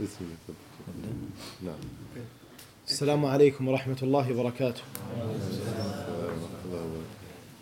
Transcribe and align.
بسم 0.00 0.24
الله 0.48 1.12
نعم 1.62 1.88
السلام 2.88 3.26
عليكم 3.26 3.68
ورحمة 3.68 3.96
الله 4.02 4.32
وبركاته 4.32 4.80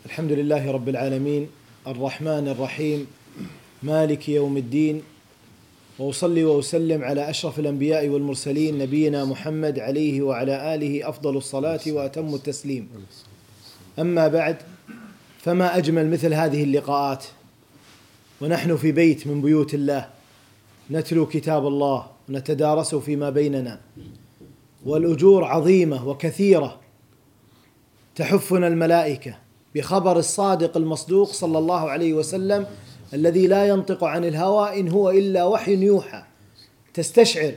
الحمد 0.06 0.32
لله 0.32 0.70
رب 0.70 0.88
العالمين 0.88 1.48
الرحمن 1.86 2.48
الرحيم 2.48 3.06
مالك 3.82 4.28
يوم 4.28 4.56
الدين 4.56 5.02
واصلي 5.98 6.44
واسلم 6.44 7.04
على 7.04 7.30
اشرف 7.30 7.58
الانبياء 7.58 8.08
والمرسلين 8.08 8.78
نبينا 8.78 9.24
محمد 9.24 9.78
عليه 9.78 10.22
وعلى 10.22 10.74
اله 10.74 11.08
افضل 11.08 11.36
الصلاه 11.36 11.80
واتم 11.86 12.34
التسليم. 12.34 12.88
اما 13.98 14.28
بعد 14.28 14.56
فما 15.38 15.76
اجمل 15.76 16.10
مثل 16.10 16.34
هذه 16.34 16.64
اللقاءات 16.64 17.24
ونحن 18.40 18.76
في 18.76 18.92
بيت 18.92 19.26
من 19.26 19.42
بيوت 19.42 19.74
الله 19.74 20.08
نتلو 20.90 21.26
كتاب 21.26 21.66
الله 21.66 22.11
ونتدارسه 22.28 23.00
فيما 23.00 23.30
بيننا 23.30 23.80
والأجور 24.86 25.44
عظيمة 25.44 26.08
وكثيرة 26.08 26.80
تحفنا 28.16 28.66
الملائكة 28.66 29.34
بخبر 29.74 30.18
الصادق 30.18 30.76
المصدوق 30.76 31.28
صلى 31.32 31.58
الله 31.58 31.90
عليه 31.90 32.12
وسلم 32.14 32.66
الذي 33.14 33.46
لا 33.46 33.68
ينطق 33.68 34.04
عن 34.04 34.24
الهوى 34.24 34.80
إن 34.80 34.88
هو 34.88 35.10
إلا 35.10 35.44
وحي 35.44 35.76
يوحى 35.84 36.22
تستشعر 36.94 37.52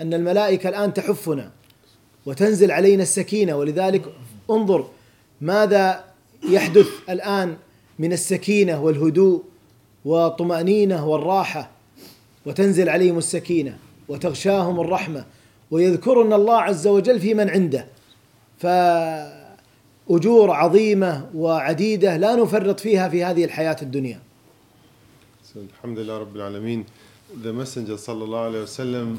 أن 0.00 0.14
الملائكة 0.14 0.68
الآن 0.68 0.94
تحفنا 0.94 1.50
وتنزل 2.26 2.70
علينا 2.70 3.02
السكينة 3.02 3.56
ولذلك 3.56 4.02
انظر 4.50 4.88
ماذا 5.40 6.04
يحدث 6.50 6.86
الآن 7.10 7.56
من 7.98 8.12
السكينة 8.12 8.82
والهدوء 8.82 9.42
وطمأنينة 10.04 11.08
والراحة 11.08 11.70
وتنزل 12.46 12.88
عليهم 12.88 13.18
السكينة 13.18 13.78
وتغشاهم 14.08 14.80
الرحمه 14.80 15.24
ويذكرن 15.70 16.32
الله 16.32 16.56
عز 16.60 16.86
وجل 16.86 17.20
في 17.20 17.34
من 17.34 17.50
عنده 17.50 17.86
فاجور 18.58 20.50
عظيمه 20.50 21.30
وعديده 21.34 22.16
لا 22.16 22.34
نفرط 22.36 22.80
فيها 22.80 23.08
في 23.08 23.24
هذه 23.24 23.44
الحياه 23.44 23.76
الدنيا. 23.82 24.20
الحمد 25.56 25.98
لله 25.98 26.18
رب 26.18 26.36
العالمين. 26.36 26.84
the 27.42 27.52
Messenger 27.64 27.94
صلى 27.96 28.24
الله 28.24 28.38
عليه 28.40 28.62
وسلم, 28.62 29.18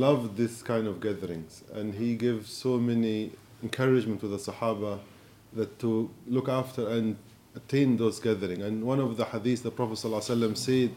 loved 0.00 0.36
this 0.36 0.62
kind 0.62 0.86
of 0.86 1.00
gatherings 1.00 1.62
and 1.74 1.94
he 1.94 2.14
gives 2.14 2.50
so 2.50 2.78
many 2.78 3.30
encouragement 3.62 4.18
to 4.20 4.28
the 4.28 4.38
Sahaba 4.38 4.98
that 5.54 5.78
to 5.78 6.08
look 6.26 6.48
after 6.48 6.88
and 6.88 7.16
attain 7.56 7.96
those 7.96 8.20
gatherings. 8.20 8.62
And 8.62 8.84
one 8.84 9.00
of 9.00 9.16
the 9.16 9.24
hadith 9.24 9.62
the 9.62 9.70
Prophet 9.70 9.94
ﷺ 9.98 10.56
said, 10.56 10.94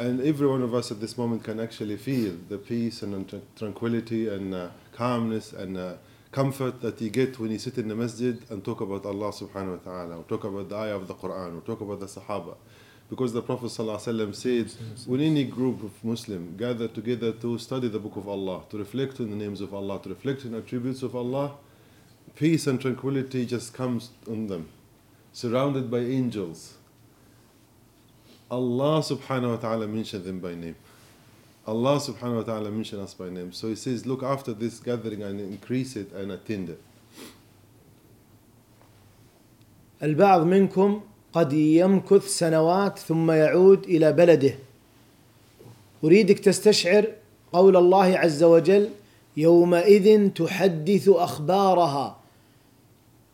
oh, 0.00 0.04
and 0.04 0.20
every 0.22 0.46
one 0.46 0.62
of 0.62 0.74
us 0.74 0.90
at 0.90 1.00
this 1.00 1.18
moment 1.18 1.42
can 1.44 1.60
actually 1.60 1.96
feel 1.96 2.34
the 2.48 2.58
peace 2.58 3.02
and 3.02 3.28
tranquility 3.56 4.28
and 4.28 4.54
uh, 4.54 4.68
calmness 4.92 5.52
and 5.52 5.76
uh, 5.76 5.94
comfort 6.30 6.80
that 6.80 7.00
you 7.00 7.10
get 7.10 7.38
when 7.38 7.50
you 7.50 7.58
sit 7.58 7.78
in 7.78 7.88
the 7.88 7.94
masjid 7.94 8.38
and 8.50 8.64
talk 8.64 8.80
about 8.80 9.04
Allah 9.04 9.30
subhanahu 9.32 9.84
wa 9.84 9.92
ta'ala, 9.92 10.16
or 10.18 10.24
talk 10.24 10.44
about 10.44 10.68
the 10.70 10.76
ayah 10.76 10.96
of 10.96 11.06
the 11.06 11.14
Quran, 11.14 11.58
or 11.58 11.60
talk 11.62 11.80
about 11.82 12.00
the 12.00 12.06
Sahaba. 12.06 12.56
Because 13.10 13.34
the 13.34 13.42
Prophet 13.42 13.66
ﷺ 13.66 14.34
said, 14.34 14.72
when 15.06 15.20
any 15.20 15.44
group 15.44 15.82
of 15.82 15.90
Muslims 16.02 16.58
gather 16.58 16.88
together 16.88 17.32
to 17.32 17.58
study 17.58 17.88
the 17.88 17.98
Book 17.98 18.16
of 18.16 18.26
Allah, 18.26 18.62
to 18.70 18.78
reflect 18.78 19.20
on 19.20 19.28
the 19.28 19.36
names 19.36 19.60
of 19.60 19.74
Allah, 19.74 20.00
to 20.02 20.08
reflect 20.08 20.46
on 20.46 20.54
attributes 20.54 21.02
of 21.02 21.14
Allah, 21.14 21.52
peace 22.36 22.66
and 22.66 22.80
tranquility 22.80 23.44
just 23.44 23.74
comes 23.74 24.08
on 24.26 24.46
them 24.46 24.66
surrounded 25.32 25.90
by 25.90 25.98
angels. 25.98 26.74
Allah 28.50 29.00
subhanahu 29.00 29.52
wa 29.56 29.56
ta'ala 29.56 29.86
mentioned 29.88 30.24
them 30.24 30.38
by 30.40 30.54
name. 30.54 30.76
Allah 31.66 31.96
subhanahu 31.98 32.36
wa 32.38 32.42
ta'ala 32.42 32.70
mentioned 32.70 33.00
us 33.00 33.14
by 33.14 33.30
name. 33.30 33.52
So 33.52 33.68
he 33.68 33.74
says, 33.74 34.04
Look 34.04 34.22
after 34.22 34.52
this 34.52 34.78
gathering 34.78 35.22
and 35.22 35.40
increase 35.40 35.96
it 35.96 36.12
and 36.12 36.30
attend 36.32 36.70
it. 36.70 36.80
البعض 40.02 40.42
منكم 40.42 41.00
قد 41.32 41.52
يمكث 41.52 42.28
سنوات 42.28 42.98
ثم 42.98 43.30
يعود 43.30 43.84
الى 43.84 44.12
بلده 44.12 44.54
اريدك 46.04 46.38
تستشعر 46.38 47.06
قول 47.52 47.76
الله 47.76 48.18
عز 48.18 48.42
وجل 48.42 48.88
يومئذ 49.36 50.30
تحدث 50.30 51.08
اخبارها 51.08 52.16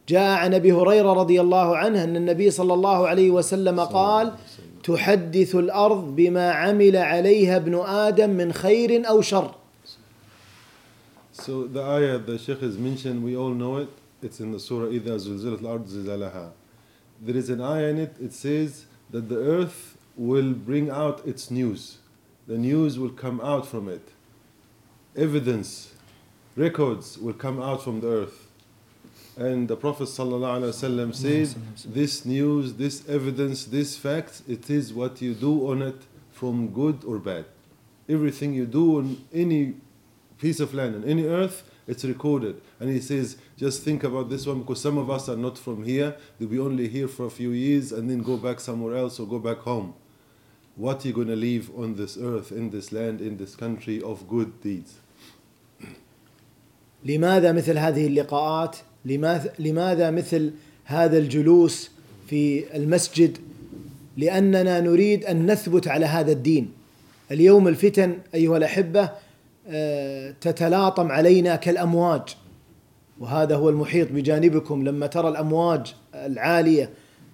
جاء 0.08 0.38
عن 0.38 0.54
ابي 0.54 0.72
هريره 0.72 1.12
رضي 1.12 1.40
الله 1.40 1.76
عنه 1.76 2.04
ان 2.04 2.16
النبي 2.16 2.50
صلى 2.50 2.74
الله 2.74 3.08
عليه 3.08 3.30
وسلم 3.30 3.80
قال 3.80 4.32
تحدث 4.84 5.54
الارض 5.54 6.16
بما 6.16 6.50
عمل 6.52 6.96
عليها 6.96 7.56
ابن 7.56 7.74
ادم 7.74 8.30
من 8.30 8.52
خير 8.52 9.08
او 9.08 9.20
شر 9.20 9.50
So 11.48 11.68
the 11.78 11.82
ayah 11.98 12.18
the 12.18 12.36
Sheikh 12.36 12.60
has 12.68 12.76
mentioned, 12.88 13.22
we 13.22 13.36
all 13.36 13.54
know 13.62 13.76
it. 13.84 13.90
It's 14.26 14.40
in 14.40 14.50
the 14.50 14.58
Surah 14.58 14.88
إذا 14.88 15.16
زلزلت 15.16 15.60
الأرض 15.60 15.86
زِلْزَلَهَا 15.86 16.50
There 17.22 17.36
is 17.36 17.48
an 17.48 17.60
ayah 17.60 17.90
in 17.90 17.98
it. 17.98 18.16
It 18.20 18.32
says 18.32 18.86
that 19.12 19.28
the 19.28 19.36
earth 19.38 19.96
will 20.16 20.52
bring 20.52 20.90
out 20.90 21.20
its 21.24 21.48
news. 21.48 21.98
The 22.48 22.58
news 22.58 22.98
will 22.98 23.10
come 23.22 23.40
out 23.40 23.66
from 23.68 23.88
it. 23.88 24.02
Evidence, 25.16 25.92
records 26.56 27.18
will 27.18 27.32
come 27.34 27.62
out 27.62 27.82
from 27.84 28.00
the 28.00 28.08
earth. 28.08 28.47
And 29.38 29.68
the 29.68 29.76
Prophet 29.76 30.08
ﷺ 30.08 31.14
said, 31.14 31.62
This 31.94 32.24
news, 32.24 32.72
this 32.72 33.08
evidence, 33.08 33.66
this 33.66 33.96
fact, 33.96 34.42
it 34.48 34.68
is 34.68 34.92
what 34.92 35.22
you 35.22 35.32
do 35.32 35.70
on 35.70 35.80
it 35.82 35.94
from 36.32 36.70
good 36.70 37.04
or 37.04 37.20
bad. 37.20 37.44
Everything 38.08 38.52
you 38.52 38.66
do 38.66 38.98
on 38.98 39.24
any 39.32 39.74
piece 40.38 40.58
of 40.58 40.74
land, 40.74 40.96
on 40.96 41.04
any 41.04 41.24
earth, 41.24 41.62
it's 41.86 42.04
recorded. 42.04 42.60
And 42.80 42.90
he 42.90 43.00
says, 43.00 43.36
Just 43.56 43.84
think 43.84 44.02
about 44.02 44.28
this 44.28 44.44
one 44.44 44.58
because 44.62 44.80
some 44.80 44.98
of 44.98 45.08
us 45.08 45.28
are 45.28 45.36
not 45.36 45.56
from 45.56 45.84
here. 45.84 46.16
They'll 46.40 46.48
be 46.48 46.58
only 46.58 46.88
here 46.88 47.06
for 47.06 47.26
a 47.26 47.30
few 47.30 47.52
years 47.52 47.92
and 47.92 48.10
then 48.10 48.22
go 48.24 48.36
back 48.38 48.58
somewhere 48.58 48.96
else 48.96 49.20
or 49.20 49.26
go 49.28 49.38
back 49.38 49.58
home. 49.58 49.94
What 50.74 51.04
are 51.04 51.06
you 51.08 51.14
going 51.14 51.28
to 51.28 51.36
leave 51.36 51.70
on 51.78 51.94
this 51.94 52.18
earth, 52.20 52.50
in 52.50 52.70
this 52.70 52.90
land, 52.90 53.20
in 53.20 53.36
this 53.36 53.54
country 53.54 54.02
of 54.02 54.26
good 54.28 54.60
deeds? 54.62 54.94
لماذا 57.04 57.52
مثل 57.52 57.76
هذه 57.78 58.06
اللقاءات 58.06 58.76
لماذا 59.58 60.10
مثل 60.10 60.50
هذا 60.84 61.18
الجلوس 61.18 61.90
في 62.26 62.76
المسجد 62.76 63.38
لاننا 64.16 64.80
نريد 64.80 65.24
ان 65.24 65.50
نثبت 65.50 65.88
على 65.88 66.06
هذا 66.06 66.32
الدين 66.32 66.70
اليوم 67.30 67.68
الفتن 67.68 68.18
ايها 68.34 68.56
الاحبه 68.56 69.10
آه، 69.68 70.34
تتلاطم 70.40 71.12
علينا 71.12 71.56
كالامواج 71.56 72.22
وهذا 73.20 73.56
هو 73.56 73.68
المحيط 73.68 74.12
بجانبكم 74.12 74.84
لما 74.84 75.06
ترى 75.06 75.28
الامواج 75.28 75.94
العاليه 76.14 76.90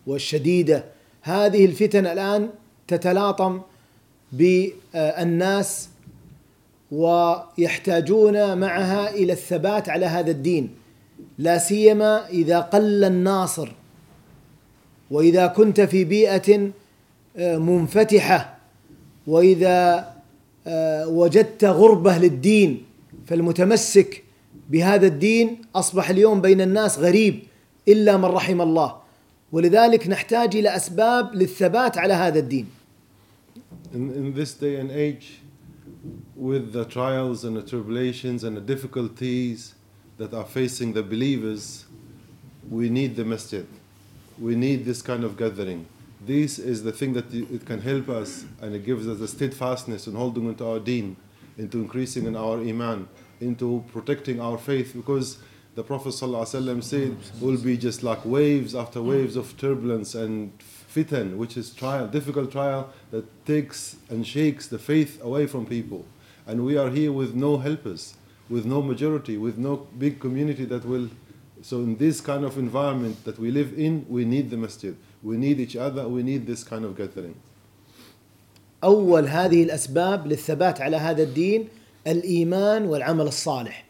والشديده 0.06 0.84
هذه 1.22 1.64
الفتن 1.64 2.06
الان 2.06 2.48
تتلاطم 2.88 3.60
بالناس 4.32 5.88
ويحتاجون 6.92 8.58
معها 8.58 9.10
الى 9.14 9.32
الثبات 9.32 9.88
على 9.88 10.06
هذا 10.06 10.30
الدين 10.30 10.68
لا 11.38 11.58
سيما 11.58 12.28
إذا 12.28 12.60
قل 12.60 13.04
الناصر 13.04 13.68
وإذا 15.10 15.46
كنت 15.46 15.80
في 15.80 16.04
بيئة 16.04 16.70
آه، 17.36 17.56
منفتحة 17.58 18.58
وإذا 19.26 20.10
آه، 20.66 21.08
وجدت 21.08 21.64
غربة 21.64 22.18
للدين 22.18 22.84
فالمتمسك 23.26 24.24
بهذا 24.70 25.06
الدين 25.06 25.56
أصبح 25.76 26.10
اليوم 26.10 26.40
بين 26.40 26.60
الناس 26.60 26.98
غريب 26.98 27.40
إلا 27.88 28.16
من 28.16 28.24
رحم 28.24 28.60
الله 28.60 28.96
ولذلك 29.52 30.08
نحتاج 30.08 30.56
إلى 30.56 30.76
أسباب 30.76 31.34
للثبات 31.34 31.98
على 31.98 32.14
هذا 32.14 32.38
الدين 32.38 32.66
In, 33.96 34.10
in 34.20 34.32
this 34.34 34.54
day 34.54 34.74
and 34.80 34.90
age 34.90 35.38
with 36.36 36.72
the 36.72 36.84
trials 36.84 37.44
and 37.44 37.56
the 37.56 37.62
tribulations 37.62 38.42
and 38.42 38.56
the 38.56 38.60
difficulties 38.60 39.74
that 40.18 40.32
are 40.34 40.44
facing 40.44 40.92
the 40.92 41.02
believers, 41.02 41.84
we 42.68 42.88
need 42.88 43.16
the 43.16 43.24
masjid. 43.24 43.66
We 44.38 44.54
need 44.56 44.84
this 44.84 45.02
kind 45.02 45.24
of 45.24 45.36
gathering. 45.36 45.86
This 46.24 46.58
is 46.58 46.82
the 46.82 46.92
thing 46.92 47.12
that 47.14 47.32
it 47.34 47.66
can 47.66 47.80
help 47.80 48.08
us 48.08 48.44
and 48.62 48.74
it 48.74 48.84
gives 48.84 49.06
us 49.08 49.20
a 49.20 49.28
steadfastness 49.28 50.06
in 50.06 50.14
holding 50.14 50.48
onto 50.48 50.66
our 50.66 50.78
deen, 50.78 51.16
into 51.58 51.78
increasing 51.80 52.26
in 52.26 52.36
our 52.36 52.58
iman, 52.58 53.08
into 53.40 53.84
protecting 53.92 54.40
our 54.40 54.56
faith 54.56 54.92
because 54.94 55.38
the 55.74 55.82
Prophet 55.82 56.10
ﷺ 56.10 56.82
said 56.84 57.16
will 57.40 57.58
be 57.58 57.76
just 57.76 58.02
like 58.04 58.24
waves 58.24 58.74
after 58.74 59.02
waves 59.02 59.34
of 59.36 59.56
turbulence 59.58 60.14
and 60.14 60.56
fitan, 60.60 61.36
which 61.36 61.56
is 61.56 61.74
trial, 61.74 62.06
difficult 62.06 62.52
trial 62.52 62.90
that 63.10 63.24
takes 63.44 63.96
and 64.08 64.24
shakes 64.26 64.68
the 64.68 64.78
faith 64.78 65.20
away 65.22 65.46
from 65.48 65.66
people. 65.66 66.04
And 66.46 66.64
we 66.64 66.76
are 66.78 66.90
here 66.90 67.10
with 67.12 67.34
no 67.34 67.58
helpers. 67.58 68.14
with 68.50 68.66
no 68.66 68.82
majority, 68.82 69.36
with 69.36 69.58
no 69.58 69.86
big 69.98 70.20
community 70.20 70.64
that 70.66 70.84
will. 70.84 71.08
So, 71.62 71.78
in 71.78 71.96
this 71.96 72.20
kind 72.20 72.44
of 72.44 72.58
environment 72.58 73.24
that 73.24 73.38
we 73.38 73.50
live 73.50 73.72
in, 73.78 74.04
we 74.08 74.24
need 74.26 74.50
the 74.50 74.56
masjid. 74.58 74.96
We 75.22 75.38
need 75.38 75.58
each 75.60 75.76
other. 75.76 76.06
We 76.06 76.22
need 76.22 76.46
this 76.46 76.64
kind 76.64 76.84
of 76.84 76.96
gathering. 76.96 77.34
أول 78.84 79.28
هذه 79.28 79.62
الأسباب 79.64 80.26
للثبات 80.26 80.80
على 80.80 80.96
هذا 80.96 81.22
الدين 81.22 81.68
الإيمان 82.06 82.84
والعمل 82.84 83.26
الصالح. 83.26 83.84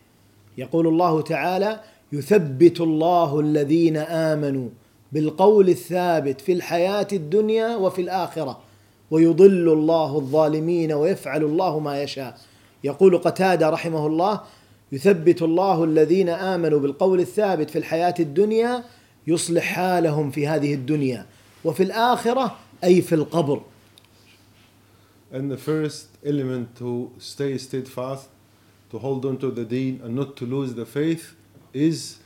يقول 0.59 0.87
الله 0.87 1.21
تعالى: 1.23 1.81
يثبت 2.13 2.81
الله 2.81 3.41
الذين 3.41 3.97
آمنوا 3.97 4.69
بالقول 5.13 5.69
الثابت 5.69 6.41
في 6.41 6.53
الحياة 6.53 7.09
الدنيا 7.13 7.77
وفي 7.77 8.03
الآخرة 8.03 8.61
ويضل 9.11 9.73
الله 9.73 10.17
الظالمين 10.17 10.93
ويفعل 10.93 11.43
الله 11.45 11.79
ما 11.79 12.03
يشاء. 12.03 12.39
يقول 12.85 13.19
قتادة 13.19 13.71
رحمه 13.71 14.07
الله 14.07 14.41
يثبت 14.93 15.43
الله 15.43 15.85
الذين 15.85 16.29
آمنوا 16.29 16.81
بالقول 16.81 17.21
الثابت 17.21 17.71
في 17.71 17.79
الحياة 17.79 18.15
الدنيا 18.21 18.85
يصلح 19.27 19.63
حالهم 19.63 20.31
في 20.31 20.47
هذه 20.47 20.75
الدنيا 20.75 21.27
وفي 21.65 21.83
الآخرة 21.83 22.57
أي 22.85 23.03
في 23.03 23.15
القبر 23.15 23.61
And 25.33 25.51
the 25.51 25.57
first 25.57 26.07
element 26.25 26.77
to 26.77 27.11
stay 27.19 27.59
steadfast, 27.59 28.29
to 28.93 28.99
hold 29.01 29.25
on 29.27 29.37
to 29.39 29.51
the 29.51 29.65
deen 29.65 30.01
and 30.05 30.15
not 30.15 30.37
to 30.37 30.45
lose 30.47 30.75
the 30.75 30.87
faith 30.87 31.35
is 31.73 32.19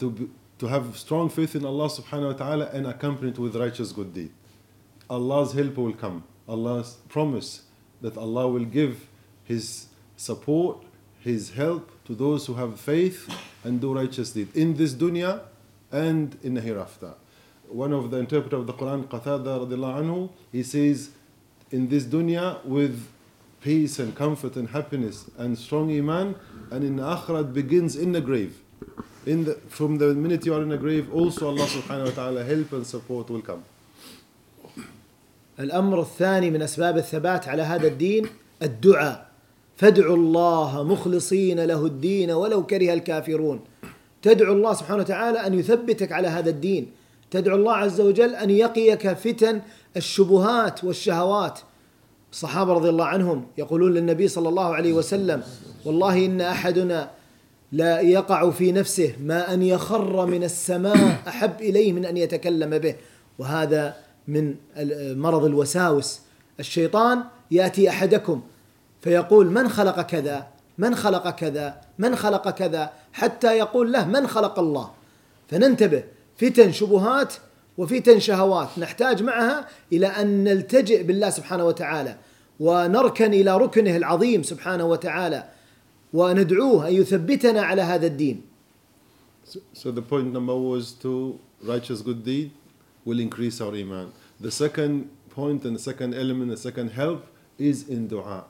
to, 0.00 0.10
be, 0.10 0.30
to 0.60 0.68
have 0.68 0.96
strong 0.96 1.28
faith 1.28 1.54
in 1.54 1.66
Allah 1.66 1.88
subhanahu 1.88 2.28
wa 2.32 2.38
ta'ala 2.38 2.70
and 2.72 2.86
accompany 2.86 3.32
it 3.32 3.38
with 3.38 3.54
righteous 3.56 3.92
good 3.92 4.14
deed. 4.14 4.30
Allah's 5.10 5.52
help 5.52 5.76
will 5.76 5.92
come. 5.92 6.24
Allah's 6.48 6.96
promise 7.10 7.64
that 8.00 8.16
Allah 8.16 8.48
will 8.48 8.64
give 8.64 9.08
His 9.44 9.88
support, 10.16 10.78
his 11.20 11.50
help 11.52 11.90
to 12.04 12.14
those 12.14 12.46
who 12.46 12.54
have 12.54 12.78
faith 12.78 13.28
and 13.64 13.80
do 13.80 13.94
righteous 13.94 14.32
deeds 14.32 14.54
in 14.54 14.76
this 14.76 14.92
dunya 14.92 15.40
and 15.90 16.38
in 16.42 16.54
the 16.54 16.60
hereafter. 16.60 17.14
One 17.68 17.92
of 17.92 18.10
the 18.10 18.18
interpreters 18.18 18.60
of 18.60 18.66
the 18.66 18.74
Quran, 18.74 19.04
Qatada 19.06 19.66
anhu, 19.68 20.30
he 20.52 20.62
says, 20.62 21.10
in 21.70 21.88
this 21.88 22.04
dunya 22.04 22.62
with 22.64 23.06
peace 23.62 23.98
and 23.98 24.14
comfort 24.14 24.56
and 24.56 24.68
happiness 24.68 25.24
and 25.38 25.56
strong 25.58 25.96
iman, 25.96 26.36
and 26.70 26.84
in 26.84 26.96
the 26.96 27.02
akhirat 27.02 27.52
begins 27.54 27.96
in 27.96 28.12
the 28.12 28.20
grave. 28.20 28.58
In 29.26 29.44
the, 29.44 29.54
from 29.68 29.96
the 29.96 30.12
minute 30.14 30.44
you 30.44 30.54
are 30.54 30.62
in 30.62 30.68
the 30.68 30.76
grave, 30.76 31.12
also 31.12 31.48
Allah 31.48 31.64
subhanahu 31.66 32.04
wa 32.04 32.10
ta'ala 32.10 32.44
help 32.44 32.72
and 32.72 32.86
support 32.86 33.30
will 33.30 33.40
come. 33.42 33.64
الأمر 35.58 36.00
الثاني 36.00 36.50
من 36.50 36.62
أسباب 36.62 36.98
الثبات 36.98 37.48
على 37.48 37.62
هذا 37.62 37.88
الدين 37.88 38.26
الدعاء 38.62 39.33
فادعوا 39.76 40.16
الله 40.16 40.82
مخلصين 40.82 41.60
له 41.64 41.86
الدين 41.86 42.30
ولو 42.30 42.66
كره 42.66 42.92
الكافرون 42.92 43.60
تدعو 44.22 44.52
الله 44.52 44.74
سبحانه 44.74 45.00
وتعالى 45.00 45.46
ان 45.46 45.58
يثبتك 45.58 46.12
على 46.12 46.28
هذا 46.28 46.50
الدين 46.50 46.88
تدعو 47.30 47.56
الله 47.56 47.72
عز 47.72 48.00
وجل 48.00 48.34
ان 48.34 48.50
يقيك 48.50 49.12
فتن 49.12 49.60
الشبهات 49.96 50.84
والشهوات 50.84 51.58
الصحابه 52.32 52.72
رضي 52.72 52.88
الله 52.88 53.04
عنهم 53.04 53.46
يقولون 53.58 53.94
للنبي 53.94 54.28
صلى 54.28 54.48
الله 54.48 54.74
عليه 54.74 54.92
وسلم 54.92 55.42
والله 55.84 56.26
ان 56.26 56.40
احدنا 56.40 57.10
لا 57.72 58.00
يقع 58.00 58.50
في 58.50 58.72
نفسه 58.72 59.14
ما 59.22 59.54
ان 59.54 59.62
يخر 59.62 60.26
من 60.26 60.44
السماء 60.44 61.18
احب 61.28 61.60
اليه 61.60 61.92
من 61.92 62.04
ان 62.04 62.16
يتكلم 62.16 62.78
به 62.78 62.94
وهذا 63.38 63.94
من 64.28 64.54
مرض 65.20 65.44
الوساوس 65.44 66.20
الشيطان 66.60 67.20
ياتي 67.50 67.88
احدكم 67.90 68.40
فيقول 69.04 69.50
من 69.50 69.68
خلق 69.68 70.00
كذا 70.02 70.46
من 70.78 70.94
خلق 70.94 71.30
كذا 71.30 71.80
من 71.98 72.16
خلق 72.16 72.50
كذا 72.50 72.92
حتى 73.12 73.58
يقول 73.58 73.92
له 73.92 74.04
من 74.08 74.26
خلق 74.26 74.58
الله 74.58 74.90
فننتبه 75.48 76.04
فتن 76.38 76.72
شبهات 76.72 77.34
وفتن 77.78 78.20
شهوات 78.20 78.68
نحتاج 78.78 79.22
معها 79.22 79.68
الى 79.92 80.06
ان 80.06 80.44
نلتجئ 80.44 81.02
بالله 81.02 81.30
سبحانه 81.30 81.64
وتعالى 81.66 82.16
ونركن 82.60 83.34
الى 83.34 83.56
ركنه 83.56 83.96
العظيم 83.96 84.42
سبحانه 84.42 84.84
وتعالى 84.84 85.44
وندعوه 86.12 86.88
ان 86.88 86.92
يثبتنا 86.94 87.60
على 87.62 87.82
هذا 87.82 88.06
الدين. 88.06 88.40
So, 89.80 89.90
the 89.98 90.02
point 90.12 90.28
number 90.36 90.56
was 90.72 90.84
to 91.04 91.38
righteous 91.72 92.00
good 92.08 92.24
deed 92.24 92.50
will 93.04 93.20
increase 93.26 93.60
our 93.64 93.74
iman. 93.84 94.06
The 94.46 94.50
second 94.64 95.10
point 95.36 95.60
and 95.66 95.74
the 95.78 95.84
second 95.90 96.10
element, 96.14 96.48
the 96.56 96.62
second 96.70 96.88
help 97.02 97.20
is 97.58 97.76
in 97.88 98.08
dua. 98.08 98.44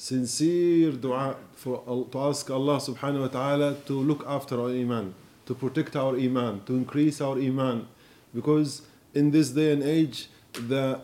sincere 0.00 0.96
dua 1.00 1.36
for, 1.52 2.06
to 2.10 2.18
ask 2.18 2.50
Allah 2.50 2.78
subhanahu 2.78 3.20
wa 3.20 3.26
ta'ala 3.28 3.74
to 3.84 3.92
look 3.92 4.24
after 4.26 4.58
our 4.58 4.70
iman, 4.70 5.14
to 5.44 5.54
protect 5.54 5.94
our 5.94 6.16
iman, 6.16 6.62
to 6.64 6.74
increase 6.74 7.20
our 7.20 7.36
iman. 7.36 7.86
Because 8.34 8.82
in 9.12 9.30
this 9.30 9.50
day 9.50 9.72
and 9.72 9.82
age, 9.82 10.28
the, 10.54 11.02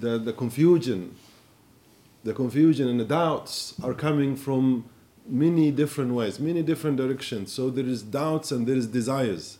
the, 0.00 0.18
the 0.18 0.32
confusion, 0.32 1.14
the 2.24 2.32
confusion 2.34 2.88
and 2.88 2.98
the 2.98 3.04
doubts 3.04 3.74
are 3.84 3.94
coming 3.94 4.34
from 4.34 4.86
many 5.28 5.70
different 5.70 6.12
ways, 6.12 6.40
many 6.40 6.62
different 6.64 6.96
directions. 6.96 7.52
So 7.52 7.70
there 7.70 7.86
is 7.86 8.02
doubts 8.02 8.50
and 8.50 8.66
there 8.66 8.76
is 8.76 8.88
desires. 8.88 9.58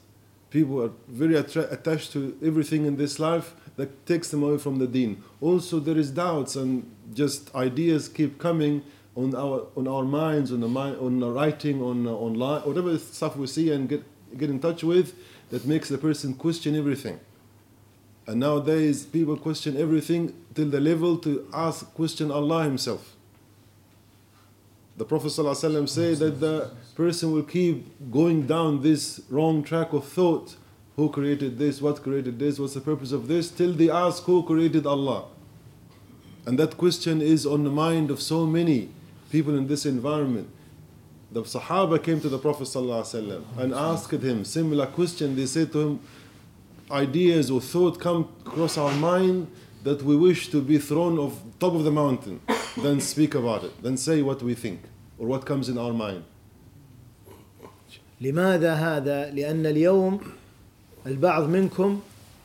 People 0.50 0.82
are 0.82 0.90
very 1.06 1.37
attra- 1.37 1.69
attached 1.70 2.11
to 2.12 2.37
everything 2.43 2.87
in 2.87 2.96
this 2.96 3.20
life 3.20 3.55
that 3.76 4.05
takes 4.06 4.31
them 4.31 4.43
away 4.43 4.58
from 4.58 4.79
the 4.79 4.87
deen. 4.88 5.22
Also, 5.40 5.79
there 5.79 5.99
is 5.99 6.11
doubts 6.11 6.56
and 6.56 6.90
just 7.14 7.55
ideas 7.55 8.08
keep 8.08 8.38
coming 8.38 8.82
on 9.14 9.35
our 9.35 9.67
on 9.76 9.88
our 9.88 10.05
minds, 10.05 10.53
on 10.53 10.61
the 10.61 10.69
mind, 10.69 10.97
on 10.99 11.20
the 11.20 11.31
writing, 11.31 11.82
on 11.82 12.06
uh, 12.06 12.11
online, 12.11 12.62
whatever 12.62 12.99
stuff 12.99 13.37
we 13.37 13.47
see 13.47 13.70
and 13.70 13.88
get 13.88 14.03
get 14.37 14.50
in 14.50 14.58
touch 14.61 14.85
with, 14.85 15.14
that 15.50 15.64
makes 15.67 15.88
the 15.88 15.99
person 15.99 16.35
question 16.35 16.76
everything. 16.76 17.19
And 18.26 18.41
nowadays, 18.41 19.06
people 19.06 19.37
question 19.37 19.76
everything 19.76 20.35
till 20.55 20.69
the 20.69 20.81
level 20.81 21.17
to 21.19 21.47
ask 21.55 21.94
question 21.94 22.31
Allah 22.31 22.64
Himself. 22.64 23.14
The 24.97 25.05
Prophet 25.05 25.29
ﷺ 25.29 25.88
say 25.91 26.14
that 26.14 26.41
the 26.41 26.70
person 26.94 27.31
will 27.31 27.43
keep 27.43 28.11
going 28.11 28.47
down 28.47 28.82
this 28.82 29.20
wrong 29.31 29.62
track 29.62 29.93
of 29.93 30.05
thought. 30.06 30.56
Who 30.97 31.11
created 31.11 31.58
this? 31.58 31.82
What 31.82 32.03
created 32.03 32.38
this? 32.38 32.58
What's 32.58 32.73
the 32.73 32.81
purpose 32.81 33.12
of 33.12 33.29
this? 33.29 33.50
Till 33.50 33.75
they 33.75 33.91
ask 33.91 34.23
who 34.25 34.43
created 34.43 34.87
Allah. 34.87 35.26
And 36.46 36.58
that 36.60 36.76
question 36.76 37.20
is 37.20 37.44
on 37.44 37.64
the 37.64 37.70
mind 37.70 38.08
of 38.10 38.22
so 38.22 38.46
many 38.46 38.88
people 39.31 39.58
in 39.58 39.66
this 39.66 39.84
environment. 39.84 40.48
The 41.32 41.43
Sahaba 41.43 42.00
came 42.00 42.20
to 42.20 42.28
the 42.28 42.38
Prophet 42.38 42.69
ﷺ 42.69 43.43
and 43.58 43.75
asked 43.75 44.12
him 44.14 44.44
similar 44.44 44.87
question. 44.87 45.34
They 45.34 45.46
said 45.46 45.72
to 45.72 45.81
him, 45.81 46.00
ideas 46.88 47.50
or 47.50 47.60
thought 47.60 47.98
come 48.00 48.28
across 48.46 48.78
our 48.78 48.94
mind 48.94 49.48
that 49.82 50.02
we 50.02 50.16
wish 50.16 50.48
to 50.52 50.62
be 50.62 50.78
thrown 50.78 51.19
off 51.19 51.37
top 51.58 51.75
of 51.75 51.82
the 51.82 51.90
mountain, 51.90 52.41
then 52.81 53.00
speak 53.00 53.34
about 53.34 53.65
it, 53.65 53.82
then 53.82 53.96
say 53.96 54.22
what 54.22 54.41
we 54.41 54.55
think 54.55 54.82
or 55.19 55.26
what 55.26 55.44
comes 55.44 55.69
in 55.69 55.76
our 55.76 55.93
mind. 55.93 56.22
لماذا 58.20 58.74
هذا؟ 58.74 59.34
لأن 59.34 59.67
اليوم 59.67 60.20
البعض 61.06 61.48
منكم 61.48 62.00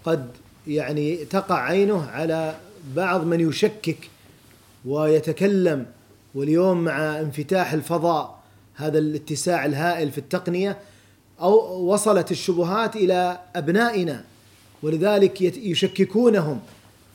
قد 0.06 0.32
يعني 0.68 1.26
تقع 1.26 1.60
عينه 1.62 2.06
على 2.10 2.56
بعض 2.96 3.26
من 3.26 3.40
يشكك 3.40 3.98
ويتكلم 4.86 5.86
واليوم 6.36 6.84
مع 6.84 7.20
انفتاح 7.20 7.74
الفضاء 7.74 8.40
هذا 8.76 9.00
الاتساع 9.00 9.66
الهائل 9.66 10.12
في 10.12 10.18
التقنيه 10.18 10.78
او 11.42 11.82
وصلت 11.94 12.32
الشبهات 12.32 12.96
الى 12.96 13.40
ابنائنا 13.56 14.24
ولذلك 14.84 15.42
يشككونهم 15.42 16.60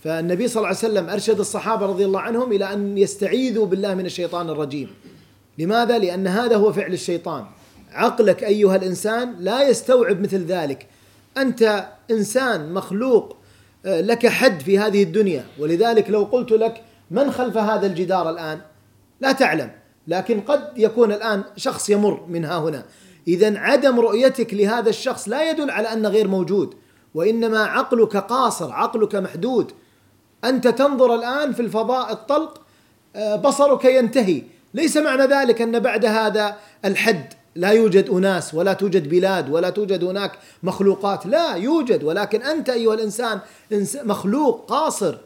فالنبي 0.04 0.48
صلى 0.48 0.56
الله 0.56 0.68
عليه 0.68 0.78
وسلم 0.78 1.08
ارشد 1.08 1.40
الصحابه 1.40 1.86
رضي 1.86 2.04
الله 2.04 2.20
عنهم 2.20 2.52
الى 2.52 2.72
ان 2.72 2.98
يستعيذوا 2.98 3.66
بالله 3.66 3.94
من 3.94 4.06
الشيطان 4.06 4.50
الرجيم 4.50 4.88
لماذا 5.58 5.98
لان 5.98 6.26
هذا 6.26 6.56
هو 6.56 6.72
فعل 6.72 6.92
الشيطان 6.92 7.44
عقلك 7.92 8.44
ايها 8.44 8.76
الانسان 8.76 9.34
لا 9.40 9.68
يستوعب 9.68 10.20
مثل 10.20 10.44
ذلك 10.44 10.86
انت 11.38 11.88
انسان 12.10 12.72
مخلوق 12.74 13.36
لك 13.86 14.26
حد 14.26 14.60
في 14.60 14.78
هذه 14.78 15.02
الدنيا 15.02 15.44
ولذلك 15.58 16.10
لو 16.10 16.24
قلت 16.24 16.50
لك 16.52 16.82
من 17.10 17.30
خلف 17.30 17.56
هذا 17.56 17.86
الجدار 17.86 18.30
الآن 18.30 18.60
لا 19.20 19.32
تعلم 19.32 19.70
لكن 20.08 20.40
قد 20.40 20.68
يكون 20.76 21.12
الآن 21.12 21.44
شخص 21.56 21.90
يمر 21.90 22.26
من 22.28 22.44
ها 22.44 22.58
هنا 22.58 22.84
إذا 23.28 23.58
عدم 23.58 24.00
رؤيتك 24.00 24.54
لهذا 24.54 24.88
الشخص 24.90 25.28
لا 25.28 25.50
يدل 25.50 25.70
على 25.70 25.92
أنه 25.92 26.08
غير 26.08 26.28
موجود 26.28 26.74
وإنما 27.14 27.58
عقلك 27.60 28.16
قاصر 28.16 28.72
عقلك 28.72 29.14
محدود 29.14 29.72
أنت 30.44 30.68
تنظر 30.68 31.14
الآن 31.14 31.52
في 31.52 31.60
الفضاء 31.60 32.12
الطلق 32.12 32.60
آه، 33.16 33.36
بصرك 33.36 33.84
ينتهي 33.84 34.42
ليس 34.74 34.96
معنى 34.96 35.22
ذلك 35.22 35.62
أن 35.62 35.78
بعد 35.80 36.04
هذا 36.04 36.56
الحد 36.84 37.34
لا 37.56 37.70
يوجد 37.70 38.10
أناس 38.10 38.54
ولا 38.54 38.72
توجد 38.72 39.08
بلاد 39.08 39.50
ولا 39.50 39.70
توجد 39.70 40.04
هناك 40.04 40.32
مخلوقات 40.62 41.26
لا 41.26 41.54
يوجد 41.54 42.04
ولكن 42.04 42.42
أنت 42.42 42.70
أيها 42.70 42.94
الإنسان 42.94 43.40
مخلوق 44.04 44.64
قاصر 44.70 45.16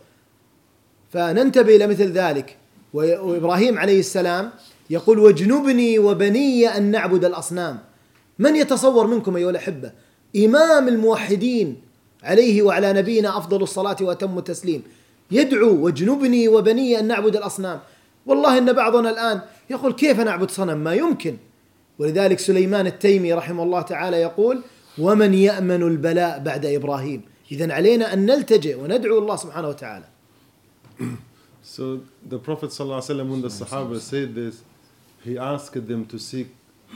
فننتبه 1.12 1.76
إلى 1.76 1.86
مثل 1.86 2.10
ذلك 2.10 2.56
وإبراهيم 2.94 3.78
عليه 3.78 4.00
السلام 4.00 4.50
يقول 4.90 5.18
واجنبني 5.18 5.98
وبني 5.98 6.68
أن 6.76 6.82
نعبد 6.82 7.24
الأصنام 7.24 7.78
من 8.38 8.56
يتصور 8.56 9.06
منكم 9.06 9.36
أيها 9.36 9.50
الأحبة 9.50 9.92
إمام 10.36 10.88
الموحدين 10.88 11.76
عليه 12.22 12.62
وعلى 12.62 12.92
نبينا 12.92 13.38
أفضل 13.38 13.62
الصلاة 13.62 13.96
وأتم 14.00 14.38
التسليم 14.38 14.82
يدعو 15.30 15.84
واجنبني 15.84 16.48
وبني 16.48 16.98
أن 16.98 17.04
نعبد 17.04 17.36
الأصنام 17.36 17.80
والله 18.26 18.58
إن 18.58 18.72
بعضنا 18.72 19.10
الآن 19.10 19.40
يقول 19.70 19.92
كيف 19.92 20.20
نعبد 20.20 20.50
صنم 20.50 20.78
ما 20.78 20.94
يمكن 20.94 21.36
ولذلك 22.00 22.38
سليمان 22.38 22.86
التيمي 22.86 23.32
رحمه 23.34 23.62
الله 23.62 23.82
تعالى 23.82 24.16
يقول 24.16 24.60
ومن 24.98 25.34
يأمن 25.34 25.82
البلاء 25.82 26.38
بعد 26.42 26.66
إبراهيم 26.66 27.22
إذا 27.52 27.72
علينا 27.72 28.12
أن 28.14 28.26
نلتجئ 28.26 28.74
وندعو 28.80 29.18
الله 29.18 29.36
سبحانه 29.36 29.68
وتعالى 29.68 30.08
So 31.64 31.98
the 32.30 32.38
Prophet 32.38 32.70
صلى 32.72 32.84
الله 32.84 33.02
عليه 33.02 33.04
وسلم 33.04 33.30
when 33.30 33.40
the 33.42 33.48
Sahaba 33.48 34.00
said 34.00 34.34
this, 34.34 34.62
he 35.24 35.36
asked 35.36 35.86
them 35.88 36.06
to 36.06 36.18
seek 36.18 36.46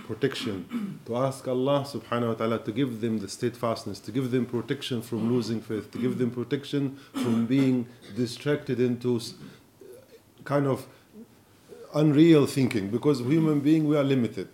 protection, 0.06 0.98
to 1.06 1.16
ask 1.16 1.46
Allah 1.46 1.84
subhanahu 1.86 2.28
wa 2.28 2.34
ta'ala 2.34 2.58
to 2.64 2.72
give 2.72 3.02
them 3.02 3.18
the 3.18 3.28
steadfastness, 3.28 4.00
to 4.00 4.10
give 4.10 4.30
them 4.30 4.46
protection 4.46 5.02
from 5.02 5.30
losing 5.30 5.60
faith, 5.60 5.90
to 5.90 5.98
give 5.98 6.16
them 6.16 6.30
protection 6.30 6.96
from 7.12 7.44
being 7.44 7.86
distracted 8.16 8.80
into 8.80 9.20
kind 10.44 10.66
of 10.66 10.86
unreal 11.94 12.46
thinking 12.46 12.88
because 12.88 13.20
human 13.20 13.60
being 13.60 13.86
we 13.86 13.98
are 13.98 14.02
limited. 14.16 14.48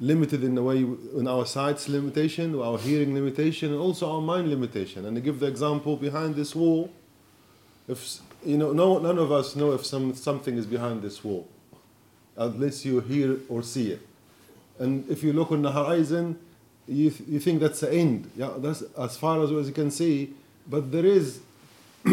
limited 0.00 0.44
in 0.44 0.56
a 0.56 0.62
way 0.62 0.78
in 0.78 1.26
our 1.28 1.44
sight's 1.44 1.88
limitation, 1.88 2.58
our 2.60 2.78
hearing 2.78 3.14
limitation, 3.14 3.72
and 3.72 3.80
also 3.80 4.12
our 4.16 4.20
mind 4.20 4.48
limitation. 4.48 5.04
And 5.04 5.16
to 5.16 5.20
give 5.20 5.40
the 5.40 5.46
example 5.46 5.96
behind 5.96 6.36
this 6.36 6.54
wall, 6.54 6.92
if 7.88 8.18
you 8.44 8.56
know, 8.56 8.72
no, 8.72 8.98
none 8.98 9.18
of 9.18 9.32
us 9.32 9.56
know 9.56 9.72
if 9.72 9.84
some, 9.84 10.14
something 10.14 10.56
is 10.56 10.66
behind 10.66 11.02
this 11.02 11.24
wall, 11.24 11.48
unless 12.36 12.84
you 12.84 13.00
hear 13.00 13.38
or 13.48 13.62
see 13.62 13.90
it. 13.92 14.02
And 14.78 15.08
if 15.10 15.24
you 15.24 15.32
look 15.32 15.50
on 15.50 15.62
the 15.62 15.72
horizon, 15.72 16.38
you, 16.86 17.10
th- 17.10 17.28
you 17.28 17.40
think 17.40 17.60
that's 17.60 17.80
the 17.80 17.92
end. 17.92 18.30
Yeah, 18.36 18.50
that's 18.58 18.82
as 18.96 19.16
far 19.16 19.42
as, 19.42 19.50
as 19.50 19.66
you 19.66 19.74
can 19.74 19.90
see. 19.90 20.32
But 20.68 20.92
there 20.92 21.04
is 21.04 21.40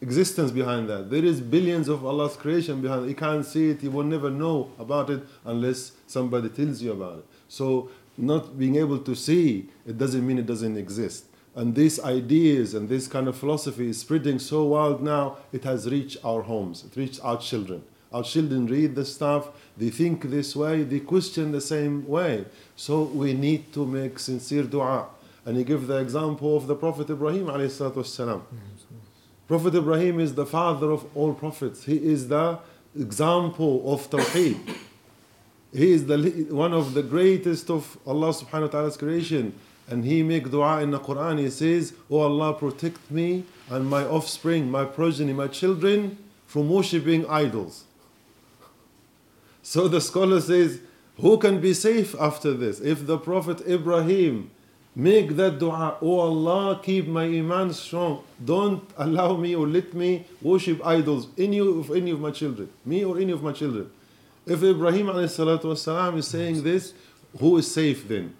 existence 0.00 0.50
behind 0.50 0.88
that. 0.88 1.10
There 1.10 1.24
is 1.24 1.40
billions 1.40 1.88
of 1.88 2.04
Allah's 2.04 2.36
creation 2.36 2.80
behind 2.80 3.04
it. 3.04 3.08
You 3.08 3.14
can't 3.14 3.44
see 3.44 3.70
it, 3.70 3.82
you 3.82 3.90
will 3.90 4.04
never 4.04 4.30
know 4.30 4.70
about 4.78 5.10
it 5.10 5.22
unless 5.44 5.92
somebody 6.06 6.48
tells 6.48 6.82
you 6.82 6.92
about 6.92 7.18
it. 7.18 7.24
So, 7.48 7.90
not 8.16 8.58
being 8.58 8.76
able 8.76 8.98
to 8.98 9.14
see 9.14 9.68
it 9.86 9.96
doesn't 9.96 10.26
mean 10.26 10.38
it 10.38 10.46
doesn't 10.46 10.76
exist. 10.76 11.24
And 11.54 11.74
these 11.74 11.98
ideas 12.00 12.74
and 12.74 12.88
this 12.88 13.08
kind 13.08 13.28
of 13.28 13.36
philosophy 13.36 13.90
is 13.90 13.98
spreading 14.00 14.38
so 14.38 14.64
wild 14.64 15.02
now, 15.02 15.38
it 15.52 15.64
has 15.64 15.88
reached 15.90 16.18
our 16.24 16.42
homes, 16.42 16.84
it 16.84 16.98
reached 16.98 17.20
our 17.24 17.38
children. 17.38 17.82
Our 18.12 18.24
children 18.24 18.66
read 18.66 18.94
the 18.96 19.04
stuff, 19.04 19.48
they 19.76 19.90
think 19.90 20.22
this 20.30 20.56
way, 20.56 20.82
they 20.82 21.00
question 21.00 21.52
the 21.52 21.60
same 21.60 22.06
way. 22.08 22.44
So 22.76 23.04
we 23.04 23.34
need 23.34 23.72
to 23.74 23.86
make 23.86 24.18
sincere 24.18 24.64
dua. 24.64 25.06
And 25.46 25.56
he 25.56 25.62
gave 25.64 25.86
the 25.86 25.98
example 25.98 26.56
of 26.56 26.66
the 26.66 26.74
Prophet 26.74 27.08
Ibrahim 27.08 27.46
alayhi 27.46 27.66
salatu 27.70 27.94
Mm-hmm. 28.02 28.79
Prophet 29.50 29.74
Ibrahim 29.74 30.20
is 30.20 30.36
the 30.36 30.46
father 30.46 30.92
of 30.92 31.04
all 31.16 31.34
prophets. 31.34 31.82
He 31.84 31.96
is 31.96 32.28
the 32.28 32.56
example 32.96 33.92
of 33.92 34.08
Tawheed. 34.08 34.56
He 35.72 35.90
is 35.90 36.06
the, 36.06 36.44
one 36.50 36.72
of 36.72 36.94
the 36.94 37.02
greatest 37.02 37.68
of 37.68 37.98
Allah 38.06 38.28
subhanahu 38.28 38.60
wa 38.60 38.68
ta'ala's 38.68 38.96
creation. 38.96 39.52
And 39.88 40.04
he 40.04 40.22
make 40.22 40.52
dua 40.52 40.82
in 40.82 40.92
the 40.92 41.00
Quran. 41.00 41.40
He 41.40 41.50
says, 41.50 41.94
Oh 42.08 42.18
Allah, 42.20 42.54
protect 42.54 43.10
me 43.10 43.42
and 43.68 43.86
my 43.88 44.04
offspring, 44.04 44.70
my 44.70 44.84
progeny, 44.84 45.32
my 45.32 45.48
children 45.48 46.16
from 46.46 46.70
worshipping 46.70 47.26
idols. 47.28 47.86
So 49.64 49.88
the 49.88 50.00
scholar 50.00 50.40
says, 50.40 50.78
Who 51.20 51.38
can 51.38 51.60
be 51.60 51.74
safe 51.74 52.14
after 52.20 52.54
this? 52.54 52.78
If 52.80 53.04
the 53.04 53.18
Prophet 53.18 53.66
Ibrahim 53.68 54.52
Make 54.96 55.36
that 55.36 55.58
dua. 55.60 55.98
Oh 56.02 56.18
Allah, 56.18 56.80
keep 56.82 57.06
my 57.06 57.24
iman 57.24 57.72
strong. 57.72 58.24
Don't 58.44 58.82
allow 58.98 59.36
me 59.36 59.54
or 59.54 59.66
let 59.66 59.94
me 59.94 60.24
worship 60.42 60.84
idols, 60.84 61.28
any 61.38 61.60
of 61.60 61.90
any 61.94 62.10
of 62.10 62.20
my 62.20 62.32
children, 62.32 62.68
me 62.84 63.04
or 63.04 63.18
any 63.18 63.30
of 63.30 63.42
my 63.42 63.52
children. 63.52 63.88
If 64.46 64.62
Ibrahim 64.64 65.06
والسلام, 65.06 66.16
is 66.16 66.26
saying 66.26 66.64
this, 66.64 66.92
who 67.38 67.58
is 67.58 67.72
safe 67.72 68.08
then? 68.08 68.34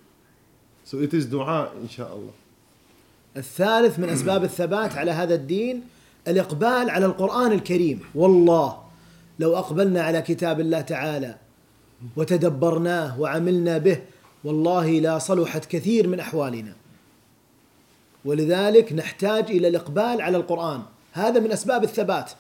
So 0.85 0.99
it 0.99 1.15
is 1.15 1.27
dua, 1.27 1.71
inshallah. 1.81 2.33
الثالث 3.37 3.99
من 3.99 4.09
أسباب 4.09 4.45
الثبات 4.45 4.93
على 4.97 5.11
هذا 5.11 5.35
الدين 5.35 5.83
الإقبال 6.29 6.91
على 6.91 7.07
القرآن 7.07 7.53
الكريم 7.53 8.01
والله 8.15 8.79
لو 9.39 9.57
أقبلنا 9.57 10.03
على 10.03 10.23
كتاب 10.23 10.61
الله 10.61 10.81
تعالى 10.81 11.37
وتدبرناه 12.17 13.21
وعملنا 13.21 13.79
به 13.79 14.01
والله 14.45 14.91
لا 14.91 15.19
صلحت 15.19 15.65
كثير 15.65 16.09
من 16.09 16.21
احوالنا 16.21 16.73
ولذلك 18.25 18.93
نحتاج 18.93 19.51
الى 19.51 19.69
الاقبال 19.69 20.21
على 20.23 20.37
القران 20.37 20.83
هذا 21.13 21.41
من 21.41 21.53
اسباب 21.53 21.85
الثبات 21.85 22.31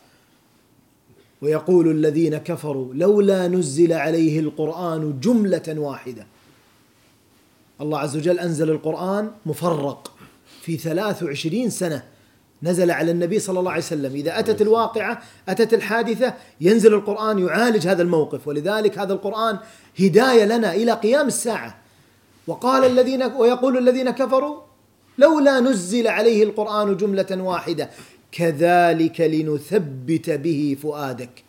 ويقول 1.42 1.90
الذين 1.90 2.38
كفروا 2.38 2.94
لولا 2.94 3.48
نزل 3.48 3.92
عليه 3.92 4.40
القران 4.40 5.20
جمله 5.20 5.62
واحده 5.76 6.26
الله 7.80 7.98
عز 7.98 8.16
وجل 8.16 8.38
انزل 8.38 8.70
القران 8.70 9.30
مفرق 9.46 10.12
في 10.62 10.76
23 10.76 11.70
سنه 11.70 12.02
نزل 12.62 12.90
على 12.90 13.10
النبي 13.10 13.38
صلى 13.38 13.60
الله 13.60 13.70
عليه 13.72 13.82
وسلم 13.82 14.12
اذا 14.14 14.38
اتت 14.38 14.62
الواقعه 14.62 15.22
اتت 15.48 15.74
الحادثه 15.74 16.34
ينزل 16.60 16.94
القران 16.94 17.38
يعالج 17.38 17.88
هذا 17.88 18.02
الموقف 18.02 18.48
ولذلك 18.48 18.98
هذا 18.98 19.12
القران 19.12 19.58
هدايه 20.00 20.44
لنا 20.44 20.74
الى 20.74 20.92
قيام 20.92 21.26
الساعه 21.26 21.78
وقال 22.50 22.84
الذين 22.92 23.22
ويقول 23.22 23.78
الذين 23.78 24.10
كفروا 24.10 24.60
لولا 25.18 25.60
نزل 25.60 26.06
عليه 26.08 26.42
القرآن 26.44 26.96
جملة 26.96 27.26
واحدة 27.42 27.90
كذلك 28.32 29.20
لنثبت 29.20 30.30
به 30.30 30.76
فؤادك 30.82 31.44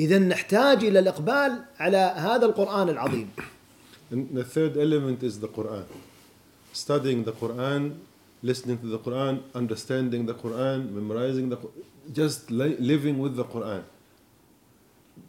إذا 0.00 0.18
نحتاج 0.18 0.84
إلى 0.84 0.98
الإقبال 0.98 1.52
على 1.80 1.96
هذا 2.16 2.46
القرآن 2.46 2.88
العظيم 2.88 3.28
the 4.12 4.44
third 4.44 4.74
element 4.76 5.22
is 5.22 5.34
the 5.40 5.46
Quran. 5.48 5.84
Studying 6.72 7.22
the 7.24 7.30
Quran, 7.32 7.82
listening 8.42 8.76
to 8.78 8.86
the 8.86 8.98
Quran, 8.98 9.40
understanding 9.54 10.26
the 10.26 10.34
Quran, 10.34 10.90
memorizing 10.92 11.48
the 11.48 11.56
Quran, 11.56 11.70
just 12.12 12.50
living 12.50 13.18
with 13.20 13.36
the 13.36 13.44
Quran. 13.56 13.82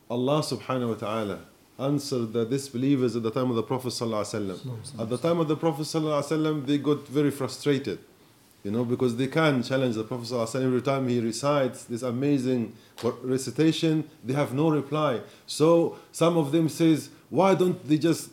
Allah 0.10 0.40
subhanahu 0.54 0.90
wa 0.94 1.00
ta'ala 1.06 1.38
answered 1.82 2.32
the 2.34 2.46
disbelievers 2.46 3.16
at 3.16 3.24
the 3.24 3.32
time 3.32 3.50
of 3.50 3.56
the 3.56 3.64
Prophet 3.64 3.90
ﷺ. 3.90 5.00
At 5.00 5.10
the 5.10 5.18
time 5.18 5.40
of 5.40 5.48
the 5.48 5.58
Prophet 5.58 5.84
ﷺ, 5.84 6.66
they 6.66 6.78
got 6.78 7.08
very 7.08 7.32
frustrated, 7.32 8.00
you 8.64 8.72
know, 8.72 8.86
because 8.86 9.18
they 9.18 9.28
can 9.28 9.64
challenge 9.64 9.96
the 9.96 10.04
Prophet 10.04 10.32
every 10.60 10.82
time 10.82 11.08
he 11.08 11.20
recites 11.20 11.86
this 11.86 12.04
amazing 12.04 12.74
recitation. 13.24 14.08
They 14.24 14.34
have 14.34 14.54
no 14.54 14.70
reply. 14.70 15.22
So 15.48 15.98
some 16.12 16.38
of 16.38 16.52
them 16.52 16.70
says, 16.70 17.10
why 17.30 17.56
don't 17.56 17.84
they 17.88 17.98
just 17.98 18.30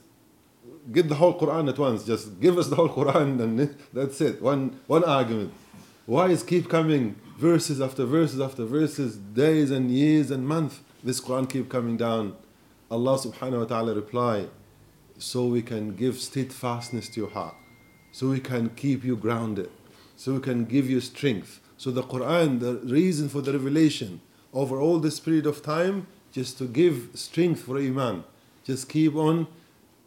get 0.93 1.09
the 1.09 1.15
whole 1.15 1.39
Quran 1.39 1.69
at 1.71 1.79
once? 1.79 2.05
Just 2.05 2.39
give 2.41 2.59
us 2.59 2.69
the 2.69 2.77
whole 2.77 2.89
Quran 2.91 3.41
and 3.41 3.75
that's 3.93 4.21
it. 4.21 4.43
One 4.43 4.79
one 4.87 5.05
argument. 5.05 5.53
Why 6.07 6.29
is 6.29 6.43
keep 6.43 6.69
coming 6.69 7.15
verses 7.39 7.81
after 7.81 8.05
verses 8.05 8.41
after 8.41 8.65
verses, 8.65 9.17
days 9.17 9.71
and 9.71 9.91
years 9.91 10.31
and 10.31 10.47
months? 10.47 10.81
This 11.03 11.21
Quran 11.21 11.49
keep 11.49 11.69
coming 11.69 11.97
down 11.97 12.35
Allah 12.91 13.19
subhanahu 13.19 13.61
wa 13.61 13.65
ta'ala 13.67 13.95
replied, 13.95 14.49
so 15.19 15.45
we 15.47 15.61
can 15.61 15.95
give 15.95 16.19
steadfastness 16.19 17.09
to 17.11 17.21
your 17.21 17.31
heart, 17.31 17.55
so 18.13 18.31
we 18.31 18.41
can 18.41 18.71
keep 18.71 19.05
you 19.05 19.15
grounded, 19.15 19.71
so 20.17 20.35
we 20.35 20.41
can 20.41 20.65
give 20.65 20.89
you 20.89 21.01
strength. 21.01 21.61
So 21.77 21.91
the 21.91 22.03
Quran, 22.03 22.61
the 22.61 22.77
reason 22.91 23.29
for 23.29 23.43
the 23.43 23.53
revelation 23.53 24.21
over 24.55 24.81
all 24.81 24.99
this 24.99 25.21
period 25.21 25.45
of 25.45 25.63
time, 25.63 26.07
just 26.33 26.57
to 26.59 26.65
give 26.67 27.11
strength 27.15 27.61
for 27.61 27.77
Iman, 27.79 28.25
just 28.65 28.89
keep 28.89 29.15
on 29.17 29.47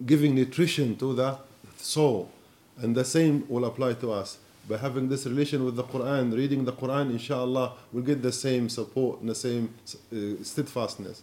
giving 0.03 0.33
nutrition 0.33 0.95
to 0.97 1.13
the 1.13 1.37
soul. 1.77 2.31
And 2.77 2.95
the 2.95 3.05
same 3.05 3.43
will 3.47 3.65
apply 3.65 3.93
to 3.95 4.11
us. 4.11 4.37
By 4.67 4.77
having 4.77 5.09
this 5.09 5.27
relation 5.27 5.65
with 5.65 5.75
the 5.75 5.83
Quran, 5.83 6.35
reading 6.35 6.65
the 6.65 6.73
Quran, 6.73 7.11
inshallah, 7.11 7.73
we'll 7.91 8.03
get 8.03 8.23
the 8.23 8.31
same 8.31 8.69
support 8.69 9.19
and 9.21 9.29
the 9.29 9.35
same 9.35 9.71
uh, 10.11 10.17
steadfastness. 10.43 11.21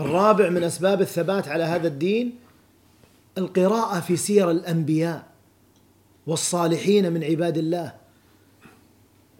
الرابع 0.00 0.48
من 0.48 0.62
اسباب 0.62 1.00
الثبات 1.00 1.48
على 1.48 1.64
هذا 1.64 1.88
الدين 1.88 2.34
القراءه 3.38 4.00
في 4.00 4.16
سير 4.16 4.50
الانبياء 4.50 5.26
والصالحين 6.26 7.12
من 7.12 7.24
عباد 7.24 7.58
الله 7.58 7.92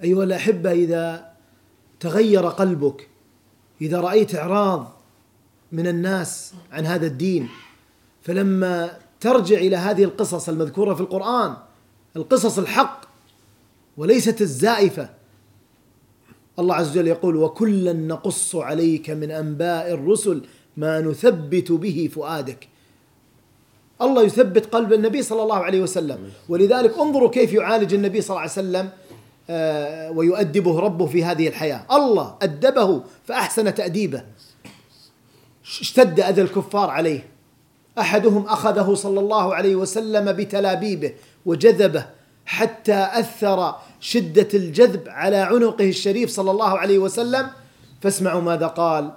ايها 0.03 0.25
الاحبه 0.25 0.73
اذا 0.73 1.31
تغير 2.01 2.47
قلبك 2.49 3.09
اذا 3.81 4.01
رايت 4.01 4.35
اعراض 4.35 4.93
من 5.73 5.87
الناس 5.87 6.53
عن 6.73 6.87
هذا 6.87 7.07
الدين 7.07 7.49
فلما 8.23 8.99
ترجع 9.21 9.57
الى 9.57 9.77
هذه 9.77 10.05
القصص 10.05 10.49
المذكوره 10.49 10.95
في 10.95 11.01
القران 11.01 11.57
القصص 12.17 12.59
الحق 12.59 13.01
وليست 13.97 14.41
الزائفه 14.41 15.09
الله 16.61 16.75
عز 16.75 16.91
وجل 16.99 17.07
يقول 17.09 17.37
وكلا 17.37 17.93
نقص 17.93 18.57
عليك 18.57 19.11
من 19.11 19.31
انباء 19.31 19.91
الرسل 19.93 20.43
ما 20.77 21.01
نثبت 21.01 21.73
به 21.73 22.11
فؤادك 22.15 22.69
الله 24.03 24.23
يثبت 24.23 24.67
قلب 24.67 24.93
النبي 24.93 25.23
صلى 25.23 25.43
الله 25.43 25.57
عليه 25.57 25.81
وسلم 25.83 26.19
ولذلك 26.49 26.99
انظروا 26.99 27.31
كيف 27.31 27.53
يعالج 27.53 27.95
النبي 27.95 28.21
صلى 28.21 28.31
الله 28.31 28.41
عليه 28.41 28.53
وسلم 28.53 28.91
آه، 29.51 30.11
ويؤدبه 30.11 30.79
ربه 30.81 31.07
في 31.07 31.25
هذه 31.25 31.49
الحياة 31.49 31.87
الله 31.93 32.37
أدبه 32.43 33.03
فأحسن 33.25 33.75
تأديبه 33.75 34.25
اشتد 35.81 36.21
أذى 36.21 36.43
الكفار 36.43 36.91
عليه 36.91 37.27
أحدهم 37.99 38.45
أخذه 38.47 38.95
صلى 38.95 39.21
الله 39.21 39.55
عليه 39.55 39.77
وسلم 39.77 40.33
بتلابيبه 40.33 41.13
وجذبه 41.47 42.07
حتى 42.47 43.09
أثر 43.13 43.75
شدة 44.01 44.49
الجذب 44.55 45.05
على 45.09 45.37
عنقه 45.37 45.89
الشريف 45.89 46.31
صلى 46.31 46.51
الله 46.51 46.79
عليه 46.79 46.99
وسلم 46.99 47.47
فاسمعوا 48.01 48.41
ماذا 48.41 48.67
قال 48.67 49.13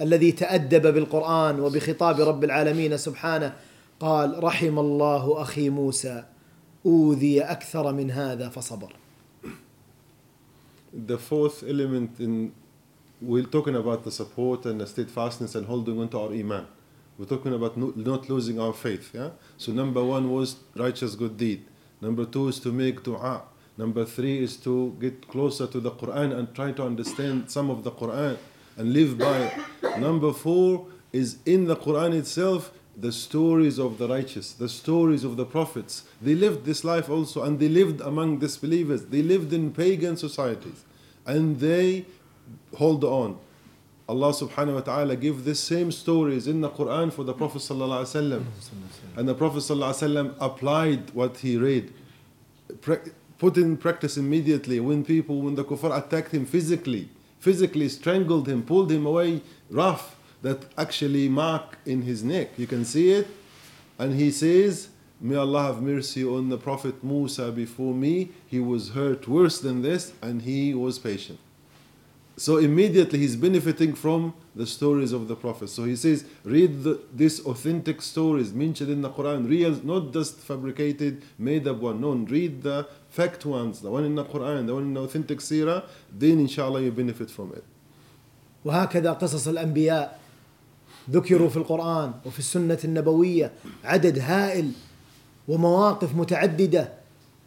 الذي 0.00 0.32
تأدب 0.32 0.94
بالقرآن 0.94 1.60
وبخطاب 1.60 2.20
رب 2.20 2.44
العالمين 2.44 2.96
سبحانه 2.96 3.54
قال 4.00 4.44
رحم 4.44 4.78
الله 4.78 5.42
أخي 5.42 5.68
موسى 5.70 6.24
أوذي 6.86 7.40
أكثر 7.40 7.92
من 7.92 8.10
هذا 8.10 8.48
فصبر 8.48 8.92
The 11.08 11.18
fourth 11.18 11.62
element 11.64 12.10
in 12.20 12.52
we're 13.22 13.42
talking 13.56 13.74
about 13.76 14.04
the 14.04 14.10
support 14.10 14.64
and 14.66 14.80
the 14.80 14.86
steadfastness 14.86 15.54
and 15.54 15.66
holding 15.66 15.98
on 16.00 16.08
to 16.10 16.18
our 16.18 16.32
iman. 16.32 16.66
We're 17.18 17.24
talking 17.24 17.54
about 17.54 17.76
not 17.76 18.28
losing 18.28 18.60
our 18.60 18.72
faith. 18.72 19.10
Yeah? 19.14 19.30
So 19.56 19.72
number 19.72 20.04
one 20.04 20.30
was 20.32 20.56
righteous 20.76 21.14
good 21.16 21.36
deed. 21.36 21.62
Number 22.00 22.24
two 22.24 22.48
is 22.48 22.60
to 22.60 22.68
make 22.72 23.02
dua. 23.02 23.42
Number 23.76 24.04
three 24.04 24.38
is 24.42 24.56
to 24.58 24.96
get 25.00 25.26
closer 25.28 25.66
to 25.66 25.80
the 25.80 25.90
Quran 25.90 26.36
and 26.36 26.54
try 26.54 26.72
to 26.72 26.84
understand 26.84 27.50
some 27.50 27.70
of 27.70 27.82
the 27.82 27.90
Quran 27.90 28.36
and 28.76 28.92
live 28.92 29.18
by 29.18 29.36
it. 29.38 29.98
Number 30.00 30.32
four 30.32 30.86
is 31.12 31.38
in 31.44 31.66
the 31.66 31.76
Quran 31.76 32.14
itself 32.14 32.72
the 32.96 33.10
stories 33.10 33.78
of 33.78 33.98
the 33.98 34.06
righteous, 34.08 34.52
the 34.52 34.68
stories 34.68 35.24
of 35.24 35.36
the 35.36 35.44
prophets. 35.44 36.04
They 36.22 36.36
lived 36.36 36.64
this 36.64 36.84
life 36.84 37.10
also 37.10 37.42
and 37.42 37.58
they 37.58 37.68
lived 37.68 38.00
among 38.00 38.38
disbelievers. 38.38 39.06
They 39.06 39.22
lived 39.22 39.52
in 39.52 39.72
pagan 39.72 40.16
societies 40.16 40.84
and 41.26 41.58
they 41.58 42.04
hold 42.76 43.02
on. 43.02 43.38
Allah 44.08 44.28
subhanahu 44.32 44.74
wa 44.74 44.80
ta'ala 44.82 45.16
give 45.16 45.44
the 45.44 45.54
same 45.56 45.90
stories 45.90 46.46
in 46.46 46.60
the 46.60 46.68
Quran 46.70 47.10
for 47.12 47.24
the 47.24 47.32
Prophet 47.32 47.58
sallallahu 47.60 48.02
alaihi 48.04 48.38
wasallam. 48.38 48.44
And 49.16 49.28
the 49.28 49.34
Prophet 49.34 49.60
sallallahu 49.60 49.94
alaihi 49.94 50.08
wasallam 50.08 50.34
applied 50.40 51.10
what 51.14 51.38
he 51.38 51.56
read 51.56 51.92
put 53.38 53.56
in 53.56 53.76
practice 53.76 54.16
immediately 54.16 54.80
when 54.80 55.04
people, 55.04 55.42
when 55.42 55.54
the 55.54 55.64
kuffar 55.64 55.96
attacked 55.96 56.32
him 56.32 56.46
physically, 56.46 57.08
physically 57.40 57.88
strangled 57.88 58.48
him, 58.48 58.62
pulled 58.62 58.90
him 58.90 59.06
away 59.06 59.40
rough, 59.70 60.16
that 60.42 60.64
actually 60.76 61.28
mark 61.28 61.78
in 61.86 62.02
his 62.02 62.22
neck. 62.22 62.50
You 62.58 62.66
can 62.66 62.84
see 62.84 63.10
it. 63.12 63.26
And 63.98 64.14
he 64.14 64.30
says, 64.30 64.88
May 65.20 65.36
Allah 65.36 65.62
have 65.64 65.80
mercy 65.80 66.24
on 66.24 66.50
the 66.50 66.58
Prophet 66.58 67.02
Musa 67.02 67.50
before 67.50 67.94
me. 67.94 68.30
He 68.46 68.60
was 68.60 68.90
hurt 68.90 69.26
worse 69.26 69.58
than 69.58 69.80
this, 69.80 70.12
and 70.20 70.42
he 70.42 70.74
was 70.74 70.98
patient. 70.98 71.38
So 72.36 72.56
immediately 72.56 73.20
he's 73.20 73.36
benefiting 73.36 73.94
from 73.94 74.34
the 74.56 74.66
stories 74.66 75.12
of 75.12 75.28
the 75.28 75.36
prophets. 75.36 75.72
So 75.72 75.84
he 75.84 75.94
says, 75.94 76.24
read 76.44 76.82
the, 76.82 77.00
these 77.14 77.40
authentic 77.46 78.02
stories 78.02 78.52
mentioned 78.52 78.90
in 78.90 79.02
the 79.02 79.10
Quran, 79.10 79.48
real, 79.48 79.70
not 79.84 80.12
just 80.12 80.38
fabricated, 80.38 81.22
made 81.38 81.68
up 81.68 81.76
one. 81.76 82.00
No, 82.00 82.10
read 82.12 82.62
the 82.62 82.88
fact 83.08 83.46
ones, 83.46 83.80
the 83.82 83.90
one 83.90 84.04
in 84.04 84.16
the 84.16 84.24
Quran, 84.24 84.66
the 84.66 84.74
one 84.74 84.82
in 84.84 84.94
the 84.94 85.00
authentic 85.00 85.38
seerah, 85.38 85.84
then 86.12 86.40
inshallah 86.40 86.82
you 86.82 86.90
benefit 86.90 87.30
from 87.30 87.52
it. 87.52 87.62
وهكذا 88.64 89.12
قصص 89.12 89.48
الأنبياء 89.48 90.20
ذكروا 91.10 91.48
في 91.48 91.56
القرآن 91.56 92.12
وفي 92.24 92.38
السنة 92.38 92.78
النبوية 92.84 93.50
عدد 93.84 94.18
هائل 94.18 94.70
ومواقف 95.48 96.14
متعددة 96.16 96.92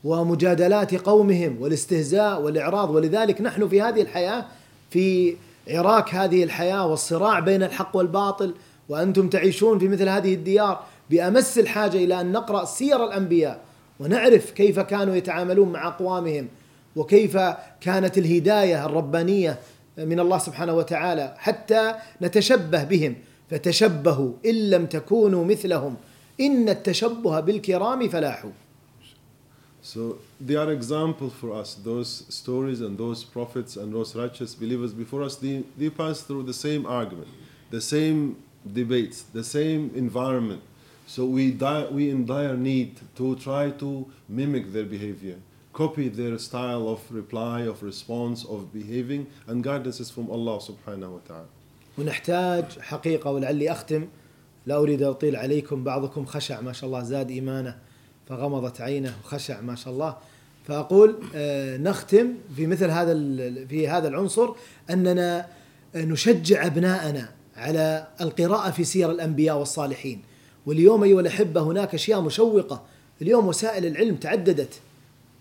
ومجادلات 0.03 0.95
قومهم 0.95 1.61
والاستهزاء 1.61 2.41
والإعراض 2.41 2.89
ولذلك 2.89 3.41
نحن 3.41 3.67
في 3.67 3.81
هذه 3.81 4.01
الحياة 4.01 4.45
في 4.89 5.35
عراك 5.69 6.15
هذه 6.15 6.43
الحياه 6.43 6.87
والصراع 6.87 7.39
بين 7.39 7.63
الحق 7.63 7.95
والباطل 7.95 8.53
وانتم 8.89 9.29
تعيشون 9.29 9.79
في 9.79 9.87
مثل 9.87 10.09
هذه 10.09 10.33
الديار 10.33 10.83
بامس 11.09 11.57
الحاجه 11.59 11.97
الى 11.97 12.21
ان 12.21 12.31
نقرا 12.31 12.65
سير 12.65 13.03
الانبياء 13.05 13.61
ونعرف 13.99 14.51
كيف 14.51 14.79
كانوا 14.79 15.15
يتعاملون 15.15 15.71
مع 15.71 15.87
اقوامهم 15.87 16.47
وكيف 16.95 17.37
كانت 17.81 18.17
الهدايه 18.17 18.85
الربانيه 18.85 19.59
من 19.97 20.19
الله 20.19 20.37
سبحانه 20.37 20.73
وتعالى 20.73 21.35
حتى 21.37 21.93
نتشبه 22.21 22.83
بهم 22.83 23.15
فتشبهوا 23.49 24.31
ان 24.45 24.69
لم 24.69 24.85
تكونوا 24.85 25.45
مثلهم 25.45 25.95
ان 26.41 26.69
التشبه 26.69 27.39
بالكرام 27.39 28.09
فلاحوا 28.09 28.49
So 29.93 30.19
they 30.41 30.55
are 30.55 30.69
example 30.73 31.29
for 31.29 31.53
us. 31.59 31.73
Those 31.75 32.09
stories 32.41 32.81
and 32.81 32.97
those 32.97 33.23
prophets 33.23 33.77
and 33.81 33.87
those 33.97 34.09
righteous 34.21 34.53
believers 34.53 34.91
before 34.91 35.23
us, 35.23 35.37
they, 35.37 35.63
they 35.77 35.89
pass 35.89 36.19
through 36.19 36.43
the 36.43 36.53
same 36.67 36.85
argument, 36.85 37.29
the 37.71 37.79
same 37.79 38.35
debates, 38.79 39.21
the 39.39 39.45
same 39.45 39.89
environment. 39.95 40.61
So 41.05 41.23
we, 41.25 41.51
die. 41.51 41.85
we 41.85 42.09
in 42.09 42.25
dire 42.25 42.57
need 42.57 42.99
to 43.15 43.37
try 43.37 43.69
to 43.83 44.05
mimic 44.27 44.73
their 44.73 44.83
behavior, 44.83 45.37
copy 45.71 46.09
their 46.09 46.37
style 46.37 46.89
of 46.89 46.99
reply, 47.09 47.61
of 47.61 47.81
response, 47.81 48.43
of 48.43 48.73
behaving, 48.73 49.25
and 49.47 49.63
guidance 49.63 50.01
is 50.01 50.09
from 50.09 50.29
Allah 50.29 50.57
subhanahu 50.67 51.11
wa 51.11 51.21
ta'ala. 51.29 51.47
ونحتاج 51.97 52.79
حقيقة 52.79 53.31
ولعلي 53.31 53.71
أختم 53.71 54.07
لا 54.65 54.77
أريد 54.77 55.01
أطيل 55.03 55.35
عليكم 55.35 55.83
بعضكم 55.83 56.25
خشع 56.25 56.61
ما 56.61 56.73
شاء 56.73 56.85
الله 56.87 57.03
زاد 57.03 57.31
إيمانه 57.31 57.79
فغمضت 58.29 58.81
عينه 58.81 59.13
وخشع 59.25 59.61
ما 59.61 59.75
شاء 59.75 59.93
الله 59.93 60.15
فاقول 60.67 61.15
آه، 61.35 61.77
نختم 61.77 62.27
في 62.55 62.67
مثل 62.67 62.89
هذا 62.91 63.13
في 63.69 63.87
هذا 63.87 64.07
العنصر 64.07 64.49
اننا 64.89 65.45
آه، 65.95 66.05
نشجع 66.05 66.65
ابناءنا 66.65 67.29
على 67.57 68.07
القراءه 68.21 68.71
في 68.71 68.83
سير 68.83 69.11
الانبياء 69.11 69.57
والصالحين 69.57 70.21
واليوم 70.65 71.03
ايها 71.03 71.19
الاحبه 71.21 71.61
هناك 71.61 71.93
اشياء 71.93 72.21
مشوقه 72.21 72.83
اليوم 73.21 73.47
وسائل 73.47 73.85
العلم 73.85 74.15
تعددت 74.15 74.73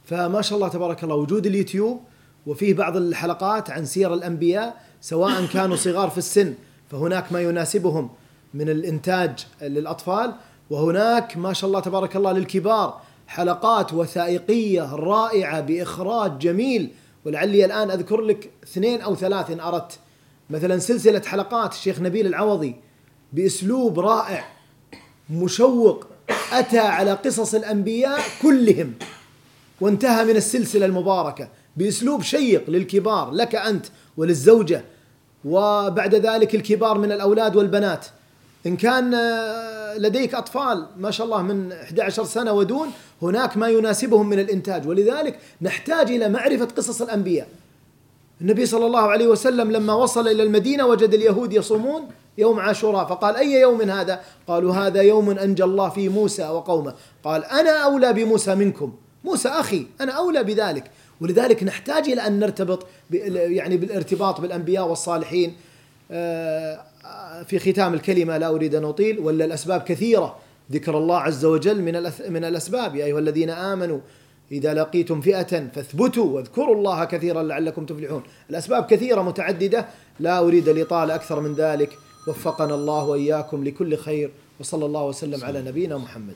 فما 0.04 0.42
شاء 0.42 0.56
الله 0.58 0.68
تبارك 0.68 1.04
الله 1.04 1.14
وجود 1.14 1.46
اليوتيوب 1.46 2.00
وفيه 2.46 2.74
بعض 2.74 2.96
الحلقات 2.96 3.70
عن 3.70 3.84
سير 3.84 4.14
الانبياء 4.14 4.84
سواء 5.00 5.46
كانوا 5.46 5.76
صغار 5.76 6.10
في 6.10 6.18
السن 6.18 6.54
فهناك 6.90 7.32
ما 7.32 7.40
يناسبهم 7.42 8.10
من 8.54 8.68
الانتاج 8.68 9.46
للاطفال 9.62 10.32
وهناك 10.70 11.36
ما 11.36 11.52
شاء 11.52 11.68
الله 11.68 11.80
تبارك 11.80 12.16
الله 12.16 12.32
للكبار 12.32 13.00
حلقات 13.28 13.94
وثائقيه 13.94 14.94
رائعه 14.94 15.60
باخراج 15.60 16.38
جميل 16.38 16.90
ولعلي 17.24 17.64
الان 17.64 17.90
اذكر 17.90 18.20
لك 18.20 18.50
اثنين 18.64 19.00
او 19.00 19.14
ثلاث 19.14 19.50
ان 19.50 19.60
اردت 19.60 19.98
مثلا 20.50 20.78
سلسله 20.78 21.22
حلقات 21.26 21.72
الشيخ 21.72 22.00
نبيل 22.00 22.26
العوضي 22.26 22.74
باسلوب 23.32 24.00
رائع 24.00 24.44
مشوق 25.30 26.06
اتى 26.52 26.78
على 26.78 27.12
قصص 27.12 27.54
الانبياء 27.54 28.20
كلهم 28.42 28.92
وانتهى 29.80 30.24
من 30.24 30.36
السلسله 30.36 30.86
المباركه 30.86 31.48
باسلوب 31.76 32.22
شيق 32.22 32.70
للكبار 32.70 33.30
لك 33.30 33.54
انت 33.54 33.86
وللزوجه 34.16 34.84
وبعد 35.44 36.14
ذلك 36.14 36.54
الكبار 36.54 36.98
من 36.98 37.12
الاولاد 37.12 37.56
والبنات 37.56 38.06
إن 38.66 38.76
كان 38.76 39.14
آه، 39.14 39.98
لديك 39.98 40.34
أطفال 40.34 40.86
ما 40.96 41.10
شاء 41.10 41.24
الله 41.26 41.42
من 41.42 41.72
11 41.72 42.24
سنة 42.24 42.52
ودون 42.52 42.88
هناك 43.22 43.56
ما 43.56 43.68
يناسبهم 43.68 44.28
من 44.28 44.38
الإنتاج 44.38 44.86
ولذلك 44.86 45.38
نحتاج 45.62 46.08
إلى 46.10 46.28
معرفة 46.28 46.64
قصص 46.64 47.02
الأنبياء 47.02 47.48
النبي 48.40 48.66
صلى 48.66 48.86
الله 48.86 49.00
عليه 49.00 49.26
وسلم 49.28 49.70
لما 49.72 49.92
وصل 49.92 50.28
إلى 50.28 50.42
المدينة 50.42 50.86
وجد 50.86 51.14
اليهود 51.14 51.52
يصومون 51.52 52.08
يوم 52.38 52.60
عاشوراء 52.60 53.06
فقال 53.06 53.36
أي 53.36 53.52
يوم 53.60 53.82
هذا 53.90 54.20
قالوا 54.48 54.74
هذا 54.74 55.00
يوم 55.00 55.30
أنجى 55.30 55.64
الله 55.64 55.88
فيه 55.88 56.08
موسى 56.08 56.48
وقومه 56.48 56.94
قال 57.24 57.44
أنا 57.44 57.70
أولى 57.70 58.12
بموسى 58.12 58.54
منكم 58.54 58.92
موسى 59.24 59.48
أخي 59.48 59.86
أنا 60.00 60.12
أولى 60.12 60.42
بذلك 60.44 60.90
ولذلك 61.20 61.62
نحتاج 61.62 62.08
إلى 62.08 62.26
أن 62.26 62.38
نرتبط 62.38 62.86
يعني 63.30 63.76
بالارتباط 63.76 64.40
بالأنبياء 64.40 64.88
والصالحين 64.88 65.54
آه، 66.10 66.80
في 67.46 67.58
ختام 67.72 67.94
الكلمة 67.94 68.36
لا 68.38 68.48
أريد 68.48 68.74
أن 68.74 68.84
أطيل 68.84 69.18
ولا 69.18 69.44
الأسباب 69.44 69.80
كثيرة 69.80 70.38
ذكر 70.72 70.98
الله 70.98 71.16
عز 71.18 71.44
وجل 71.44 71.76
من 71.82 71.92
من 72.28 72.44
الأسباب 72.44 72.96
يا 72.96 73.04
أيها 73.04 73.18
الذين 73.18 73.50
آمنوا 73.50 74.00
إذا 74.52 74.74
لقيتم 74.74 75.20
فئة 75.20 75.68
فاثبتوا 75.74 76.24
واذكروا 76.36 76.74
الله 76.74 77.04
كثيرا 77.04 77.42
لعلكم 77.42 77.86
تفلحون 77.86 78.22
الأسباب 78.50 78.86
كثيرة 78.86 79.22
متعددة 79.22 79.86
لا 80.20 80.38
أريد 80.38 80.68
الإطالة 80.68 81.14
أكثر 81.14 81.40
من 81.40 81.52
ذلك 81.54 81.98
وفقنا 82.28 82.74
الله 82.74 83.04
وإياكم 83.04 83.64
لكل 83.64 83.96
خير 83.96 84.30
وصلى 84.60 84.86
الله 84.86 85.04
وسلم 85.06 85.44
على 85.44 85.62
نبينا 85.62 85.98
محمد 85.98 86.34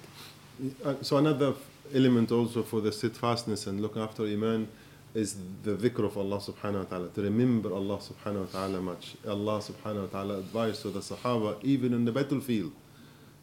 uh, 0.60 0.86
So 1.02 1.16
another 1.18 1.52
element 1.94 2.30
also 2.32 2.62
for 2.62 2.80
the 2.82 2.92
steadfastness 2.92 3.66
and 3.66 3.80
looking 3.80 4.02
after 4.02 4.22
Iman 4.24 4.66
is 5.14 5.36
the 5.62 5.72
dhikr 5.72 6.04
of 6.04 6.16
Allah 6.16 6.38
subhanahu 6.38 6.84
wa 6.84 6.84
ta'ala, 6.84 7.08
to 7.08 7.22
remember 7.22 7.72
Allah 7.74 7.98
subhanahu 7.98 8.40
wa 8.46 8.46
ta'ala 8.46 8.80
much. 8.80 9.14
Allah 9.28 9.58
subhanahu 9.58 10.02
wa 10.02 10.06
ta'ala 10.08 10.38
advised 10.38 10.82
to 10.82 10.90
the 10.90 11.00
Sahaba, 11.00 11.58
even 11.64 11.92
in 11.92 12.04
the 12.04 12.12
battlefield, 12.12 12.72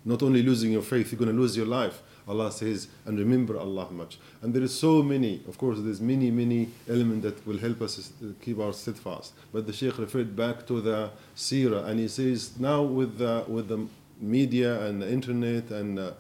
not 0.06 0.24
only 0.24 0.42
losing 0.42 0.72
your 0.72 0.82
faith, 0.82 1.12
you're 1.12 1.20
going 1.20 1.36
to 1.36 1.40
lose 1.40 1.58
your 1.58 1.66
life. 1.66 2.02
Allah 2.28 2.52
says, 2.52 2.88
and 3.06 3.18
remember 3.18 3.58
Allah 3.58 3.90
much. 3.92 4.18
And 4.42 4.54
there 4.54 4.62
is 4.64 4.78
so 4.78 5.02
many, 5.02 5.42
of 5.48 5.58
course, 5.58 5.78
there's 5.82 6.02
many, 6.02 6.30
many 6.32 6.70
elements 6.90 7.24
that 7.24 7.46
will 7.48 7.58
help 7.58 7.82
us 7.82 8.12
keep 8.42 8.60
our 8.60 8.74
steadfast. 8.74 9.32
But 9.54 9.66
the 9.66 9.74
Shaykh 9.74 9.98
referred 9.98 10.36
back 10.36 10.66
to 10.68 10.82
the 10.82 11.12
seerah, 11.36 11.86
and 11.88 12.00
he 12.00 12.08
says, 12.08 12.58
now 12.60 12.82
with 12.82 13.18
the, 13.18 13.44
with 13.48 13.68
the 13.70 13.86
media 14.22 14.86
and 14.88 15.02
the 15.02 15.12
internet 15.12 15.70
and 15.72 16.00
uh, 16.00 16.12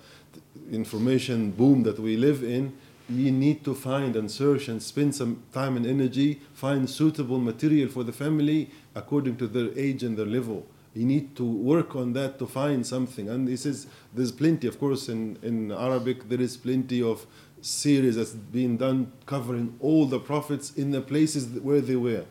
information 0.71 1.51
boom 1.51 1.83
that 1.83 1.99
we 1.99 2.17
live 2.17 2.43
in, 2.43 2.77
you 3.10 3.32
need 3.32 3.63
to 3.63 3.74
find 3.74 4.15
and 4.15 4.30
search 4.30 4.67
and 4.67 4.82
spend 4.84 5.15
some 5.15 5.43
time 5.54 5.78
and 5.78 5.86
energy, 5.86 6.41
find 6.54 6.89
suitable 6.89 7.39
material 7.39 7.88
for 7.89 8.04
the 8.04 8.12
family 8.12 8.70
according 8.96 9.38
to 9.38 9.48
their 9.48 9.78
age 9.78 10.04
and 10.04 10.17
their 10.17 10.26
level. 10.26 10.65
You 10.93 11.06
need 11.06 11.36
to 11.38 11.43
work 11.46 11.96
on 11.96 12.13
that 12.13 12.39
to 12.39 12.48
find 12.48 12.86
something. 12.86 13.30
And 13.30 13.48
this 13.48 13.65
is 13.65 13.88
there's 14.13 14.32
plenty, 14.32 14.67
of 14.67 14.80
course, 14.80 15.10
in, 15.10 15.38
in 15.41 15.72
Arabic 15.72 16.28
there 16.28 16.41
is 16.41 16.58
plenty 16.58 17.02
of 17.02 17.26
series 17.62 18.15
that's 18.17 18.32
been 18.32 18.78
done 18.78 19.12
covering 19.26 19.76
all 19.80 20.06
the 20.06 20.20
prophets 20.20 20.72
in 20.74 20.91
the 20.91 21.02
places 21.02 21.48
where 21.62 21.82
they 21.82 21.96
were. 21.96 22.26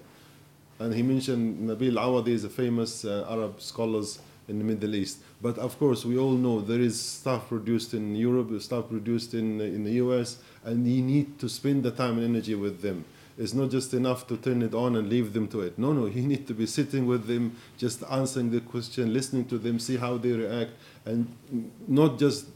And 0.79 0.95
he 0.95 1.03
mentioned 1.03 1.71
Nabil 1.71 1.93
Awadi 1.95 2.29
is 2.29 2.45
a 2.45 2.51
famous 2.51 3.05
uh, 3.05 3.27
Arab 3.31 3.61
scholars 3.63 4.19
in 4.49 4.59
the 4.59 4.65
Middle 4.65 4.95
East. 4.95 5.19
But 5.43 5.59
of 5.59 5.79
course, 5.79 6.05
we 6.05 6.17
all 6.19 6.33
know 6.33 6.61
there 6.61 6.81
is 6.81 7.01
stuff 7.01 7.49
produced 7.49 7.95
in 7.95 8.15
Europe, 8.15 8.61
stuff 8.63 8.89
produced 8.89 9.35
in, 9.35 9.61
in 9.61 9.85
the 9.85 9.93
US, 10.05 10.39
and 10.65 10.87
you 10.87 11.03
need 11.03 11.39
to 11.39 11.49
spend 11.49 11.83
the 11.83 11.91
time 11.91 12.19
and 12.19 12.25
energy 12.25 12.55
with 12.55 12.83
them. 12.83 13.05
It's 13.39 13.53
not 13.53 13.71
just 13.71 13.93
enough 13.93 14.27
to 14.29 14.37
turn 14.39 14.63
it 14.63 14.73
on 14.73 14.97
and 14.97 15.11
leave 15.11 15.35
them 15.35 15.47
to 15.49 15.61
it. 15.61 15.79
No, 15.79 15.93
no, 15.93 16.07
you 16.07 16.23
need 16.23 16.47
to 16.47 16.55
be 16.55 16.67
sitting 16.67 17.07
with 17.07 17.27
them, 17.27 17.57
just 17.77 18.03
answering 18.11 18.51
the 18.51 18.61
question, 18.61 19.13
listening 19.13 19.45
to 19.47 19.59
them, 19.59 19.79
see 19.79 19.97
how 19.97 20.17
they 20.17 20.33
react, 20.33 20.73
and 21.05 21.29
not 21.87 22.19
just 22.19 22.47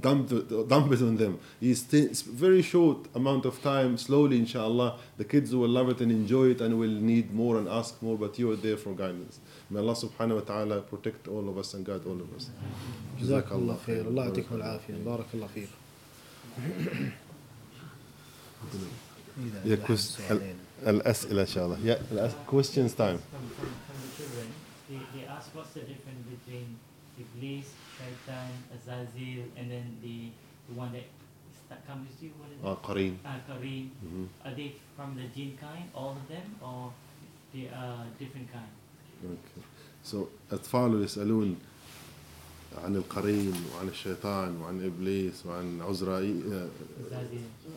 dumb, 0.00 0.26
dump 0.68 0.92
it 0.92 1.02
on 1.02 1.16
them. 1.16 1.38
It's 1.60 1.80
st- 1.82 2.16
very 2.26 2.62
short 2.62 3.06
amount 3.14 3.44
of 3.44 3.60
time, 3.62 3.96
slowly, 3.98 4.38
inshallah, 4.38 4.98
the 5.16 5.24
kids 5.24 5.54
will 5.54 5.68
love 5.68 5.88
it 5.90 6.00
and 6.00 6.10
enjoy 6.10 6.46
it 6.50 6.60
and 6.60 6.78
will 6.78 6.88
need 6.88 7.32
more 7.34 7.58
and 7.58 7.68
ask 7.68 8.00
more, 8.02 8.16
but 8.16 8.38
you 8.38 8.50
are 8.52 8.56
there 8.56 8.76
for 8.76 8.92
guidance. 8.94 9.38
May 9.70 9.80
Allah 9.80 9.94
subhanahu 9.94 10.36
wa 10.36 10.40
ta'ala 10.40 10.80
protect 10.82 11.28
all 11.28 11.48
of 11.48 11.58
us 11.58 11.74
and 11.74 11.84
guide 11.84 12.02
all 12.06 12.20
of 12.20 12.32
us. 12.34 12.50
جزاك 13.20 13.52
الله 13.52 13.78
خير 13.86 14.00
الله 14.08 14.24
يعطيكم 14.24 14.54
العافية 14.56 14.94
بارك 15.04 15.26
الله 15.34 15.48
فيك 15.54 15.68
Yeah, 19.64 19.96
الأسئلة 20.86 21.40
إن 21.42 21.46
شاء 21.46 21.66
الله 21.66 21.78
yeah, 21.84 22.28
questions 22.46 22.94
time 22.94 23.20
he, 24.88 24.98
he 25.12 25.24
asked 25.26 25.50
what's 25.54 25.70
the 25.74 25.80
difference 25.80 26.24
between 26.30 26.78
Iblis 27.18 27.66
Shaitan, 27.98 28.50
Azazil, 28.74 29.44
and 29.56 29.70
then 29.70 29.96
the, 30.02 30.30
the 30.68 30.74
one 30.74 30.90
that 30.92 31.86
comes 31.86 32.08
to 32.18 32.26
you, 32.26 32.32
what 32.38 32.50
is 32.50 32.58
uh, 32.62 32.76
Qareen. 32.86 33.14
Uh, 33.24 33.38
Qareen. 33.50 33.88
Mm-hmm. 34.04 34.26
Are 34.48 34.54
they 34.54 34.74
from 34.96 35.16
the 35.16 35.22
jinn 35.36 35.56
kind, 35.60 35.84
all 35.94 36.10
of 36.18 36.28
them, 36.28 36.44
or 36.62 36.92
they 37.54 37.68
are 37.74 38.04
different 38.18 38.50
kind? 38.52 38.72
Okay. 39.24 39.62
So, 40.02 40.28
أطفاله 40.52 41.04
يسألون 41.04 41.56
عن 42.84 42.96
القرين 42.96 43.52
وعن 43.74 43.88
الشيطان 43.88 44.56
وعن 44.60 44.84
إبليس 44.86 45.46
وعن 45.46 45.80
عزرائيل 45.80 46.68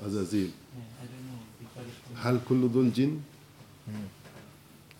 عزازيل 0.05 0.51
هل 2.17 2.39
كل 2.49 2.71
دول 2.71 2.93
جن؟ 2.93 3.21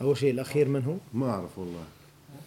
أول 0.02 0.18
شيء 0.18 0.32
الأخير 0.32 0.68
من 0.68 0.84
هو؟ 0.86 0.98
ما 1.14 1.30
أعرف 1.30 1.60
والله 1.60 1.84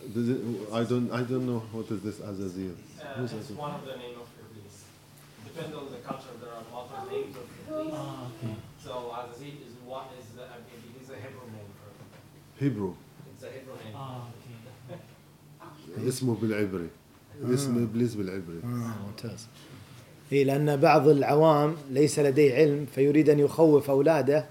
It, 0.03 0.73
I 0.73 0.83
don't 0.85 1.11
I 1.13 1.23
don't 1.23 1.47
know 1.47 1.63
what 1.73 1.91
is 1.91 2.01
this 2.01 2.17
Azazir. 2.21 2.73
Uh, 3.01 3.05
Who's 3.19 3.33
it's 3.35 3.49
Azazir? 3.51 3.57
one 3.57 3.73
of 3.75 3.85
the 3.85 3.97
name 3.99 4.17
of 4.17 4.29
Iblis. 4.49 4.85
Depending 5.45 5.79
on 5.79 5.91
the 5.93 5.99
culture, 5.99 6.33
there 6.41 6.51
are 6.51 6.61
of 6.75 7.13
names 7.13 7.37
of 7.37 7.45
Iblis. 7.79 7.95
Ah, 7.95 8.27
okay. 8.43 8.55
So 8.83 8.93
Azazir 9.13 9.61
is 9.61 9.77
one 9.85 10.07
is 10.19 10.27
the, 10.35 10.43
it 10.45 11.03
is 11.03 11.11
a 11.11 11.17
Hebrew 11.17 11.47
name 11.53 11.69
for 11.77 12.65
Hebrew. 12.65 12.95
It's 13.35 13.43
a 13.43 13.47
Hebrew 13.47 13.75
name. 13.85 13.95
Ah, 13.95 14.23
okay. 14.27 14.37
اسمه 16.09 16.35
بالعبري 16.41 16.89
اسمه 17.55 17.83
ابليس 17.83 18.15
بالعبري 18.15 18.61
ممتاز 18.65 19.47
اي 20.33 20.45
لان 20.45 20.77
بعض 20.77 21.09
العوام 21.09 21.77
ليس 21.91 22.19
لديه 22.19 22.55
علم 22.55 22.87
فيريد 22.95 23.29
ان 23.31 23.39
يخوف 23.39 23.91
اولاده 23.91 24.47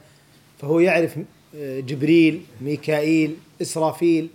فهو 0.60 0.80
يعرف 0.80 1.16
جبريل 1.56 2.44
ميكائيل 2.62 3.36
اسرافيل 3.62 4.30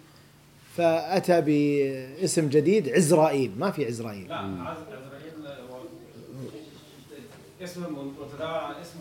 فاتى 0.76 1.40
باسم 1.40 2.48
جديد 2.48 2.88
عزرائيل 2.88 3.52
ما 3.58 3.70
في 3.70 3.86
عزرائيل 3.86 4.28
لا 4.28 4.36
عزرائيل 4.36 5.46
آه، 7.60 7.64
اسم 7.64 7.84
متداول 8.20 8.74
اسم 8.82 8.98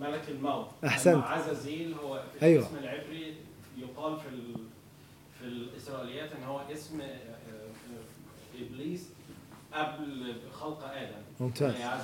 ملك 0.00 0.22
الموت 0.28 0.68
احسنت 0.84 1.24
عزازيل 1.24 1.94
هو 2.04 2.22
أيوة. 2.42 2.62
الاسم 2.62 2.76
العبري 2.78 3.34
يقال 3.78 4.16
في 4.20 4.26
ال... 4.28 4.52
في 5.38 5.44
الاسرائيليات 5.44 6.28
ان 6.38 6.44
هو 6.44 6.60
اسم 6.72 7.00
آه، 7.00 7.04
آه، 7.04 8.60
ابليس 8.66 9.00
قبل 9.74 10.34
خلق 10.52 10.84
ادم 10.84 11.22
ممتاز 11.40 11.74
يعني 11.80 12.00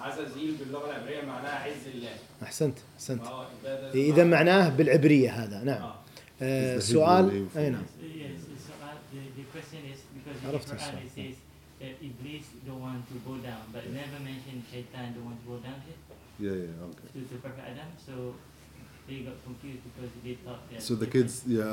عزازيل 0.00 0.54
باللغه 0.54 0.86
العبريه 0.90 1.22
معناها 1.24 1.64
عز 1.64 1.88
الله 1.94 2.12
احسنت 2.42 2.78
احسنت 2.96 3.22
اذا 3.94 4.24
معناه 4.24 4.68
بالعبريه 4.68 5.32
هذا 5.44 5.64
نعم 5.64 5.82
آه. 5.82 5.94
آه، 6.42 6.78
سؤال 6.78 7.46
اي 7.56 7.70
نعم 7.70 7.82
عرفت 10.46 10.72
السؤال 10.72 11.34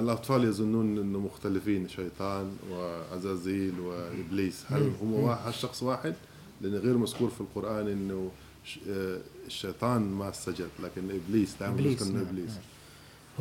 الأطفال 0.01 0.43
يظنون 0.45 0.97
أنه 0.97 1.19
مختلفين 1.19 1.87
شيطان 1.89 2.57
وعزازيل 2.71 3.79
وإبليس 3.79 4.63
هل 4.67 4.81
mm-hmm. 4.91 5.01
هم 5.03 5.11
mm-hmm. 5.11 5.17
واحد 5.17 5.51
شخص 5.53 5.83
واحد؟ 5.83 6.15
لأن 6.61 6.73
غير 6.75 6.97
مذكور 6.97 7.29
في 7.29 7.41
القرآن 7.41 7.87
أنه 7.87 8.31
آه، 8.89 9.17
الشيطان 9.45 10.01
ما 10.01 10.31
سجد 10.31 10.69
لكن 10.83 11.01
إبليس 11.21 11.55
دائما 11.59 11.75
إبليس, 11.75 12.01
نعم. 12.03 12.21
إبليس. 12.27 12.51
نعم. 12.51 12.61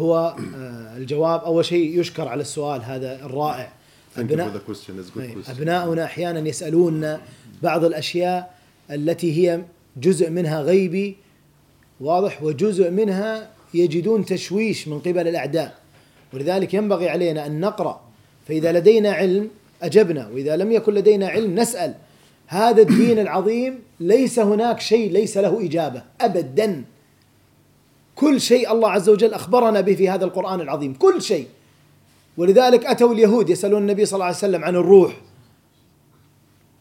هو 0.01 0.35
آه، 0.57 0.97
الجواب 0.97 1.41
اول 1.41 1.65
شيء 1.65 2.01
يشكر 2.01 2.29
على 2.29 2.41
السؤال 2.41 2.83
هذا 2.85 3.15
الرائع 3.25 3.73
أبناء 4.19 4.49
طيب، 5.17 5.39
أبناؤنا 5.49 6.05
أحيانا 6.05 6.49
يسألوننا 6.49 7.21
بعض 7.63 7.85
الأشياء 7.85 8.55
التي 8.91 9.49
هي 9.49 9.63
جزء 9.97 10.31
منها 10.31 10.61
غيبي 10.61 11.17
واضح 12.01 12.43
وجزء 12.43 12.91
منها 12.91 13.49
يجدون 13.75 14.25
تشويش 14.25 14.89
من 14.89 14.99
قبل 14.99 15.29
الأعداء 15.29 15.75
ولذلك 16.35 16.75
ينبغي 16.75 17.09
علينا 17.09 17.47
أن 17.47 17.61
نقرأ 17.61 18.01
فإذا 18.49 18.73
لدينا 18.73 19.11
علم 19.13 19.49
أجبنا 19.83 20.29
وإذا 20.29 20.57
لم 20.57 20.73
يكن 20.73 20.95
لدينا 20.95 21.29
علم 21.29 21.55
نسأل 21.61 21.95
هذا 22.47 22.83
الدين 22.83 23.19
العظيم 23.19 23.79
ليس 24.01 24.39
هناك 24.39 24.81
شيء 24.81 25.13
ليس 25.13 25.37
له 25.39 25.65
إجابة 25.67 26.03
أبدا 26.21 26.85
كل 28.21 28.41
شيء 28.41 28.73
الله 28.73 28.91
عز 28.91 29.09
وجل 29.09 29.35
أخبرنا 29.35 29.81
به 29.81 29.95
في 29.95 30.09
هذا 30.09 30.25
القرآن 30.25 30.61
العظيم 30.61 30.95
كل 30.95 31.23
شيء 31.23 31.47
ولذلك 32.37 32.87
أتوا 32.87 33.13
اليهود 33.13 33.51
يسألون 33.51 33.83
النبي 33.83 34.05
صلى 34.05 34.15
الله 34.17 34.25
عليه 34.27 34.37
وسلم 34.37 34.65
عن 34.65 34.77
الروح 34.77 35.17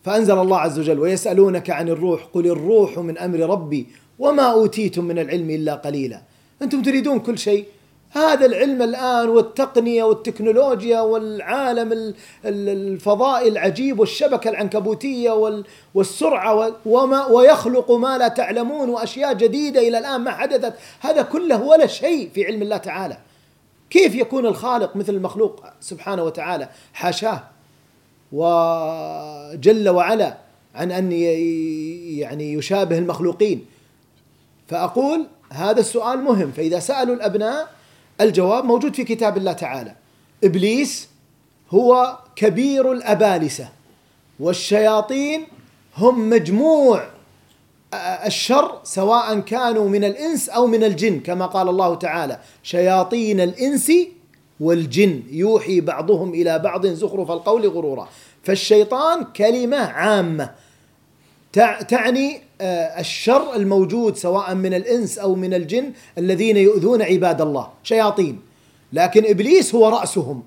فأنزل 0.03 0.37
الله 0.37 0.57
عز 0.59 0.79
وجل 0.79 0.99
ويسألونك 0.99 1.69
عن 1.69 1.89
الروح 1.89 2.23
قل 2.33 2.45
الروح 2.47 2.97
من 2.99 3.17
أمر 3.17 3.39
ربي 3.39 3.87
وما 4.19 4.43
أوتيتم 4.43 5.05
من 5.05 5.19
العلم 5.19 5.49
إلا 5.49 5.73
قليلا 5.75 6.21
أنتم 6.61 6.81
تريدون 6.81 7.19
كل 7.19 7.37
شيء 7.37 7.65
هذا 8.11 8.45
العلم 8.45 8.81
الآن 8.81 9.29
والتقنية 9.29 10.03
والتكنولوجيا 10.03 10.99
والعالم 10.99 12.13
الفضائي 12.45 13.47
العجيب 13.49 13.99
والشبكة 13.99 14.49
العنكبوتية 14.49 15.61
والسرعة 15.93 16.75
وما 16.85 17.25
ويخلق 17.25 17.91
ما 17.91 18.17
لا 18.17 18.27
تعلمون 18.27 18.89
وأشياء 18.89 19.33
جديدة 19.33 19.87
إلى 19.87 19.97
الآن 19.97 20.21
ما 20.21 20.31
حدثت 20.31 20.73
هذا 20.99 21.21
كله 21.21 21.61
ولا 21.63 21.87
شيء 21.87 22.29
في 22.35 22.45
علم 22.45 22.61
الله 22.61 22.77
تعالى 22.77 23.17
كيف 23.89 24.15
يكون 24.15 24.45
الخالق 24.45 24.95
مثل 24.95 25.13
المخلوق 25.13 25.65
سبحانه 25.81 26.23
وتعالى 26.23 26.69
حاشاه 26.93 27.43
وجل 28.31 29.89
وعلا 29.89 30.37
عن 30.75 30.91
أن 30.91 31.11
يعني 31.11 32.53
يشابه 32.53 32.97
المخلوقين 32.97 33.65
فأقول 34.67 35.25
هذا 35.51 35.79
السؤال 35.79 36.19
مهم 36.19 36.51
فإذا 36.51 36.79
سألوا 36.79 37.15
الأبناء 37.15 37.67
الجواب 38.21 38.65
موجود 38.65 38.93
في 38.95 39.03
كتاب 39.03 39.37
الله 39.37 39.53
تعالى 39.53 39.95
ابليس 40.43 41.07
هو 41.69 42.17
كبير 42.35 42.91
الابالسه 42.91 43.67
والشياطين 44.39 45.43
هم 45.97 46.29
مجموع 46.29 47.03
آه، 47.93 47.97
الشر 47.97 48.79
سواء 48.83 49.39
كانوا 49.39 49.89
من 49.89 50.03
الانس 50.03 50.49
او 50.49 50.67
من 50.67 50.83
الجن 50.83 51.19
كما 51.19 51.45
قال 51.45 51.69
الله 51.69 51.95
تعالى 51.95 52.39
شياطين 52.63 53.41
الانس 53.41 53.91
والجن 54.59 55.23
يوحي 55.31 55.81
بعضهم 55.81 56.29
الى 56.33 56.59
بعض 56.59 56.85
زخرف 56.87 57.31
القول 57.31 57.67
غرورا 57.67 58.09
فالشيطان 58.43 59.23
كلمه 59.23 59.77
عامه 59.77 60.49
تعني 61.87 62.41
آه، 62.61 62.99
الشر 62.99 63.55
الموجود 63.55 64.15
سواء 64.15 64.53
من 64.55 64.73
الانس 64.73 65.17
او 65.17 65.35
من 65.35 65.53
الجن 65.53 65.91
الذين 66.17 66.57
يؤذون 66.57 67.01
عباد 67.01 67.41
الله 67.41 67.67
شياطين 67.83 68.41
لكن 68.93 69.23
ابليس 69.25 69.75
هو 69.75 69.87
راسهم 69.89 70.43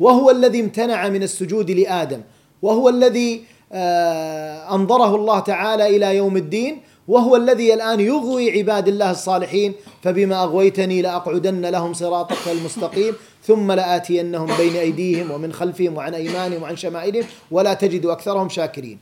وهو 0.00 0.30
الذي 0.30 0.60
امتنع 0.60 1.08
من 1.08 1.22
السجود 1.22 1.70
لادم 1.70 2.20
وهو 2.62 2.88
الذي 2.88 3.42
آه، 3.72 4.74
انظره 4.74 5.14
الله 5.16 5.38
تعالى 5.40 5.96
الى 5.96 6.16
يوم 6.16 6.36
الدين 6.36 6.80
وهو 7.08 7.36
الذي 7.36 7.74
الان 7.74 8.00
يغوي 8.00 8.58
عباد 8.58 8.88
الله 8.88 9.10
الصالحين 9.10 9.72
فبما 10.02 10.42
اغويتني 10.42 11.02
لاقعدن 11.02 11.66
لهم 11.66 11.94
صراطك 11.94 12.48
المستقيم 12.52 13.14
ثم 13.46 13.72
لاتينهم 13.72 14.56
بين 14.56 14.76
ايديهم 14.76 15.30
ومن 15.30 15.52
خلفهم 15.52 15.96
وعن 15.96 16.14
ايمانهم 16.14 16.62
وعن 16.62 16.76
شمائلهم 16.76 17.24
ولا 17.50 17.74
تجد 17.74 18.06
اكثرهم 18.06 18.48
شاكرين 18.48 18.98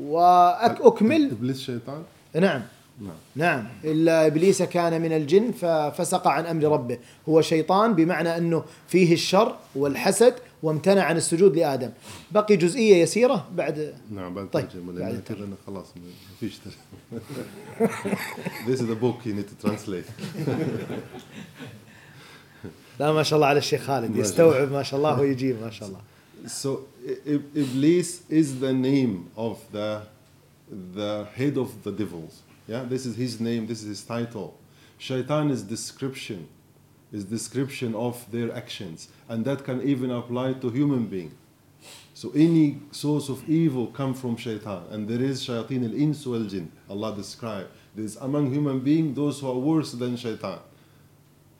واكمل 0.00 1.30
ابليس 1.30 1.60
شيطان 1.60 2.02
نعم 2.34 2.60
نعم 3.00 3.14
نعم 3.36 3.66
الا 3.84 4.26
ابليس 4.26 4.62
كان 4.62 5.02
من 5.02 5.12
الجن 5.12 5.52
ففسق 5.52 6.28
عن 6.28 6.46
امر 6.46 6.64
ربه 6.64 6.98
هو 7.28 7.40
شيطان 7.40 7.92
بمعنى 7.94 8.36
انه 8.36 8.64
فيه 8.88 9.12
الشر 9.12 9.56
والحسد 9.74 10.34
وامتنع 10.62 11.02
عن 11.02 11.16
السجود 11.16 11.56
لادم 11.56 11.90
بقي 12.32 12.56
جزئيه 12.56 13.02
يسيره 13.02 13.46
بعد 13.56 13.94
نعم 14.10 14.34
بعد 14.34 14.48
طيب 14.50 14.66
بعد 14.86 15.22
كذا 15.28 15.48
خلاص 15.66 15.86
ما 15.96 16.02
فيش 16.40 16.58
This 18.66 18.80
is 18.80 18.90
a 18.90 18.94
book 19.04 19.16
you 19.26 19.32
need 19.38 19.48
to 19.52 19.66
translate 19.66 20.10
لا 23.00 23.12
ما 23.12 23.22
شاء 23.22 23.36
الله 23.36 23.46
على 23.46 23.58
الشيخ 23.58 23.82
خالد 23.84 24.16
يستوعب 24.16 24.72
ما 24.72 24.82
شاء 24.82 24.98
الله 24.98 25.20
ويجيب 25.20 25.56
ما 25.62 25.70
شاء 25.70 25.88
الله 25.88 26.00
so 26.46 26.84
Iblis 27.24 28.28
is 28.28 28.58
the 28.60 28.72
name 28.72 29.30
of 29.36 29.62
the, 29.72 30.02
the 30.94 31.26
head 31.34 31.56
of 31.56 31.82
the 31.82 31.92
devils. 31.92 32.42
Yeah, 32.66 32.84
this 32.84 33.06
is 33.06 33.16
his 33.16 33.40
name, 33.40 33.66
this 33.66 33.82
is 33.82 33.88
his 33.88 34.02
title. 34.02 34.56
Shaitan 34.98 35.50
is 35.50 35.62
description, 35.62 36.48
is 37.12 37.24
description 37.24 37.94
of 37.94 38.30
their 38.30 38.54
actions. 38.54 39.08
And 39.28 39.44
that 39.44 39.64
can 39.64 39.82
even 39.82 40.10
apply 40.10 40.54
to 40.54 40.70
human 40.70 41.06
being. 41.06 41.32
So 42.14 42.30
any 42.36 42.78
source 42.92 43.28
of 43.28 43.48
evil 43.48 43.88
come 43.88 44.14
from 44.14 44.36
shaitan. 44.36 44.84
And 44.90 45.08
there 45.08 45.20
is 45.20 45.44
shayateen 45.44 45.84
al 45.88 45.94
insu 45.94 46.38
al 46.40 46.46
jinn 46.48 46.68
Allah 46.88 47.14
described. 47.16 47.70
There 47.96 48.04
is 48.04 48.16
among 48.16 48.52
human 48.52 48.78
being 48.78 49.14
those 49.14 49.40
who 49.40 49.50
are 49.50 49.58
worse 49.58 49.92
than 49.92 50.16
shaitan. 50.16 50.60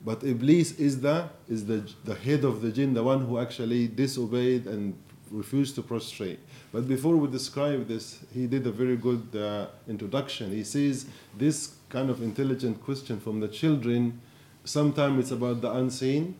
But 0.05 0.23
Iblis 0.23 0.73
is 0.79 0.99
the 0.99 1.29
is 1.47 1.65
the 1.65 1.79
the 2.03 2.15
head 2.15 2.43
of 2.43 2.61
the 2.61 2.71
jinn, 2.71 2.93
the 2.93 3.03
one 3.03 3.21
who 3.25 3.37
actually 3.37 3.87
disobeyed 3.87 4.67
and 4.67 4.93
refused 5.31 5.75
to 5.75 5.81
prostrate. 5.81 6.39
But 6.71 6.87
before 6.87 7.15
we 7.15 7.27
describe 7.29 7.87
this, 7.87 8.19
he 8.33 8.45
did 8.47 8.67
a 8.67 8.71
very 8.71 8.97
good 8.97 9.25
uh, 9.35 9.67
introduction. 9.87 10.51
He 10.51 10.63
says 10.63 11.05
this 11.37 11.75
kind 11.89 12.09
of 12.09 12.21
intelligent 12.21 12.83
question 12.83 13.19
from 13.19 13.39
the 13.39 13.47
children. 13.47 14.19
Sometimes 14.65 15.15
it's 15.21 15.31
about 15.31 15.61
the 15.61 15.71
unseen, 15.71 16.35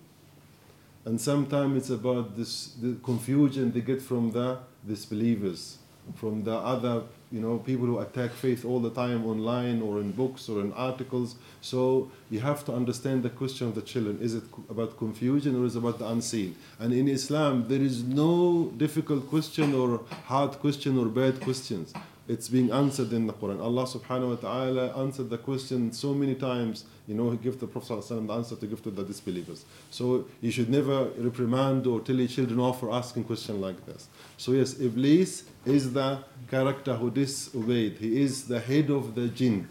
and 1.05 1.19
sometimes 1.19 1.75
it's 1.77 1.89
about 1.89 2.35
this 2.35 2.73
the 2.81 2.95
confusion 3.01 3.71
they 3.71 3.81
get 3.81 4.01
from 4.01 4.31
the 4.31 4.57
disbelievers, 4.85 5.77
from 6.17 6.43
the 6.43 6.55
other 6.73 7.03
you 7.33 7.39
know, 7.41 7.57
people 7.57 7.87
who 7.87 7.97
attack 7.99 8.29
faith 8.31 8.63
all 8.63 8.79
the 8.79 8.91
time 8.91 9.25
online 9.25 9.81
or 9.81 9.99
in 9.99 10.11
books 10.11 10.47
or 10.47 10.61
in 10.61 10.71
articles. 10.73 11.35
So 11.61 12.11
you 12.29 12.39
have 12.41 12.63
to 12.65 12.71
understand 12.73 13.23
the 13.23 13.31
question 13.31 13.67
of 13.67 13.73
the 13.73 13.81
children. 13.81 14.19
Is 14.21 14.35
it 14.35 14.43
about 14.69 14.97
confusion 14.99 15.59
or 15.61 15.65
is 15.65 15.75
it 15.75 15.79
about 15.79 15.97
the 15.97 16.07
unseen? 16.07 16.55
And 16.79 16.93
in 16.93 17.07
Islam, 17.07 17.65
there 17.67 17.81
is 17.81 18.03
no 18.03 18.71
difficult 18.77 19.27
question 19.31 19.73
or 19.73 20.01
hard 20.25 20.51
question 20.65 20.99
or 20.99 21.07
bad 21.07 21.41
questions 21.41 21.91
it's 22.27 22.47
being 22.47 22.71
answered 22.71 23.11
in 23.11 23.27
the 23.27 23.33
Quran. 23.33 23.61
Allah 23.61 23.83
subhanahu 23.83 24.29
wa 24.29 24.35
ta'ala 24.35 24.97
answered 25.03 25.29
the 25.29 25.37
question 25.37 25.91
so 25.91 26.13
many 26.13 26.35
times, 26.35 26.85
you 27.05 27.15
know, 27.15 27.29
he 27.31 27.37
gave 27.37 27.59
the 27.59 27.67
Prophet 27.67 28.07
the 28.07 28.33
answer 28.33 28.55
to 28.55 28.65
give 28.65 28.81
to 28.83 28.91
the 28.91 29.03
disbelievers. 29.03 29.65
So 29.91 30.25
you 30.39 30.49
should 30.51 30.69
never 30.69 31.09
reprimand 31.17 31.85
or 31.85 31.99
tell 31.99 32.15
your 32.15 32.29
children 32.29 32.59
off 32.61 32.79
for 32.79 32.93
asking 32.93 33.25
questions 33.25 33.59
like 33.59 33.85
this. 33.85 34.07
So 34.37 34.53
yes, 34.53 34.79
Iblis 34.79 35.43
is 35.65 35.91
the 35.91 36.19
character 36.49 36.93
who 36.95 37.11
disobeyed. 37.11 37.97
He 37.99 38.21
is 38.21 38.47
the 38.47 38.61
head 38.61 38.89
of 38.89 39.15
the 39.15 39.27
jinn, 39.27 39.67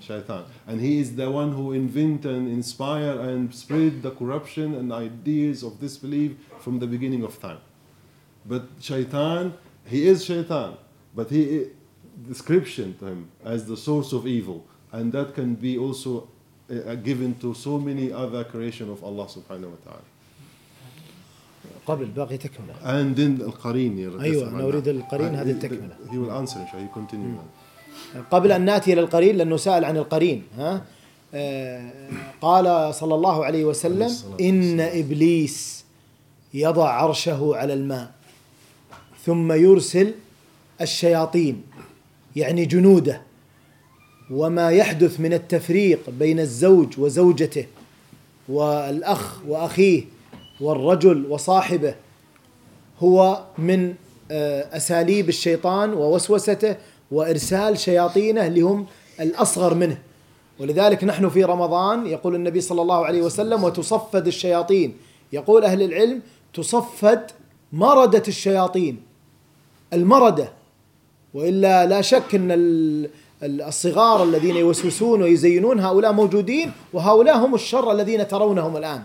shaitan. 0.00 0.46
And 0.66 0.80
he 0.80 0.98
is 0.98 1.14
the 1.16 1.30
one 1.30 1.52
who 1.54 1.72
invent 1.74 2.24
and 2.24 2.48
inspire 2.48 3.20
and 3.20 3.54
spread 3.54 4.00
the 4.02 4.12
corruption 4.12 4.74
and 4.76 4.92
ideas 4.94 5.62
of 5.62 5.78
disbelief 5.78 6.36
from 6.58 6.78
the 6.78 6.86
beginning 6.86 7.22
of 7.22 7.38
time. 7.38 7.60
But 8.46 8.62
shaitan, 8.80 9.52
he 9.84 10.06
is 10.08 10.24
shaitan. 10.24 10.78
But 11.14 11.28
he 11.28 11.66
description 12.28 12.94
to 12.98 13.06
him 13.06 13.30
as 13.44 13.66
the 13.66 13.76
source 13.76 14.12
of 14.12 14.26
evil. 14.26 14.64
And 14.92 15.12
that 15.12 15.34
can 15.34 15.54
be 15.54 15.78
also 15.78 16.28
uh, 16.70 16.78
uh, 16.90 16.94
given 16.96 17.34
to 17.36 17.54
so 17.54 17.78
many 17.78 18.12
other 18.12 18.44
creation 18.44 18.90
of 18.90 19.02
Allah 19.04 19.26
subhanahu 19.26 19.70
wa 19.76 19.82
ta'ala. 19.84 20.02
قبل 21.88 22.04
باقي 22.14 22.38
تكمله 22.38 22.74
and 22.84 23.16
then 23.16 23.38
القرين 23.40 24.20
ايوه 24.20 24.48
انا 24.48 24.62
اريد 24.64 24.88
القرين 24.88 25.34
هذه 25.34 25.50
التكمله 25.50 25.96
he 26.10 26.16
will 26.18 26.30
answer 26.30 26.56
ان 26.56 26.66
شاء 26.72 26.74
الله 26.76 26.88
he 26.88 26.94
continue 26.94 28.24
قبل 28.30 28.52
ان 28.52 28.64
ناتي 28.64 28.92
الى 28.92 29.00
القرين 29.00 29.36
لانه 29.36 29.56
سال 29.56 29.84
عن 29.84 29.96
القرين 29.96 30.42
ها 30.58 30.84
آه، 31.34 31.92
قال 32.40 32.94
صلى 32.94 33.14
الله 33.14 33.44
عليه 33.44 33.64
وسلم 33.64 34.12
ان 34.40 34.80
ابليس 34.80 35.84
يضع 36.54 36.88
عرشه 36.90 37.50
على 37.56 37.74
الماء 37.74 38.14
ثم 39.26 39.52
يرسل 39.52 40.14
الشياطين 40.80 41.62
يعني 42.36 42.64
جنوده 42.64 43.20
وما 44.30 44.70
يحدث 44.70 45.20
من 45.20 45.32
التفريق 45.32 46.10
بين 46.10 46.40
الزوج 46.40 47.00
وزوجته 47.00 47.66
والاخ 48.48 49.38
واخيه 49.48 50.04
والرجل 50.60 51.26
وصاحبه 51.30 51.94
هو 53.00 53.44
من 53.58 53.94
آه، 54.30 54.76
اساليب 54.76 55.28
الشيطان 55.28 55.92
ووسوسته 55.92 56.76
وارسال 57.10 57.78
شياطينه 57.78 58.46
لهم 58.48 58.86
الاصغر 59.20 59.74
منه 59.74 59.98
ولذلك 60.58 61.04
نحن 61.04 61.28
في 61.28 61.44
رمضان 61.44 62.06
يقول 62.06 62.34
النبي 62.34 62.60
صلى 62.60 62.82
الله 62.82 63.06
عليه 63.06 63.22
وسلم 63.22 63.64
وتصفد 63.64 64.26
الشياطين 64.26 64.94
يقول 65.32 65.64
اهل 65.64 65.82
العلم 65.82 66.20
تصفد 66.54 67.22
مرده 67.72 68.22
الشياطين 68.28 68.96
المرده 69.92 70.52
والا 71.34 71.86
لا 71.86 72.00
شك 72.00 72.34
ان 72.34 72.58
الصغار 73.42 74.22
الذين 74.22 74.56
يوسوسون 74.56 75.22
ويزينون 75.22 75.80
هؤلاء 75.80 76.12
موجودين 76.12 76.72
وهؤلاء 76.92 77.36
هم 77.36 77.54
الشر 77.54 77.92
الذين 77.92 78.28
ترونهم 78.28 78.76
الان 78.76 79.02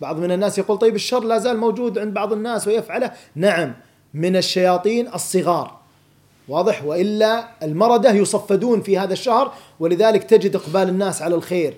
بعض 0.00 0.18
من 0.18 0.32
الناس 0.32 0.58
يقول 0.58 0.78
طيب 0.78 0.94
الشر 0.94 1.24
لا 1.24 1.38
زال 1.38 1.56
موجود 1.58 1.98
عند 1.98 2.14
بعض 2.14 2.32
الناس 2.32 2.68
ويفعله 2.68 3.10
نعم 3.34 3.72
من 4.14 4.36
الشياطين 4.36 5.08
الصغار 5.14 5.78
واضح 6.48 6.84
والا 6.84 7.48
المرده 7.62 8.10
يصفدون 8.12 8.80
في 8.80 8.98
هذا 8.98 9.12
الشهر 9.12 9.52
ولذلك 9.80 10.22
تجد 10.24 10.56
اقبال 10.56 10.88
الناس 10.88 11.22
على 11.22 11.34
الخير 11.34 11.74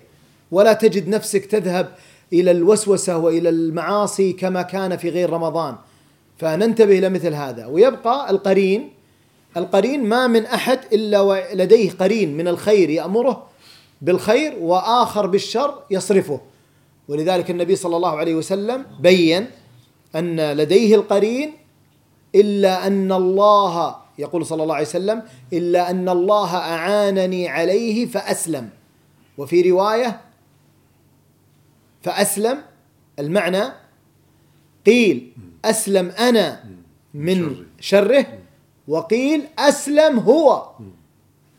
ولا 0.50 0.72
تجد 0.72 1.09
نفسك 1.09 1.46
تذهب 1.46 1.88
الى 2.33 2.50
الوسوسه 2.50 3.18
والى 3.18 3.48
المعاصي 3.48 4.33
كما 4.33 4.62
كان 4.62 4.96
في 4.96 5.09
غير 5.11 5.31
رمضان 5.31 5.74
فننتبه 6.38 6.98
الى 6.98 7.09
مثل 7.09 7.35
هذا 7.35 7.66
ويبقى 7.66 8.31
القرين 8.31 8.88
القرين 9.56 10.04
ما 10.04 10.26
من 10.26 10.44
أحد 10.46 10.80
إلا 10.92 11.20
ولديه 11.20 11.90
قرين 11.90 12.36
من 12.36 12.48
الخير 12.48 12.90
يأمره 12.90 13.46
بالخير 14.02 14.56
وآخر 14.60 15.26
بالشر 15.26 15.82
يصرفه 15.90 16.40
ولذلك 17.08 17.50
النبي 17.50 17.76
صلى 17.76 17.96
الله 17.96 18.16
عليه 18.16 18.34
وسلم 18.34 18.84
بين 19.00 19.46
أن 20.16 20.40
لديه 20.52 20.94
القرين 20.94 21.52
إلا 22.34 22.86
أن 22.86 23.12
الله 23.12 23.96
يقول 24.18 24.46
صلى 24.46 24.62
الله 24.62 24.74
عليه 24.74 24.86
وسلم 24.86 25.22
إلا 25.52 25.90
أن 25.90 26.08
الله 26.08 26.56
أعانني 26.56 27.48
عليه 27.48 28.06
فأسلم 28.06 28.68
وفي 29.38 29.70
رواية 29.70 30.20
فأسلم 32.02 32.58
المعنى 33.18 33.62
قيل 34.86 35.32
أسلم 35.64 36.08
أنا 36.10 36.64
من 37.14 37.56
شره 37.80 38.39
وقيل 38.88 39.44
أسلم 39.58 40.18
هو 40.18 40.66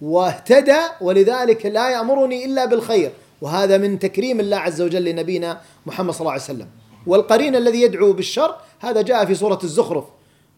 واهتدى 0.01 0.77
ولذلك 1.01 1.65
لا 1.65 1.89
يأمرني 1.89 2.45
إلا 2.45 2.65
بالخير 2.65 3.11
وهذا 3.41 3.77
من 3.77 3.99
تكريم 3.99 4.39
الله 4.39 4.57
عز 4.57 4.81
وجل 4.81 5.03
لنبينا 5.03 5.61
محمد 5.85 6.11
صلى 6.13 6.21
الله 6.21 6.31
عليه 6.31 6.41
وسلم 6.43 6.67
والقرين 7.07 7.55
الذي 7.55 7.81
يدعو 7.81 8.13
بالشر 8.13 8.55
هذا 8.79 9.01
جاء 9.01 9.25
في 9.25 9.35
سورة 9.35 9.59
الزخرف 9.63 10.03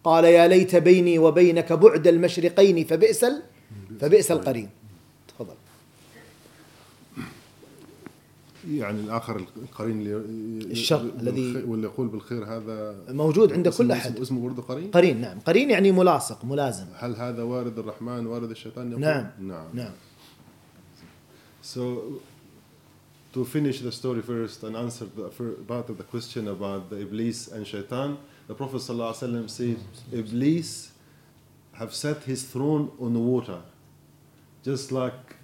قال 0.04 0.24
يا 0.24 0.46
ليت 0.48 0.76
بيني 0.76 1.18
وبينك 1.18 1.72
بعد 1.72 2.06
المشرقين 2.06 2.84
فبئس 2.84 3.26
فبئس 4.00 4.30
القرين 4.30 4.68
يعني 8.70 9.00
الاخر 9.00 9.36
القرين 9.56 10.00
اللي 10.00 10.16
الشر 10.72 11.10
الذي 11.20 11.62
واللي 11.66 11.86
يقول 11.86 12.08
بالخير 12.08 12.44
هذا 12.44 12.96
موجود 13.08 13.52
عند 13.52 13.68
كل 13.68 13.92
احد 13.92 14.20
اسمه 14.20 14.42
برضه 14.42 14.62
قرين؟ 14.62 14.90
قرين 14.90 15.20
نعم، 15.20 15.40
قرين 15.40 15.70
يعني 15.70 15.92
ملاصق 15.92 16.44
ملازم 16.44 16.86
هل 16.96 17.16
هذا 17.16 17.42
وارد 17.42 17.78
الرحمن 17.78 18.26
وارد 18.26 18.50
الشيطان 18.50 18.90
يقول؟ 18.90 19.02
نعم 19.02 19.26
نعم 19.40 19.66
نعم 19.74 19.92
So 21.74 21.80
to 23.34 23.44
finish 23.44 23.80
the 23.80 23.90
story 24.00 24.20
first 24.22 24.62
and 24.64 24.76
answer 24.76 25.06
the 25.16 25.30
part 25.72 25.88
of 25.88 25.96
the 25.96 26.04
question 26.12 26.42
about 26.56 26.90
the 26.90 26.98
Iblis 27.06 27.38
and 27.52 27.66
Shaitan, 27.66 28.18
the 28.48 28.54
Prophet 28.54 28.80
وسلم 28.80 29.48
said, 29.48 29.78
Iblis 30.12 30.90
have 31.72 31.94
set 31.94 32.24
his 32.24 32.42
throne 32.44 32.90
on 33.00 33.14
water, 33.32 33.60
just 34.62 34.92
like 34.92 35.36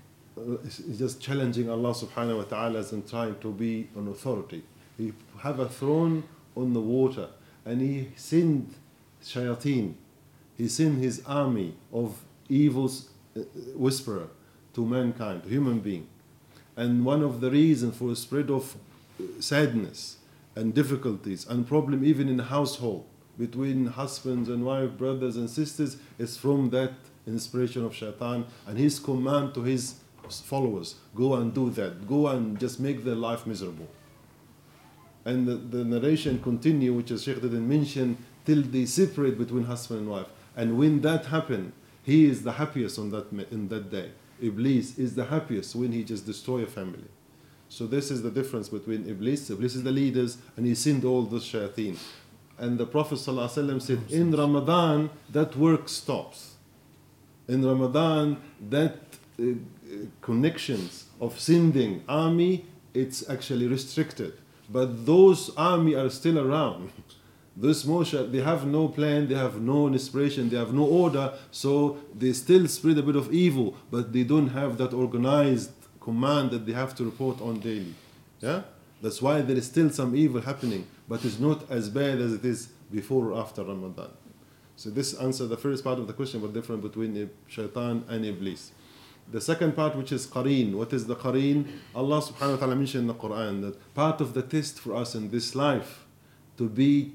is 0.88 0.98
just 0.98 1.20
challenging 1.20 1.68
Allah 1.70 1.90
subhanahu 1.92 2.36
wa 2.38 2.42
ta'ala 2.44 2.84
and 2.92 3.08
trying 3.08 3.36
to 3.40 3.52
be 3.52 3.88
an 3.96 4.08
authority. 4.08 4.62
He 4.96 5.12
have 5.38 5.58
a 5.58 5.68
throne 5.68 6.24
on 6.56 6.72
the 6.72 6.80
water 6.80 7.28
and 7.64 7.80
he 7.80 8.08
sent 8.16 8.74
shayateen, 9.22 9.94
he 10.56 10.68
sent 10.68 10.98
his 10.98 11.22
army 11.26 11.74
of 11.92 12.22
evil 12.48 12.90
uh, 13.36 13.40
whisperer 13.74 14.28
to 14.74 14.84
mankind, 14.86 15.42
to 15.44 15.48
human 15.48 15.80
being. 15.80 16.06
And 16.76 17.04
one 17.04 17.22
of 17.22 17.40
the 17.40 17.50
reasons 17.50 17.96
for 17.96 18.08
the 18.08 18.16
spread 18.16 18.50
of 18.50 18.76
uh, 19.18 19.24
sadness 19.40 20.16
and 20.56 20.74
difficulties 20.74 21.46
and 21.46 21.66
problem 21.66 22.04
even 22.04 22.28
in 22.28 22.38
household 22.38 23.04
between 23.38 23.86
husbands 23.86 24.48
and 24.48 24.64
wife, 24.64 24.90
brothers 24.98 25.36
and 25.36 25.48
sisters 25.48 25.96
is 26.18 26.36
from 26.36 26.70
that 26.70 26.92
inspiration 27.26 27.84
of 27.84 27.94
shaitan 27.94 28.46
and 28.66 28.78
his 28.78 28.98
command 28.98 29.54
to 29.54 29.62
his 29.62 29.96
followers 30.38 30.94
go 31.16 31.34
and 31.34 31.52
do 31.52 31.70
that 31.70 32.06
go 32.06 32.28
and 32.28 32.60
just 32.60 32.78
make 32.78 33.02
their 33.04 33.14
life 33.16 33.46
miserable 33.46 33.88
and 35.24 35.46
the, 35.48 35.54
the 35.54 35.82
narration 35.84 36.38
continue 36.40 36.92
which 36.92 37.10
is 37.10 37.24
Sheikh 37.24 37.40
didn't 37.42 37.68
mention 37.68 38.18
till 38.44 38.62
they 38.62 38.84
separate 38.86 39.36
between 39.38 39.64
husband 39.64 40.00
and 40.00 40.10
wife 40.10 40.28
and 40.56 40.78
when 40.78 41.00
that 41.00 41.26
happen 41.26 41.72
he 42.04 42.26
is 42.26 42.42
the 42.44 42.52
happiest 42.52 42.98
on 42.98 43.10
that 43.10 43.32
in 43.50 43.68
that 43.68 43.90
day 43.90 44.10
Iblis 44.40 44.98
is 44.98 45.16
the 45.16 45.24
happiest 45.26 45.74
when 45.74 45.92
he 45.92 46.04
just 46.04 46.26
destroy 46.26 46.60
a 46.62 46.66
family 46.66 47.04
so 47.68 47.86
this 47.86 48.10
is 48.10 48.22
the 48.22 48.30
difference 48.30 48.68
between 48.68 49.08
Iblis 49.08 49.50
Iblis 49.50 49.74
is 49.74 49.82
the 49.82 49.90
leaders 49.92 50.36
and 50.56 50.66
he 50.66 50.74
sinned 50.74 51.04
all 51.04 51.22
the 51.24 51.38
shayateen 51.38 51.96
and 52.58 52.76
the 52.76 52.86
Prophet 52.86 53.16
ﷺ 53.16 53.82
said 53.82 54.00
in 54.10 54.32
Ramadan 54.32 55.10
that 55.30 55.56
work 55.56 55.88
stops 55.88 56.54
in 57.48 57.64
Ramadan 57.64 58.36
that 58.70 58.96
uh, 59.40 59.44
uh, 59.92 60.04
connections 60.20 61.06
of 61.20 61.40
sending 61.40 62.02
army, 62.08 62.64
it's 62.94 63.28
actually 63.28 63.66
restricted. 63.66 64.32
But 64.70 65.04
those 65.04 65.50
army 65.56 65.94
are 65.94 66.10
still 66.10 66.38
around. 66.38 66.90
This 67.56 67.84
Moshe, 67.84 68.30
they 68.32 68.40
have 68.40 68.64
no 68.66 68.88
plan, 68.88 69.28
they 69.28 69.34
have 69.34 69.60
no 69.60 69.88
inspiration, 69.88 70.48
they 70.50 70.56
have 70.56 70.72
no 70.72 70.84
order, 70.84 71.34
so 71.50 71.98
they 72.16 72.32
still 72.32 72.66
spread 72.68 72.96
a 72.98 73.02
bit 73.02 73.16
of 73.16 73.34
evil, 73.34 73.74
but 73.90 74.12
they 74.12 74.22
don't 74.22 74.48
have 74.60 74.78
that 74.78 74.92
organized 74.94 75.72
command 76.00 76.52
that 76.52 76.64
they 76.64 76.72
have 76.72 76.94
to 76.94 77.04
report 77.04 77.40
on 77.42 77.58
daily. 77.58 77.92
Yeah? 78.38 78.62
That's 79.02 79.20
why 79.20 79.40
there 79.42 79.56
is 79.56 79.66
still 79.66 79.90
some 79.90 80.14
evil 80.16 80.40
happening, 80.40 80.86
but 81.08 81.22
it's 81.24 81.40
not 81.40 81.68
as 81.70 81.90
bad 81.90 82.20
as 82.20 82.32
it 82.34 82.44
is 82.44 82.68
before 82.90 83.32
or 83.32 83.40
after 83.40 83.64
Ramadan. 83.64 84.10
So 84.76 84.88
this 84.88 85.12
answers 85.14 85.48
the 85.48 85.58
first 85.58 85.82
part 85.84 85.98
of 85.98 86.06
the 86.06 86.14
question, 86.14 86.40
what 86.40 86.54
difference 86.54 86.82
between 86.82 87.14
a 87.16 87.28
shaitan 87.50 88.04
and 88.08 88.24
Iblis. 88.24 88.70
The 89.32 89.40
second 89.40 89.76
part, 89.76 89.94
which 89.96 90.10
is 90.10 90.26
qareen, 90.26 90.74
what 90.74 90.92
is 90.92 91.06
the 91.06 91.14
qareen? 91.14 91.66
Allah 91.94 92.20
subhanahu 92.20 92.52
wa 92.54 92.56
ta'ala 92.56 92.74
mentioned 92.76 93.02
in 93.02 93.06
the 93.06 93.14
Quran 93.14 93.60
that 93.62 93.94
part 93.94 94.20
of 94.20 94.34
the 94.34 94.42
test 94.42 94.80
for 94.80 94.94
us 94.96 95.14
in 95.14 95.30
this 95.30 95.54
life 95.54 96.04
to 96.58 96.68
be 96.68 97.12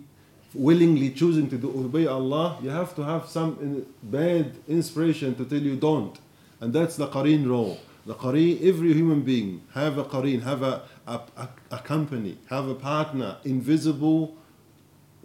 willingly 0.53 1.09
choosing 1.09 1.49
to 1.49 1.57
do, 1.57 1.69
obey 1.71 2.05
Allah, 2.07 2.57
you 2.63 2.69
have 2.69 2.95
to 2.95 3.03
have 3.03 3.25
some 3.27 3.57
in, 3.61 3.85
bad 4.01 4.53
inspiration 4.69 5.35
to 5.35 5.43
tell 5.43 5.59
you 5.59 5.75
don't. 5.75 6.17
And 6.61 6.71
that's 6.71 6.95
the 6.95 7.07
qareen 7.07 7.49
role. 7.49 7.79
The 8.05 8.15
qareen, 8.15 8.63
every 8.65 8.93
human 8.93 9.21
being 9.23 9.63
have 9.73 9.97
a 9.97 10.05
qareen, 10.05 10.43
have 10.43 10.61
a, 10.61 10.83
a, 11.05 11.19
a, 11.35 11.49
a 11.71 11.77
company, 11.79 12.37
have 12.49 12.69
a 12.69 12.75
partner, 12.75 13.37
invisible 13.43 14.35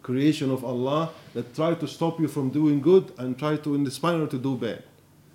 creation 0.02 0.50
of 0.50 0.64
Allah 0.64 1.10
that 1.34 1.54
try 1.54 1.74
to 1.74 1.86
stop 1.86 2.18
you 2.18 2.26
from 2.26 2.50
doing 2.50 2.80
good 2.80 3.12
and 3.16 3.38
try 3.38 3.54
to 3.58 3.76
inspire 3.76 4.18
you 4.22 4.26
to 4.26 4.38
do 4.38 4.56
bad. 4.56 4.82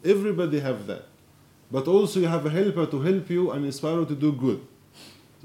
Everybody 0.04 0.60
have 0.60 0.86
that. 0.88 1.06
But 1.72 1.88
also 1.88 2.20
you 2.20 2.28
have 2.28 2.46
a 2.46 2.50
helper 2.50 2.86
to 2.86 3.02
help 3.02 3.30
you 3.30 3.52
and 3.52 3.66
inspire 3.66 4.00
you 4.00 4.06
to 4.06 4.16
do 4.16 4.32
good. 4.32 4.62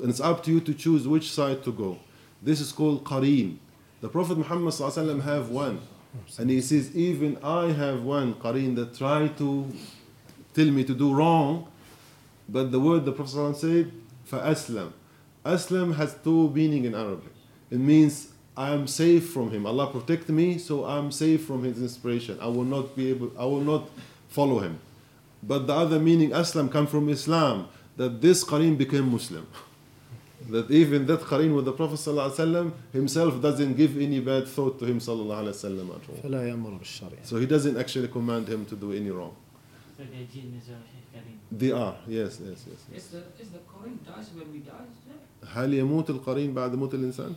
And 0.00 0.10
it's 0.10 0.20
up 0.20 0.42
to 0.44 0.50
you 0.50 0.60
to 0.60 0.74
choose 0.74 1.06
which 1.08 1.32
side 1.32 1.62
to 1.64 1.72
go. 1.72 1.98
This 2.42 2.60
is 2.60 2.72
called 2.72 3.04
Qareen. 3.04 3.56
The 4.00 4.08
Prophet 4.08 4.36
Muhammad 4.38 4.74
have 4.74 5.50
one. 5.50 5.80
And 6.38 6.50
he 6.50 6.60
says, 6.60 6.94
even 6.96 7.38
I 7.42 7.66
have 7.72 8.02
one 8.02 8.34
Qareen 8.34 8.74
that 8.76 8.94
try 8.96 9.28
to 9.28 9.72
tell 10.54 10.66
me 10.66 10.84
to 10.84 10.94
do 10.94 11.14
wrong. 11.14 11.66
But 12.48 12.72
the 12.72 12.80
word 12.80 13.04
the 13.04 13.12
Prophet 13.12 13.56
said, 13.56 13.92
فَأَسْلَمْ 14.30 14.92
Aslam 15.44 15.94
has 15.96 16.16
two 16.22 16.50
meaning 16.50 16.84
in 16.84 16.94
Arabic. 16.94 17.32
It 17.70 17.78
means 17.78 18.28
I 18.56 18.70
am 18.70 18.86
safe 18.86 19.30
from 19.30 19.50
him. 19.52 19.64
Allah 19.64 19.86
protect 19.90 20.28
me, 20.28 20.58
so 20.58 20.84
I'm 20.84 21.10
safe 21.10 21.46
from 21.46 21.64
his 21.64 21.78
inspiration. 21.80 22.36
I 22.42 22.46
will 22.48 22.64
not 22.64 22.94
be 22.94 23.08
able 23.08 23.32
I 23.38 23.44
will 23.46 23.62
not 23.62 23.88
follow 24.28 24.58
him. 24.58 24.78
But 25.42 25.66
the 25.66 25.72
other 25.74 25.98
meaning, 25.98 26.30
Aslam, 26.30 26.70
come 26.70 26.86
from 26.86 27.08
Islam, 27.08 27.68
that 27.96 28.20
this 28.20 28.44
Qareen 28.44 28.76
became 28.76 29.10
Muslim. 29.10 29.46
that 30.50 30.70
even 30.70 31.06
that 31.06 31.20
Qareen 31.20 31.54
with 31.54 31.64
the 31.64 31.72
Prophet 31.72 31.94
وسلم, 31.96 32.72
himself 32.92 33.40
doesn't 33.40 33.74
give 33.74 33.96
any 33.98 34.20
bad 34.20 34.46
thought 34.48 34.78
to 34.78 34.86
him 34.86 34.98
وسلم, 34.98 35.88
at 35.90 36.08
all. 36.10 37.18
So 37.22 37.36
he 37.38 37.46
doesn't 37.46 37.76
actually 37.78 38.08
command 38.08 38.48
him 38.48 38.66
to 38.66 38.76
do 38.76 38.92
any 38.92 39.10
wrong. 39.10 39.34
Uh, 40.00 40.04
they 41.52 41.72
are, 41.72 41.94
yes, 42.06 42.40
yes, 42.44 42.64
yes. 42.66 42.76
yes. 42.92 43.02
Is, 43.02 43.08
the, 43.08 43.18
is 43.40 43.48
the 43.50 43.58
Qareen 43.58 43.96
dies 44.04 44.30
when 44.34 44.52
we 44.52 44.58
die? 44.58 44.74
هل 45.48 45.74
يموت 45.74 46.10
القرين 46.10 46.54
بعد 46.54 46.74
موت 46.74 46.94
الإنسان؟ 46.94 47.34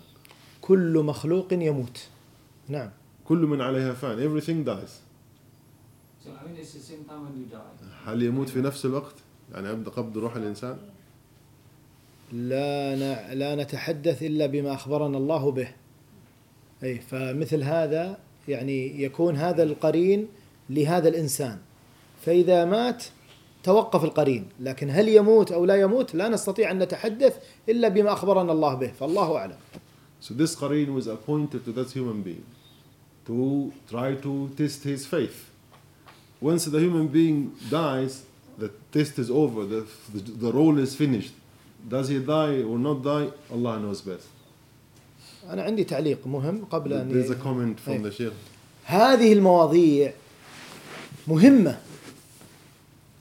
كل 0.62 0.98
مخلوق 1.04 1.54
يموت. 1.54 2.08
نعم. 2.70 2.90
كل 3.26 3.38
من 3.38 3.62
عليها 3.62 3.94
فان. 3.94 4.20
Everything 4.24 4.64
dies. 4.66 5.00
So 6.24 6.32
I 6.32 6.46
mean 6.46 6.56
it's 6.58 6.74
the 6.74 6.80
same 6.80 7.06
time 7.06 7.24
when 7.24 7.40
you 7.40 7.46
die. 7.46 7.83
هل 8.06 8.24
يموت 8.24 8.50
في 8.50 8.62
نفس 8.62 8.86
الوقت؟ 8.86 9.14
يعني 9.54 9.70
يبدأ 9.70 9.90
قبض 9.92 10.18
روح 10.18 10.36
الإنسان؟ 10.36 10.78
لا 12.34 12.96
ن... 12.96 13.34
لا 13.38 13.56
نتحدث 13.56 14.24
إلا 14.24 14.46
بما 14.46 14.74
أخبرنا 14.74 15.18
الله 15.18 15.52
به 15.52 15.68
أي 16.84 17.00
فمثل 17.00 17.64
هذا 17.64 18.18
يعني 18.48 19.04
يكون 19.04 19.36
هذا 19.36 19.64
القرين 19.64 20.28
لهذا 20.70 21.10
الإنسان 21.10 21.58
فإذا 22.26 22.66
مات 22.66 23.04
توقف 23.64 24.04
القرين 24.04 24.46
لكن 24.60 24.90
هل 24.90 25.10
يموت 25.10 25.52
أو 25.52 25.66
لا 25.66 25.76
يموت 25.76 26.16
لا 26.16 26.30
نستطيع 26.30 26.72
أن 26.72 26.80
نتحدث 26.80 27.38
إلا 27.70 27.88
بما 27.88 28.14
أخبرنا 28.14 28.52
الله 28.52 28.74
به 28.74 28.88
فالله 28.88 29.38
أعلم 29.38 29.58
So 30.22 30.34
this 30.34 30.56
قرين 30.58 30.94
was 30.96 31.08
appointed 31.08 31.66
to 31.66 31.72
that 31.74 31.92
human 31.98 32.22
being 32.22 32.46
to 33.28 33.72
try 33.90 34.16
to 34.16 34.50
test 34.58 34.84
his 34.84 35.06
faith 35.06 35.53
once 36.52 36.66
the 36.66 36.78
human 36.86 37.08
being 37.08 37.38
dies, 37.70 38.24
the 38.64 38.70
test 38.92 39.18
is 39.18 39.30
over, 39.32 39.62
the, 39.66 39.86
the, 40.14 40.20
the 40.46 40.52
role 40.52 40.78
is 40.78 40.94
finished. 40.96 41.34
Does 41.96 42.10
he 42.10 42.20
die 42.20 42.56
or 42.70 42.78
not 42.78 42.98
die? 43.04 43.28
Allah 43.52 43.80
knows 43.80 44.02
best. 44.02 44.28
أنا 45.50 45.64
عندي 45.64 45.84
تعليق 45.84 46.28
مهم 46.28 46.66
قبل 46.66 46.94
أن 46.94 47.10
There's 47.14 47.30
a 47.32 47.36
comment 47.36 47.80
from 47.80 48.04
the 48.10 48.22
Sheikh. 48.22 48.34
هذه 48.88 49.34
المواضيع 49.34 50.14
مهمة 51.28 51.80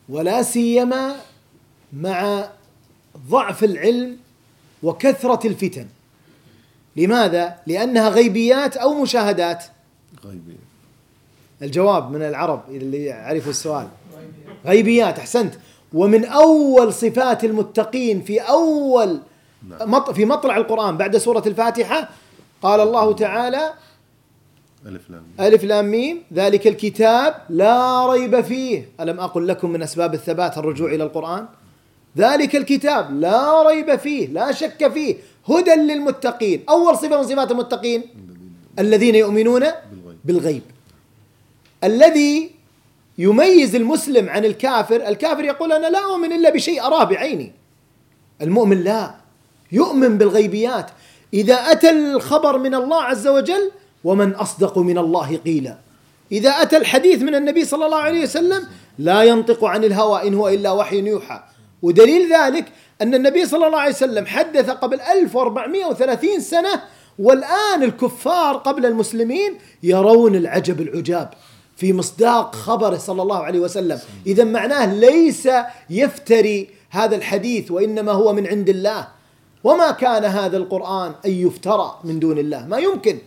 ولا 0.08 0.42
سيما 0.42 1.16
مع 1.92 2.48
ضعف 3.28 3.64
العلم 3.64 4.16
وكثرة 4.82 5.46
الفتن. 5.46 5.86
لماذا؟ 6.96 7.56
لأنها 7.66 8.08
غيبيات 8.08 8.76
أو 8.76 9.02
مشاهدات. 9.02 9.64
غيبيات. 10.24 10.58
الجواب 11.62 12.10
من 12.12 12.22
العرب 12.22 12.62
اللي 12.68 13.04
يعرفوا 13.04 13.50
السؤال 13.50 13.86
غيبيات 14.66 15.18
احسنت 15.18 15.54
ومن 15.92 16.24
اول 16.24 16.92
صفات 16.92 17.44
المتقين 17.44 18.20
في 18.22 18.38
اول 18.40 19.20
نعم. 19.80 20.04
في 20.12 20.24
مطلع 20.24 20.56
القران 20.56 20.96
بعد 20.96 21.16
سوره 21.16 21.42
الفاتحه 21.46 22.08
قال 22.62 22.80
الله 22.80 23.12
تعالى 23.14 23.70
ألف 25.38 25.64
لام 25.64 25.84
ميم 25.90 26.22
ذلك 26.32 26.66
الكتاب 26.66 27.34
لا 27.48 28.06
ريب 28.06 28.40
فيه 28.40 28.88
ألم 29.00 29.20
أقل 29.20 29.48
لكم 29.48 29.70
من 29.70 29.82
أسباب 29.82 30.14
الثبات 30.14 30.58
الرجوع 30.58 30.90
إلى 30.94 31.04
القرآن 31.04 31.46
ذلك 32.18 32.56
الكتاب 32.56 33.20
لا 33.20 33.62
ريب 33.68 33.96
فيه 33.96 34.26
لا 34.28 34.52
شك 34.52 34.92
فيه 34.92 35.16
هدى 35.48 35.74
للمتقين 35.74 36.62
أول 36.68 36.96
صفة 36.96 37.16
من 37.22 37.28
صفات 37.28 37.50
المتقين 37.50 38.02
الذين 38.78 39.14
يؤمنون 39.14 39.62
بالغيب 40.24 40.62
الذي 41.84 42.50
يميز 43.18 43.74
المسلم 43.74 44.28
عن 44.28 44.44
الكافر 44.44 45.08
الكافر 45.08 45.44
يقول 45.44 45.72
أنا 45.72 45.86
لا 45.86 45.98
أؤمن 45.98 46.32
إلا 46.32 46.50
بشيء 46.50 46.82
أراه 46.82 47.04
بعيني 47.04 47.52
المؤمن 48.42 48.84
لا 48.84 49.14
يؤمن 49.72 50.18
بالغيبيات 50.18 50.86
إذا 51.34 51.54
أتى 51.54 51.90
الخبر 51.90 52.58
من 52.58 52.74
الله 52.74 53.02
عز 53.02 53.28
وجل 53.28 53.70
ومن 54.04 54.30
أصدق 54.34 54.78
من 54.78 54.98
الله 54.98 55.36
قيلا 55.36 55.78
إذا 56.32 56.50
أتى 56.50 56.76
الحديث 56.76 57.22
من 57.22 57.34
النبي 57.34 57.64
صلى 57.64 57.86
الله 57.86 57.98
عليه 57.98 58.22
وسلم 58.22 58.66
لا 58.98 59.22
ينطق 59.22 59.64
عن 59.64 59.84
الهوى 59.84 60.28
إن 60.28 60.34
هو 60.34 60.48
إلا 60.48 60.70
وحي 60.70 60.98
يوحى 61.08 61.42
ودليل 61.82 62.32
ذلك 62.34 62.64
أن 63.02 63.14
النبي 63.14 63.46
صلى 63.46 63.66
الله 63.66 63.78
عليه 63.80 63.94
وسلم 63.94 64.26
حدث 64.26 64.70
قبل 64.70 65.00
1430 65.00 66.40
سنة 66.40 66.82
والآن 67.18 67.82
الكفار 67.82 68.56
قبل 68.56 68.86
المسلمين 68.86 69.54
يرون 69.82 70.34
العجب 70.34 70.80
العجاب 70.80 71.30
في 71.82 71.92
مصداق 71.92 72.54
خبره 72.54 72.96
صلى 72.96 73.22
الله 73.22 73.36
عليه 73.38 73.60
وسلم 73.60 73.98
إذا 74.26 74.44
معناه 74.44 74.94
ليس 74.94 75.48
يفتري 75.90 76.68
هذا 76.90 77.16
الحديث 77.16 77.70
وإنما 77.70 78.12
هو 78.12 78.32
من 78.32 78.46
عند 78.46 78.68
الله 78.68 79.08
وما 79.64 79.90
كان 79.90 80.24
هذا 80.24 80.56
القرآن 80.56 81.12
أن 81.26 81.30
يفترى 81.30 82.00
من 82.04 82.18
دون 82.20 82.38
الله 82.38 82.66
ما 82.66 82.78
يمكن 82.78 83.18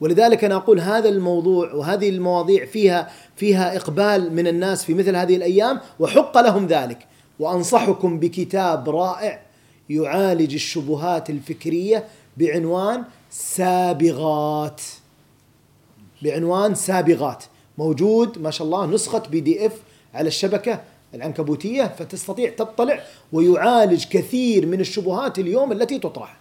ولذلك 0.00 0.44
أنا 0.44 0.54
أقول 0.56 0.80
هذا 0.80 1.08
الموضوع 1.08 1.72
وهذه 1.74 2.08
المواضيع 2.08 2.64
فيها 2.64 3.10
فيها 3.36 3.76
إقبال 3.76 4.32
من 4.34 4.46
الناس 4.46 4.84
في 4.84 4.94
مثل 4.94 5.16
هذه 5.16 5.36
الأيام 5.36 5.80
وحق 6.00 6.38
لهم 6.38 6.66
ذلك 6.66 6.98
وأنصحكم 7.38 8.18
بكتاب 8.18 8.88
رائع 8.90 9.42
يعالج 9.90 10.54
الشبهات 10.54 11.30
الفكرية 11.30 12.04
بعنوان 12.36 13.04
سابغات 13.30 14.80
بعنوان 16.22 16.74
سابغات 16.74 17.44
موجود 17.78 18.38
ما 18.42 18.50
شاء 18.50 18.66
الله 18.66 18.86
نسخة 18.94 19.18
بي 19.30 19.40
دي 19.40 19.66
اف 19.66 19.80
على 20.14 20.28
الشبكة 20.28 20.80
العنكبوتية 21.14 21.94
فتستطيع 21.98 22.50
تطلع 22.50 23.00
ويعالج 23.32 24.04
كثير 24.04 24.66
من 24.66 24.80
الشبهات 24.80 25.38
اليوم 25.38 25.72
التي 25.72 25.98
تطرح 25.98 26.36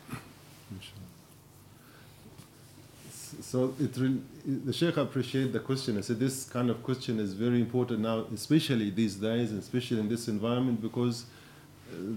So 3.54 3.72
it 3.80 3.96
re- 3.96 4.22
the 4.66 4.74
Sheikh 4.74 4.98
appreciate 4.98 5.54
the 5.54 5.62
question. 5.62 5.98
I 5.98 6.02
said 6.02 6.20
this 6.20 6.44
kind 6.50 6.70
of 6.70 6.84
question 6.84 7.20
is 7.22 7.32
very 7.34 7.62
important 7.62 8.00
now, 8.02 8.26
especially 8.34 8.90
these 8.90 9.16
days, 9.16 9.52
and 9.52 9.60
especially 9.62 10.00
in 10.02 10.10
this 10.10 10.28
environment, 10.28 10.82
because 10.82 11.24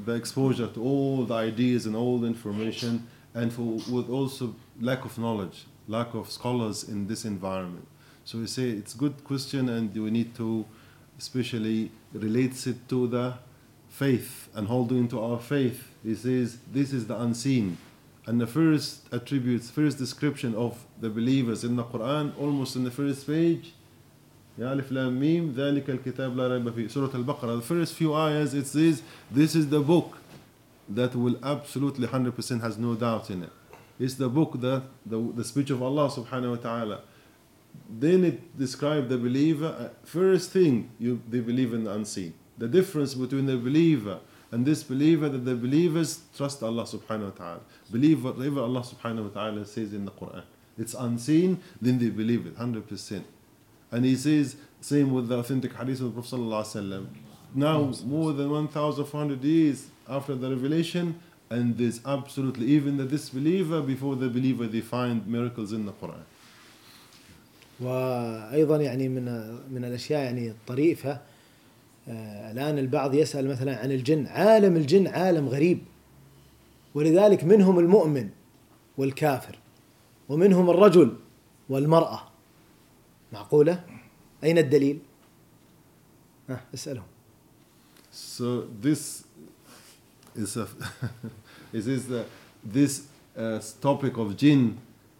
the 0.04 0.14
exposure 0.22 0.66
to 0.66 0.80
all 0.82 1.24
the 1.26 1.34
ideas 1.50 1.86
and 1.86 1.94
all 1.94 2.18
the 2.18 2.26
information, 2.26 3.06
and 3.34 3.52
for, 3.52 3.62
with 3.94 4.08
also 4.10 4.56
lack 4.80 5.04
of 5.04 5.16
knowledge, 5.16 5.58
lack 5.86 6.12
of 6.12 6.28
scholars 6.28 6.82
in 6.88 7.06
this 7.06 7.24
environment. 7.24 7.86
So 8.28 8.36
we 8.36 8.46
say 8.46 8.64
it's 8.68 8.92
good 8.92 9.24
question, 9.24 9.70
and 9.70 9.84
we 9.96 10.10
need 10.10 10.34
to 10.34 10.66
especially 11.18 11.90
relates 12.12 12.66
it 12.66 12.86
to 12.90 13.06
the 13.08 13.32
faith 13.88 14.50
and 14.54 14.68
holding 14.68 15.08
to 15.08 15.18
our 15.22 15.40
faith. 15.40 15.88
He 16.02 16.14
says 16.14 16.58
this 16.70 16.92
is 16.92 17.06
the 17.06 17.18
unseen. 17.18 17.78
And 18.26 18.38
the 18.38 18.46
first 18.46 19.08
attributes, 19.12 19.70
first 19.70 19.96
description 19.96 20.54
of 20.56 20.84
the 21.00 21.08
believers 21.08 21.64
in 21.64 21.76
the 21.76 21.84
Quran, 21.84 22.38
almost 22.38 22.76
in 22.76 22.84
the 22.84 22.90
first 22.90 23.26
page, 23.26 23.72
Alif 24.60 24.90
Lam 24.90 25.18
Mim, 25.18 25.54
ذلك 25.54 25.88
الكتاب 25.90 26.36
لا 26.36 26.48
ريب 26.50 26.70
فيه, 26.70 26.88
Surah 26.90 27.10
Al-Baqarah. 27.14 27.56
The 27.60 27.62
first 27.62 27.94
few 27.94 28.12
ayahs, 28.12 28.52
it 28.52 28.66
says, 28.66 29.00
this 29.30 29.54
is 29.54 29.70
the 29.70 29.80
book 29.80 30.18
that 30.86 31.16
will 31.16 31.38
absolutely 31.42 32.06
100% 32.06 32.60
has 32.60 32.76
no 32.76 32.94
doubt 32.94 33.30
in 33.30 33.42
it. 33.44 33.52
It's 33.98 34.16
the 34.16 34.28
book 34.28 34.60
that 34.60 34.82
the, 35.06 35.16
the 35.34 35.44
speech 35.44 35.70
of 35.70 35.80
Allah 35.82 36.10
subhanahu 36.10 36.50
wa 36.50 36.56
ta'ala 36.62 37.00
then 37.88 38.24
it 38.24 38.58
describes 38.58 39.08
the 39.08 39.16
believer. 39.18 39.74
Uh, 39.78 39.88
first 40.06 40.50
thing, 40.50 40.90
you, 40.98 41.20
they 41.28 41.40
believe 41.40 41.72
in 41.72 41.84
the 41.84 41.90
unseen. 41.92 42.34
The 42.58 42.68
difference 42.68 43.14
between 43.14 43.46
the 43.46 43.56
believer 43.56 44.20
and 44.50 44.66
this 44.66 44.82
believer 44.82 45.28
that 45.28 45.44
the 45.44 45.54
believers 45.54 46.20
trust 46.36 46.62
Allah 46.62 46.84
subhanahu 46.84 47.24
wa 47.24 47.30
ta'ala. 47.30 47.60
Believe 47.90 48.24
whatever 48.24 48.60
Allah 48.60 48.80
subhanahu 48.80 49.24
wa 49.34 49.40
ta'ala 49.40 49.66
says 49.66 49.92
in 49.92 50.04
the 50.06 50.10
Quran. 50.10 50.42
It's 50.78 50.94
unseen, 50.94 51.60
then 51.82 51.98
they 51.98 52.08
believe 52.10 52.46
it 52.46 52.56
100%. 52.56 53.22
And 53.90 54.04
he 54.04 54.16
says, 54.16 54.56
same 54.80 55.12
with 55.12 55.28
the 55.28 55.38
authentic 55.38 55.74
hadith 55.74 56.00
of 56.00 56.14
the 56.14 56.20
Prophet 56.20 56.36
sallallahu 56.36 56.66
alaihi 56.80 56.82
wasallam. 56.82 57.06
Now, 57.54 57.92
more 58.04 58.32
than 58.32 58.50
1,400 58.50 59.42
years 59.42 59.86
after 60.08 60.34
the 60.34 60.50
revelation, 60.50 61.18
and 61.50 61.76
there's 61.78 62.00
absolutely, 62.06 62.66
even 62.68 62.96
the 62.98 63.06
disbeliever 63.06 63.80
before 63.82 64.16
the 64.16 64.28
believer, 64.28 64.66
they 64.66 64.80
find 64.82 65.26
miracles 65.26 65.72
in 65.72 65.84
the 65.86 65.92
Quran. 65.92 66.22
وايضا 67.80 68.76
يعني 68.76 69.08
من 69.08 69.24
من 69.74 69.84
الاشياء 69.84 70.24
يعني 70.24 70.50
الطريفه 70.50 71.10
آه، 72.08 72.52
الان 72.52 72.78
البعض 72.78 73.14
يسال 73.14 73.48
مثلا 73.48 73.78
عن 73.78 73.92
الجن 73.92 74.26
عالم 74.26 74.76
الجن 74.76 75.06
عالم 75.06 75.48
غريب 75.48 75.78
ولذلك 76.94 77.44
منهم 77.44 77.78
المؤمن 77.78 78.30
والكافر 78.98 79.58
ومنهم 80.28 80.70
الرجل 80.70 81.16
والمراه 81.68 82.22
معقوله 83.32 83.84
اين 84.44 84.58
الدليل 84.58 84.98
ها 86.48 86.60
اسالهم 86.74 87.04
so 88.12 88.64
this 88.82 89.24
is 90.36 90.56
a 90.56 90.66
is 91.78 91.84
this 91.84 92.02
the, 92.12 92.22
uh, 92.22 92.68
this 92.72 93.02
topic 93.80 94.16
of 94.18 94.36
jinn 94.36 94.76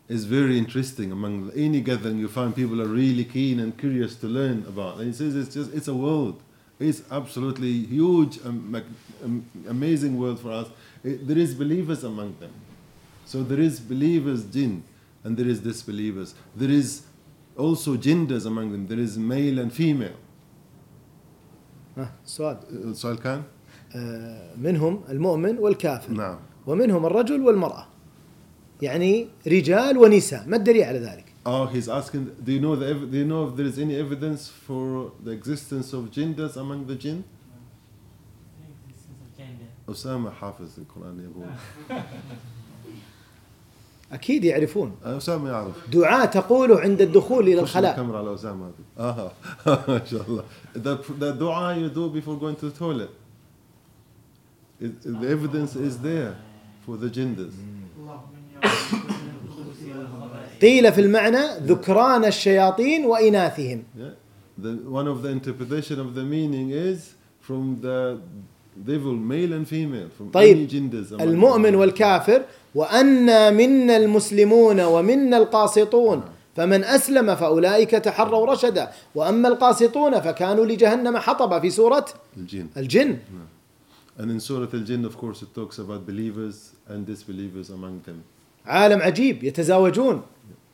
is 0.09 0.24
very 0.24 0.56
interesting. 0.59 1.12
Among 1.12 1.52
any 1.54 1.80
gathering, 1.82 2.18
you 2.18 2.28
find 2.28 2.54
people 2.56 2.80
are 2.80 2.86
really 2.86 3.24
keen 3.24 3.61
and 3.61 3.76
curious 3.76 4.16
to 4.16 4.26
learn 4.26 4.64
about. 4.66 4.96
And 4.98 5.09
he 5.09 5.12
says 5.12 5.36
it's 5.36 5.54
just 5.54 5.72
it's 5.74 5.88
a 5.88 5.94
world. 5.94 6.42
It's 6.80 7.02
absolutely 7.11 7.72
huge, 7.86 8.38
um, 8.44 9.42
amazing 9.68 10.16
world 10.18 10.40
for 10.40 10.52
us. 10.52 10.68
It, 11.04 11.14
eh, 11.20 11.22
there 11.22 11.38
is 11.38 11.52
believers 11.54 12.04
among 12.04 12.36
them. 12.38 12.52
So 13.26 13.42
there 13.42 13.59
is 13.61 13.80
believers 13.80 14.44
jinn 14.44 14.84
and 15.24 15.36
there 15.36 15.48
is 15.48 15.61
disbelievers. 15.61 16.34
There 16.54 16.70
is 16.70 17.02
also 17.59 17.96
genders 17.96 18.46
among 18.46 18.70
them. 18.72 18.86
There 18.86 18.98
is 19.00 19.18
male 19.18 19.59
and 19.59 19.72
female. 19.72 20.16
سؤال 22.26 22.56
السؤال 22.72 23.18
كان 23.18 23.42
منهم 24.61 25.00
المؤمن 25.09 25.59
والكافر 25.59 26.12
نعم 26.12 26.38
ومنهم 26.66 27.06
الرجل 27.06 27.40
والمرأة 27.40 27.88
يعني 28.82 29.26
رجال 29.48 29.98
ونساء 29.98 30.44
ما 30.48 30.56
الدليل 30.56 30.82
على 30.82 30.98
ذلك 30.98 31.24
Oh, 31.46 31.64
he's 31.64 31.88
asking, 31.88 32.26
do 32.44 32.52
you 32.52 32.60
know 32.60 32.76
the, 32.76 32.92
do 33.12 33.16
you 33.16 33.24
know 33.24 33.48
if 33.48 33.56
there 33.56 33.64
is 33.64 33.78
any 33.78 33.96
evidence 33.96 34.48
for 34.66 35.12
the 35.24 35.30
existence 35.30 35.94
of 35.94 36.10
genders 36.10 36.56
among 36.56 36.86
the 36.86 36.94
jinn? 36.94 37.22
أسامة 39.88 40.30
حافظ 40.30 40.68
القرآن 40.78 41.20
يقول 41.24 41.46
أكيد 44.12 44.44
يعرفون 44.44 44.94
أسامة 45.04 45.48
يعرف 45.50 45.90
دعاء 45.92 46.26
تقوله 46.26 46.80
عند 46.80 47.00
الدخول 47.00 47.44
إلى 47.48 47.60
الخلاء 47.60 47.90
الكاميرا 47.90 48.18
على 48.18 48.34
أسامة 48.34 48.70
آه 48.98 49.30
ما 49.66 50.04
شاء 50.04 50.26
الله 50.28 50.44
the, 50.74 50.98
the 51.20 51.38
دعاء 51.38 51.80
you 51.80 51.88
do 51.94 52.10
before 52.18 52.36
going 52.38 52.56
to 52.56 52.66
the 52.68 52.78
toilet 52.84 53.10
it, 54.80 55.02
the 55.20 55.28
evidence 55.30 55.76
is 55.76 55.98
there 55.98 56.36
for 56.86 56.96
the 56.96 57.10
genders 57.10 57.54
mm. 57.54 57.77
قيل 60.62 60.92
في 60.92 61.00
المعنى 61.00 61.59
ذكران 61.66 62.24
الشياطين 62.24 63.06
وإناثهم 63.06 63.82
one 64.92 65.06
of 65.06 65.22
the 65.22 65.28
interpretation 65.32 65.98
of 66.00 66.14
the 66.16 66.24
meaning 66.24 66.70
is 66.72 67.14
from 67.40 67.78
the 67.80 68.18
devil 68.92 69.14
male 69.14 69.52
and 69.52 69.68
female 69.68 70.09
from 70.18 70.30
طيب 70.32 70.56
any 70.59 70.72
genders 70.72 71.12
المؤمن 71.12 71.74
والكافر 71.74 72.42
وأنا 72.74 73.50
منا 73.50 73.96
المسلمون 73.96 74.80
ومنا 74.80 75.36
القاسطون 75.38 76.22
فمن 76.56 76.84
أسلم 76.84 77.34
فأولئك 77.36 77.90
تحروا 77.90 78.46
رشدا 78.52 78.90
وأما 79.14 79.48
القاسطون 79.48 80.20
فكانوا 80.20 80.66
لجهنم 80.66 81.16
حطبا 81.16 81.61
في 81.61 81.70
سورة 81.70 82.04
الجن 82.36 82.66
الجن 82.76 83.18
and 84.18 84.22
in 84.32 84.38
سورة 84.38 84.68
الجن 84.74 85.04
of 85.11 85.16
course 85.16 85.42
it 85.42 85.54
talks 85.54 85.78
about 85.78 86.04
believers 86.06 86.72
and 86.88 87.06
disbelievers 87.06 87.70
among 87.70 88.00
them 88.06 88.22
عالم 88.68 89.02
عجيب 89.02 89.44
يتزاوجون 89.44 90.22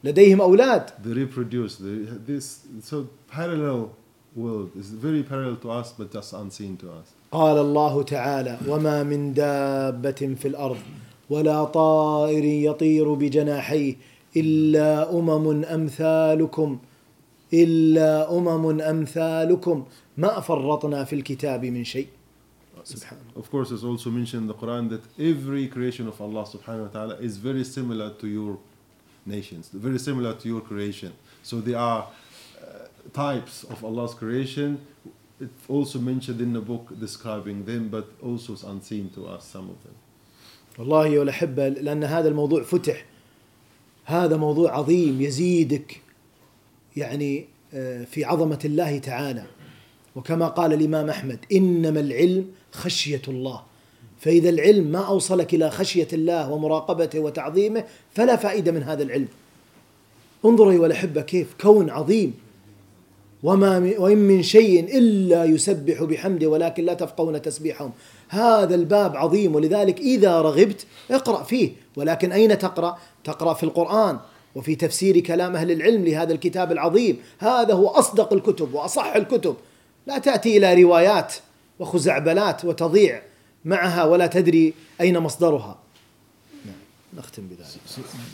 لديهم 0.04 0.40
اولاد 0.40 0.90
they 0.90 1.14
reproduce 1.16 1.74
they, 1.78 2.08
this 2.30 2.46
so 2.90 2.96
parallel 3.34 3.90
world 4.36 4.70
is 4.82 4.88
very 5.06 5.22
parallel 5.22 5.56
to 5.62 5.70
us 5.70 5.92
but 5.98 6.12
just 6.12 6.32
unseen 6.32 6.76
to 6.82 6.86
us 6.88 7.06
قال 7.32 7.56
الله 7.58 8.02
تعالى 8.02 8.58
وما 8.68 9.02
من 9.02 9.34
دابة 9.34 10.10
في 10.42 10.48
الأرض 10.48 10.76
ولا 11.30 11.64
طائر 11.64 12.44
يطير 12.44 13.14
بجناحيه 13.14 13.96
إلا 14.36 15.18
أمم 15.18 15.64
أمثالكم 15.64 16.78
إلا 17.54 18.38
أمم 18.38 18.80
أمثالكم 18.80 19.84
ما 20.16 20.40
فرطنا 20.40 21.04
في 21.04 21.12
الكتاب 21.16 21.64
من 21.64 21.84
شيء 21.84 22.06
Of 23.34 23.50
course, 23.50 23.70
it's 23.70 23.82
also 23.84 24.10
mentioned 24.10 24.42
in 24.42 24.46
the 24.48 24.54
Quran 24.54 24.90
that 24.90 25.00
every 25.18 25.68
creation 25.68 26.06
of 26.06 26.20
Allah 26.20 26.44
subhanahu 26.44 26.82
wa 26.88 26.88
ta'ala 26.88 27.14
is 27.16 27.38
very 27.38 27.64
similar 27.64 28.10
to 28.20 28.26
your 28.28 28.58
nations, 29.24 29.70
very 29.72 29.98
similar 29.98 30.34
to 30.34 30.48
your 30.48 30.60
creation. 30.60 31.14
So 31.42 31.60
there 31.62 31.78
are 31.78 32.06
uh, 32.06 32.64
types 33.14 33.64
of 33.64 33.82
Allah's 33.82 34.12
creation. 34.12 34.80
It's 35.40 35.50
also 35.66 35.98
mentioned 35.98 36.42
in 36.42 36.52
the 36.52 36.60
book 36.60 36.92
describing 37.00 37.64
them, 37.64 37.88
but 37.88 38.10
also 38.22 38.52
is 38.52 38.62
unseen 38.64 39.08
to 39.14 39.26
us, 39.28 39.46
some 39.46 39.70
of 39.70 39.76
them. 39.82 39.94
والله 40.78 41.18
ولا 41.18 41.30
حبة 41.32 41.68
لأن 41.68 42.04
هذا 42.04 42.28
الموضوع 42.28 42.62
فتح 42.62 43.04
هذا 44.04 44.36
موضوع 44.36 44.70
عظيم 44.72 45.20
يزيدك 45.20 46.02
يعني 46.96 47.46
في 48.10 48.24
عظمة 48.24 48.58
الله 48.64 48.98
تعالى 48.98 49.46
وكما 50.16 50.48
قال 50.48 50.72
الإمام 50.72 51.08
أحمد 51.10 51.38
إنما 51.52 52.00
العلم 52.00 52.44
خشية 52.72 53.22
الله 53.28 53.60
فإذا 54.20 54.48
العلم 54.50 54.84
ما 54.86 54.98
أوصلك 55.06 55.54
إلى 55.54 55.70
خشية 55.70 56.08
الله 56.12 56.50
ومراقبته 56.52 57.20
وتعظيمه 57.20 57.84
فلا 58.14 58.36
فائدة 58.36 58.72
من 58.72 58.82
هذا 58.82 59.02
العلم 59.02 59.28
انظروا 60.44 60.72
أيها 60.72 60.86
الأحبة 60.86 61.20
كيف 61.20 61.54
كون 61.60 61.90
عظيم 61.90 62.34
وما 63.42 63.92
وإن 63.98 64.16
من 64.16 64.42
شيء 64.42 64.98
إلا 64.98 65.44
يسبح 65.44 66.02
بحمده 66.02 66.46
ولكن 66.48 66.84
لا 66.84 66.94
تفقهون 66.94 67.42
تسبيحهم 67.42 67.92
هذا 68.28 68.74
الباب 68.74 69.16
عظيم 69.16 69.54
ولذلك 69.54 69.98
إذا 70.00 70.40
رغبت 70.40 70.86
اقرأ 71.10 71.42
فيه 71.42 71.72
ولكن 71.96 72.32
أين 72.32 72.58
تقرأ؟ 72.58 72.98
تقرأ 73.24 73.54
في 73.54 73.62
القرآن 73.62 74.18
وفي 74.54 74.74
تفسير 74.74 75.20
كلام 75.20 75.56
أهل 75.56 75.70
العلم 75.70 76.04
لهذا 76.04 76.32
الكتاب 76.32 76.72
العظيم 76.72 77.16
هذا 77.38 77.74
هو 77.74 77.88
أصدق 77.88 78.32
الكتب 78.32 78.74
وأصح 78.74 79.12
الكتب 79.16 79.54
لا 80.06 80.18
تأتي 80.18 80.56
إلى 80.56 80.82
روايات 80.82 81.34
وخزعبلات 81.78 82.64
وتضيع 82.64 83.22
معها 83.64 84.04
ولا 84.04 84.26
تدري 84.26 84.74
أين 85.00 85.18
مصدرها 85.18 85.78
نختم 87.16 87.42
بذلك 87.48 87.80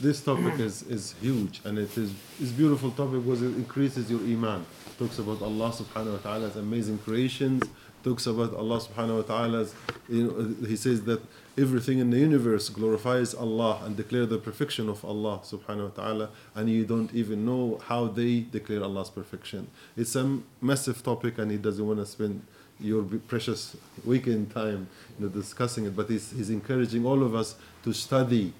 This 0.02 0.20
topic 0.24 0.58
is, 0.60 0.82
is 0.84 1.14
huge 1.22 1.60
and 1.68 1.78
it 1.78 1.92
is 1.98 2.10
is 2.44 2.50
beautiful 2.60 2.90
topic 2.96 3.20
because 3.24 3.42
it 3.42 3.54
increases 3.62 4.10
your 4.10 4.20
iman 4.34 4.64
talks 4.98 5.18
about 5.18 5.40
Allah 5.42 5.70
subhanahu 5.80 6.14
wa 6.16 6.22
ta'ala's 6.26 6.56
amazing 6.56 6.98
creations 6.98 7.62
talks 8.04 8.26
about 8.26 8.54
Allah 8.62 8.78
subhanahu 8.80 9.16
wa 9.20 9.30
ta'ala's 9.32 9.74
you 10.08 10.22
know, 10.58 10.66
he 10.68 10.76
says 10.76 10.98
that 11.04 11.20
everything 11.58 11.98
in 11.98 12.10
the 12.10 12.18
universe 12.18 12.68
glorifies 12.68 13.34
Allah 13.34 13.80
and 13.84 13.96
declare 13.96 14.26
the 14.26 14.38
perfection 14.38 14.88
of 14.88 15.04
Allah 15.04 15.38
subhanahu 15.44 15.96
wa 15.96 16.02
ta'ala 16.02 16.30
and 16.54 16.70
you 16.70 16.84
don't 16.84 17.12
even 17.12 17.44
know 17.44 17.80
how 17.86 18.06
they 18.06 18.40
declare 18.40 18.82
Allah's 18.82 19.10
perfection. 19.10 19.68
It's 19.96 20.14
a 20.16 20.38
massive 20.60 21.02
topic 21.02 21.38
and 21.38 21.50
he 21.50 21.56
doesn't 21.56 21.84
want 21.86 21.98
to 21.98 22.06
spend 22.06 22.42
your 22.78 23.02
precious 23.02 23.76
weekend 24.04 24.52
time 24.54 24.88
you 25.18 25.26
know, 25.26 25.28
discussing 25.32 25.84
it, 25.86 25.94
but 25.96 26.08
he's, 26.08 26.30
he's 26.30 26.50
encouraging 26.50 27.04
all 27.04 27.22
of 27.22 27.34
us 27.34 27.56
to 27.84 27.92
study, 27.92 28.52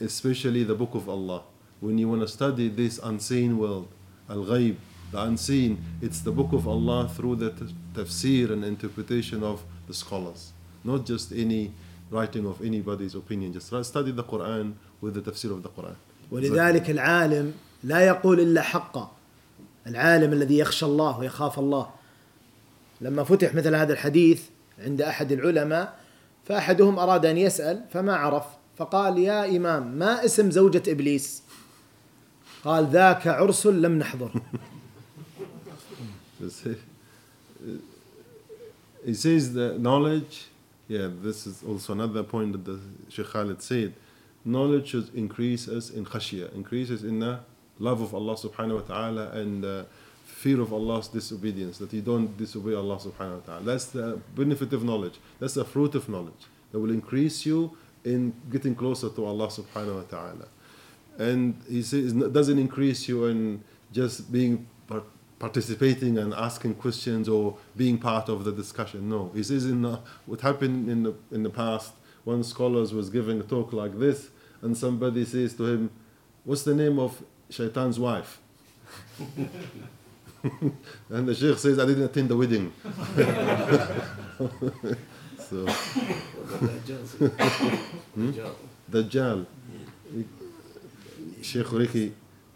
especially 0.00 0.64
the 0.64 0.74
book 0.74 0.94
of 0.94 1.08
Allah. 1.08 1.42
When 1.80 1.96
you 1.98 2.08
want 2.08 2.22
to 2.22 2.28
study 2.28 2.68
this 2.68 2.98
unseen 3.02 3.56
world, 3.56 3.88
al-ghaib, 4.28 4.76
the 5.12 5.22
unseen, 5.22 5.82
it's 6.02 6.20
the 6.20 6.32
book 6.32 6.52
of 6.52 6.66
Allah 6.66 7.08
through 7.08 7.36
the 7.36 7.50
tafsir 7.94 8.50
and 8.50 8.64
interpretation 8.64 9.42
of 9.44 9.62
the 9.86 9.94
scholars, 9.94 10.52
not 10.82 11.06
just 11.06 11.30
any 11.30 11.72
writing 12.10 12.46
of 12.46 12.56
anybody's 12.70 13.14
opinion 13.14 13.52
just 13.52 13.68
study 13.92 14.10
the 14.12 14.24
Quran 14.24 14.74
with 15.00 15.14
the 15.14 15.22
tafsir 15.30 15.50
of 15.52 15.62
the 15.62 15.68
Quran 15.68 15.96
ولذلك 16.30 16.90
العالم 16.90 17.52
لا 17.84 18.00
يقول 18.06 18.40
إلا 18.40 18.62
حقا 18.62 19.12
العالم 19.86 20.32
الذي 20.32 20.58
يخشى 20.58 20.86
الله 20.86 21.18
ويخاف 21.18 21.58
الله 21.58 21.90
لما 23.00 23.24
فتح 23.24 23.54
مثل 23.54 23.74
هذا 23.74 23.92
الحديث 23.92 24.42
عند 24.78 25.02
أحد 25.02 25.32
العلماء 25.32 26.00
فأحدهم 26.44 26.98
أراد 26.98 27.26
أن 27.26 27.38
يسأل 27.38 27.84
فما 27.92 28.16
عرف 28.16 28.44
فقال 28.76 29.18
يا 29.18 29.56
إمام 29.56 29.92
ما 29.98 30.24
اسم 30.24 30.50
زوجة 30.50 30.82
إبليس 30.88 31.42
قال 32.64 32.86
ذاك 32.90 33.26
عرس 33.26 33.66
لم 33.66 33.98
نحضر 33.98 34.32
He 39.06 39.14
says 39.14 39.54
the 39.54 39.78
knowledge 39.78 40.49
yeah, 40.90 41.08
this 41.22 41.46
is 41.46 41.62
also 41.62 41.92
another 41.92 42.24
point 42.24 42.50
that 42.52 42.64
the 42.64 42.80
Sheikh 43.08 43.26
Khalid 43.28 43.62
said. 43.62 43.94
Knowledge 44.44 44.88
should 44.88 45.14
increase 45.14 45.68
us 45.68 45.90
in 45.90 46.04
khashiyah, 46.06 46.52
increases 46.54 47.04
in 47.04 47.20
the 47.20 47.38
love 47.78 48.00
of 48.00 48.12
Allah 48.14 48.34
subhanahu 48.34 48.74
wa 48.76 48.80
ta'ala 48.80 49.28
and 49.32 49.62
uh, 49.64 49.84
fear 50.24 50.60
of 50.62 50.72
Allah's 50.72 51.06
disobedience, 51.08 51.76
that 51.78 51.92
you 51.92 52.00
don't 52.00 52.34
disobey 52.38 52.74
Allah 52.74 52.96
subhanahu 52.96 53.40
wa 53.40 53.46
ta'ala. 53.46 53.62
That's 53.62 53.84
the 53.86 54.18
benefit 54.34 54.72
of 54.72 54.82
knowledge. 54.82 55.20
That's 55.40 55.54
the 55.54 55.64
fruit 55.66 55.94
of 55.94 56.08
knowledge 56.08 56.46
that 56.72 56.78
will 56.80 56.90
increase 56.90 57.44
you 57.46 57.76
in 58.04 58.32
getting 58.50 58.74
closer 58.74 59.10
to 59.10 59.24
Allah 59.26 59.46
subhanahu 59.48 59.94
wa 59.94 60.04
ta'ala. 60.10 60.48
And 61.18 61.54
he 61.68 61.82
says, 61.82 62.14
doesn't 62.14 62.58
increase 62.58 63.06
you 63.08 63.26
in 63.26 63.62
just 63.92 64.32
being 64.32 64.66
participating 65.40 66.16
and 66.18 66.32
asking 66.34 66.74
questions 66.74 67.28
or 67.28 67.56
being 67.76 67.98
part 67.98 68.28
of 68.28 68.44
the 68.44 68.52
discussion. 68.52 69.08
No, 69.08 69.32
this 69.34 69.50
is 69.50 69.64
in 69.64 69.82
the, 69.82 69.98
what 70.26 70.42
happened 70.42 70.88
in 70.88 71.02
the 71.02 71.14
in 71.32 71.42
the 71.42 71.50
past 71.50 71.90
when 72.24 72.44
scholars 72.44 72.92
was 72.92 73.08
giving 73.10 73.40
a 73.40 73.42
talk 73.42 73.72
like 73.72 73.98
this 73.98 74.28
and 74.62 74.76
somebody 74.76 75.24
says 75.24 75.54
to 75.54 75.64
him, 75.66 75.90
"What's 76.44 76.62
the 76.62 76.74
name 76.74 76.98
of 77.00 77.22
Shaitan's 77.50 77.98
wife?" 77.98 78.38
and 81.08 81.26
the 81.28 81.34
sheikh 81.34 81.56
says, 81.58 81.78
"I 81.78 81.86
didn't 81.86 82.04
attend 82.04 82.28
the 82.28 82.36
wedding." 82.36 82.72
so. 85.40 85.64
hmm? 88.14 88.30
Dajjal. 88.90 89.46
Sheikh 91.42 91.72
Riki 91.72 92.12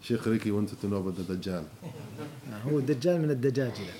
شيخ 0.07 0.27
ريكي 0.27 0.51
وانت 0.51 0.69
تنوب 0.83 1.07
الدجال 1.07 1.63
آه، 1.83 2.69
هو 2.69 2.79
الدجال 2.79 3.21
من 3.21 3.31
الدجاجلة 3.31 3.93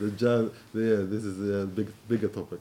الدجال 0.00 0.48
ذيس 0.76 1.22
از 1.24 1.66
بيج 2.10 2.18
توبيك 2.20 2.60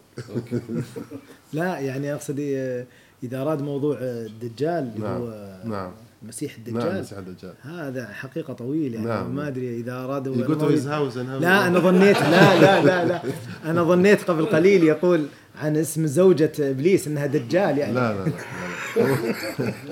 لا 1.53 1.79
يعني 1.79 2.13
اقصد 2.13 2.39
آه، 2.55 2.85
اذا 3.23 3.41
اراد 3.41 3.61
موضوع 3.61 3.97
آه، 4.01 4.25
الدجال 4.25 4.91
اللي 4.95 4.99
نعم، 5.07 5.21
هو 5.21 5.57
نعم 5.65 5.91
المسيح 6.23 6.57
نعم، 6.59 6.67
الدجال 6.67 6.83
نعم 6.85 6.95
المسيح 6.95 7.17
الدجال 7.17 7.53
هذا 7.61 8.07
حقيقه 8.13 8.53
طويله 8.53 8.95
يعني 8.95 9.07
نعم. 9.07 9.35
ما 9.35 9.47
ادري 9.47 9.77
اذا 9.77 9.93
ارادوا 9.95 10.35
يقول 10.35 10.73
لا 11.41 11.67
انا 11.67 11.79
ظنيت 11.79 12.17
لا 12.21 12.59
لا 12.61 12.83
لا 12.83 13.05
لا 13.05 13.21
انا 13.65 13.83
ظنيت 13.83 14.23
قبل 14.23 14.45
قليل 14.45 14.83
يقول 14.83 15.25
عن 15.61 15.77
اسم 15.77 16.07
زوجة 16.07 16.51
ابليس 16.59 17.07
انها 17.07 17.25
دجال 17.25 17.77
يعني 17.77 17.93
لا 17.93 18.13
لا, 18.13 18.25
لا. 18.25 18.31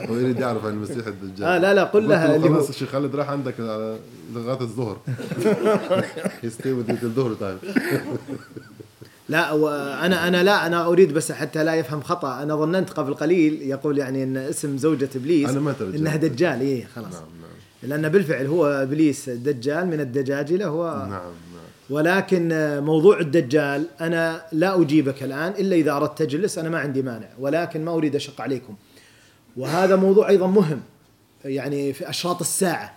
هو 0.10 0.16
يريد 0.18 0.40
يعرف 0.40 0.66
عن 0.66 0.72
المسيح 0.72 1.08
الدجال 1.08 1.48
اه 1.48 1.58
لا 1.58 1.74
لا 1.74 1.84
قل 1.84 2.08
لها 2.08 2.36
اللي 2.36 2.50
هو 2.50 2.68
الشيخ 2.70 2.90
خالد 2.90 3.16
راح 3.16 3.30
عندك 3.30 3.54
آه، 3.60 3.96
لغايه 4.36 4.62
الظهر 4.62 4.98
يستوي 6.44 6.84
الظهر 7.04 7.34
طيب 7.34 7.58
لا 9.30 9.52
وانا 9.52 10.28
انا 10.28 10.44
لا 10.44 10.66
انا 10.66 10.86
اريد 10.88 11.14
بس 11.14 11.32
حتى 11.32 11.64
لا 11.64 11.76
يفهم 11.76 12.02
خطا 12.02 12.44
انا 12.44 12.56
ظننت 12.56 12.90
قبل 12.90 13.14
قليل 13.14 13.62
يقول 13.62 13.98
يعني 13.98 14.24
ان 14.24 14.38
اسم 14.38 14.78
زوجة 14.78 15.10
ابليس 15.16 15.50
أنا 15.50 15.60
ما 15.60 15.76
انها 15.96 16.16
دجال 16.16 16.60
اي 16.62 16.88
خلاص 16.96 17.08
نعم 17.14 17.22
نعم. 17.22 17.54
لان 18.02 18.12
بالفعل 18.12 18.46
هو 18.46 18.68
ابليس 18.68 19.30
دجال 19.30 19.88
من 19.88 20.00
الدجاجله 20.00 20.66
هو 20.68 20.90
نعم 21.02 21.10
نعم 21.10 21.22
ولكن 21.90 22.48
موضوع 22.86 23.20
الدجال 23.20 23.86
انا 24.02 24.42
لا 24.52 24.82
اجيبك 24.82 25.24
الان 25.24 25.52
الا 25.60 25.76
اذا 25.76 25.92
اردت 25.92 26.20
تجلس 26.24 26.58
انا 26.58 26.70
ما 26.70 26.80
عندي 26.80 27.02
مانع 27.02 27.28
ولكن 27.40 27.86
ما 27.86 27.94
اريد 27.94 28.16
اشق 28.16 28.42
عليكم 28.42 28.76
وهذا 29.58 29.96
موضوع 29.96 30.30
ايضا 30.30 30.48
مهم 30.48 30.82
يعني 31.46 31.94
في 31.94 32.10
اشراط 32.10 32.40
الساعه 32.42 32.96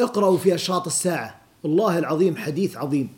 اقرأوا 0.00 0.38
في 0.38 0.54
اشراط 0.54 0.86
الساعه 0.86 1.40
والله 1.62 1.98
العظيم 1.98 2.36
حديث 2.36 2.76
عظيم 2.76 3.08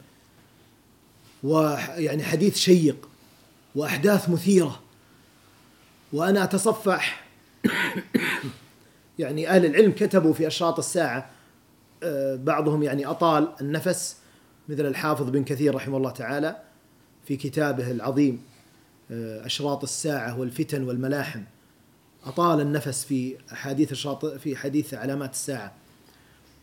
ويعني 1.43 2.23
حديث 2.23 2.57
شيق 2.57 3.09
واحداث 3.75 4.29
مثيره 4.31 4.81
وانا 6.12 6.45
اتصفح 6.45 7.25
يعني 9.18 9.49
اهل 9.51 9.66
العلم 9.66 9.93
كتبوا 9.93 10.33
في 10.33 10.47
اشراط 10.47 10.79
الساعه 10.79 11.31
آه، 12.03 12.37
بعضهم 12.37 12.83
يعني 12.83 13.07
اطال 13.07 13.49
النفس 13.61 14.16
مثل 14.68 14.87
الحافظ 14.87 15.31
بن 15.31 15.45
كثير 15.45 15.75
رحمه 15.75 15.97
الله 15.97 16.11
تعالى 16.11 16.57
في 17.27 17.37
كتابه 17.37 17.91
العظيم 17.91 18.43
آه، 19.11 19.47
اشراط 19.47 19.83
الساعه 19.83 20.41
والفتن 20.41 20.83
والملاحم 20.83 21.41
أطال 22.27 22.61
النفس 22.61 23.05
في 23.05 23.37
حديث 23.53 23.93
الشاطئ 23.93 24.39
في 24.39 24.57
حديث 24.57 24.95
علامات 24.95 25.33
الساعة 25.33 25.73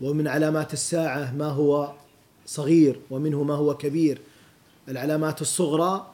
ومن 0.01 0.27
علامات 0.27 0.73
الساعة 0.73 1.33
ما 1.35 1.45
هو 1.47 1.93
صغير 2.45 2.99
ومنه 3.09 3.43
ما 3.43 3.53
هو 3.53 3.77
كبير 3.77 4.21
العلامات 4.89 5.41
الصغرى 5.41 6.13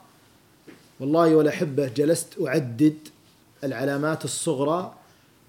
والله 0.99 1.35
ولا 1.35 1.51
حبه 1.51 1.87
جلست 1.87 2.27
أعدد 2.47 2.97
العلامات 3.63 4.25
الصغرى 4.25 4.93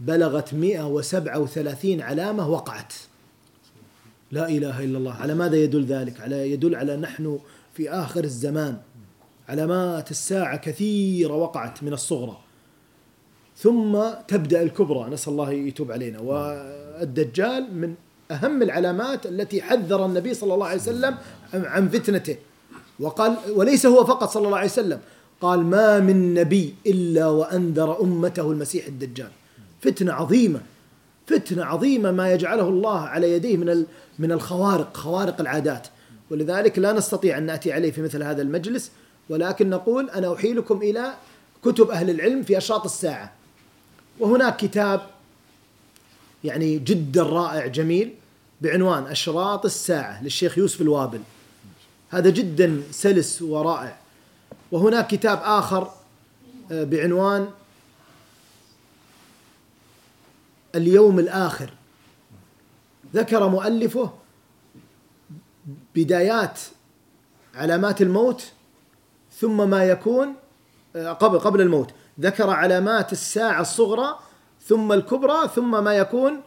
بلغت 0.01 0.55
137 0.55 2.01
علامة 2.01 2.49
وقعت 2.49 2.93
لا 4.33 4.49
إله 4.49 4.85
إلا 4.85 4.99
الله 4.99 5.13
على 5.15 5.35
ماذا 5.35 5.57
يدل 5.57 5.85
ذلك 5.85 6.21
على 6.21 6.51
يدل 6.51 6.75
على 6.75 6.97
نحن 6.97 7.39
في 7.75 7.91
آخر 7.91 8.25
الزمان 8.25 8.79
علامات 9.49 10.11
الساعة 10.11 10.57
كثيرة 10.57 11.35
وقعت 11.35 11.83
من 11.83 11.93
الصغرى 11.93 12.39
ثم 13.57 13.97
تبدا 14.29 14.63
الكبرى 14.63 15.11
نسال 15.11 15.33
الله 15.33 15.53
يتوب 15.53 15.93
علينا 15.93 16.21
والدجال 16.21 17.75
من 17.77 17.95
اهم 18.31 18.63
العلامات 18.63 19.27
التي 19.27 19.63
حذر 19.63 20.07
النبي 20.07 20.35
صلى 20.35 20.55
الله 20.55 20.67
عليه 20.67 20.81
وسلم 20.81 21.17
عن 21.55 21.89
فتنته 21.89 22.37
وقال 23.01 23.37
وليس 23.57 23.87
هو 23.87 24.05
فقط 24.05 24.29
صلى 24.31 24.47
الله 24.47 24.57
عليه 24.59 24.69
وسلم 24.71 24.99
قال 25.41 25.63
ما 25.65 26.01
من 26.01 26.35
نبي 26.35 26.75
الا 26.87 27.27
وانذر 27.27 28.01
امته 28.01 28.53
المسيح 28.53 28.87
الدجال 28.87 29.29
فتنه 29.81 30.13
عظيمه 30.13 30.61
فتنه 31.27 31.65
عظيمه 31.65 32.11
ما 32.13 32.33
يجعله 32.33 32.69
الله 32.69 33.01
على 33.01 33.33
يديه 33.33 33.57
من 33.57 33.85
من 34.19 34.33
الخوارق 34.33 34.97
خوارق 34.97 35.41
العادات 35.41 35.87
ولذلك 36.31 36.79
لا 36.79 36.93
نستطيع 36.93 37.39
ان 37.39 37.43
ناتي 37.47 37.73
عليه 37.73 37.91
في 37.91 38.03
مثل 38.03 38.23
هذا 38.23 38.43
المجلس 38.43 38.91
ولكن 39.31 39.71
نقول 39.71 40.11
انا 40.11 40.35
احيلكم 40.35 40.79
الى 40.83 41.15
كتب 41.65 41.91
اهل 41.91 42.11
العلم 42.11 42.43
في 42.43 42.59
اشراط 42.59 42.85
الساعه 42.85 43.33
وهناك 44.21 44.57
كتاب 44.57 45.07
يعني 46.45 46.79
جدا 46.79 47.23
رائع 47.23 47.67
جميل 47.67 48.15
بعنوان 48.61 49.03
أشراط 49.07 49.65
الساعة 49.65 50.23
للشيخ 50.25 50.59
يوسف 50.59 50.81
الوابل 50.81 51.21
هذا 52.11 52.31
جدا 52.31 52.83
سلس 52.91 53.43
ورائع 53.43 53.97
وهناك 54.73 55.07
كتاب 55.07 55.39
آخر 55.43 55.91
آه، 56.73 56.85
بعنوان 56.85 57.49
اليوم 60.75 61.19
الآخر 61.19 61.71
ذكر 63.15 63.49
مؤلفه 63.49 64.13
بدايات 65.95 66.61
علامات 67.55 68.03
الموت 68.03 68.53
ثم 69.39 69.71
ما 69.71 69.85
يكون 69.85 70.35
آه، 70.97 71.13
قبل 71.13 71.39
قبل 71.39 71.61
الموت 71.61 71.91
ذكر 72.21 72.51
علامات 72.51 73.13
الساعة 73.13 73.61
الصغرى 73.61 74.19
ثم 74.63 74.93
الكبرى 74.93 75.49
ثم 75.55 75.85
ما 75.85 75.95
يكون 75.95 76.41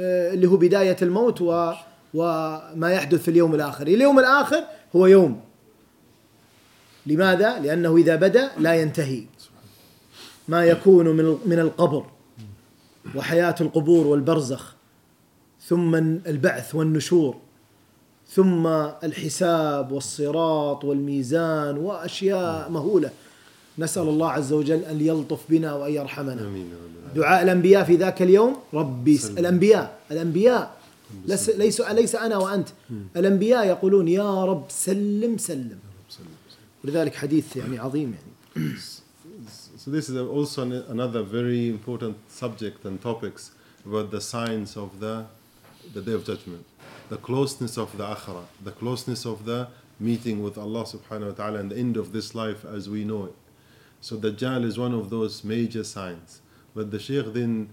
آه، 0.00 0.30
اللي 0.32 0.46
هو 0.46 0.56
بداية 0.56 0.96
الموت 1.02 1.40
و 1.42 1.72
وما 2.14 2.90
يحدث 2.92 3.22
في 3.22 3.30
اليوم 3.30 3.54
الآخر 3.54 3.86
اليوم 3.86 4.18
الآخر 4.18 4.64
هو 4.96 5.06
يوم 5.06 5.40
لماذا؟ 7.06 7.58
لأنه 7.58 7.96
إذا 7.96 8.16
بدأ 8.16 8.50
لا 8.58 8.74
ينتهي 8.74 9.24
ما 10.48 10.64
يكون 10.64 11.06
من 11.08 11.38
من 11.46 11.58
القبر 11.58 12.04
وحياة 13.14 13.54
القبور 13.60 14.06
والبرزخ 14.06 14.74
ثم 15.62 15.94
البعث 15.94 16.74
والنشور 16.74 17.36
ثم 18.28 18.66
الحساب 19.02 19.92
والصراط 19.92 20.84
والميزان 20.84 21.76
وأشياء 21.78 22.70
مهولة 22.70 23.10
نسأل 23.78 24.02
الله 24.02 24.30
عز 24.30 24.52
وجل 24.52 24.80
أن 24.84 25.00
يلطف 25.00 25.40
بنا 25.50 25.74
وأن 25.74 25.92
يرحمنا 25.92 26.42
أمين. 26.46 26.68
دعاء 27.16 27.42
الأنبياء 27.42 27.84
في 27.84 27.96
ذاك 27.96 28.22
اليوم 28.22 28.56
ربي 28.74 29.20
الأنبياء 29.38 30.00
الأنبياء 30.10 30.78
ليس 31.26 31.50
ليس 31.80 32.14
أنا 32.14 32.36
وأنت 32.36 32.68
الأنبياء 33.16 33.66
يقولون 33.66 34.08
يا 34.08 34.44
رب 34.44 34.64
سلم 34.68 35.38
سلم 35.38 35.78
ولذلك 36.84 37.14
حديث 37.14 37.56
يعني 37.56 37.78
عظيم 37.78 38.14
يعني 38.14 38.74
So 39.88 39.92
this 39.92 40.08
is 40.10 40.16
also 40.16 40.62
another 40.88 41.22
very 41.22 41.66
important 41.68 42.16
subject 42.28 42.84
and 42.84 43.00
topics 43.00 43.52
about 43.86 44.10
the 44.10 44.20
signs 44.20 44.76
of 44.76 45.00
the 45.00 45.24
the 45.94 46.02
day 46.02 46.12
of 46.12 46.26
judgment, 46.26 46.64
the 47.08 47.16
closeness 47.16 47.78
of 47.78 47.96
the 47.96 48.04
akhirah, 48.04 48.44
the 48.62 48.72
closeness 48.72 49.24
of 49.24 49.46
the 49.46 49.68
meeting 49.98 50.42
with 50.42 50.58
Allah 50.58 50.82
subhanahu 50.84 51.28
wa 51.30 51.36
ta'ala 51.40 51.58
and 51.60 51.70
the 51.70 51.78
end 51.78 51.96
of 51.96 52.12
this 52.12 52.34
life 52.34 52.64
as 52.66 52.90
we 52.90 53.02
know 53.04 53.24
it. 53.26 53.34
So 54.00 54.16
Dajjal 54.16 54.64
is 54.64 54.78
one 54.78 54.94
of 54.94 55.10
those 55.10 55.42
major 55.42 55.82
signs. 55.82 56.40
But 56.74 56.90
the 56.92 57.00
Sheikh 57.00 57.32
then 57.32 57.70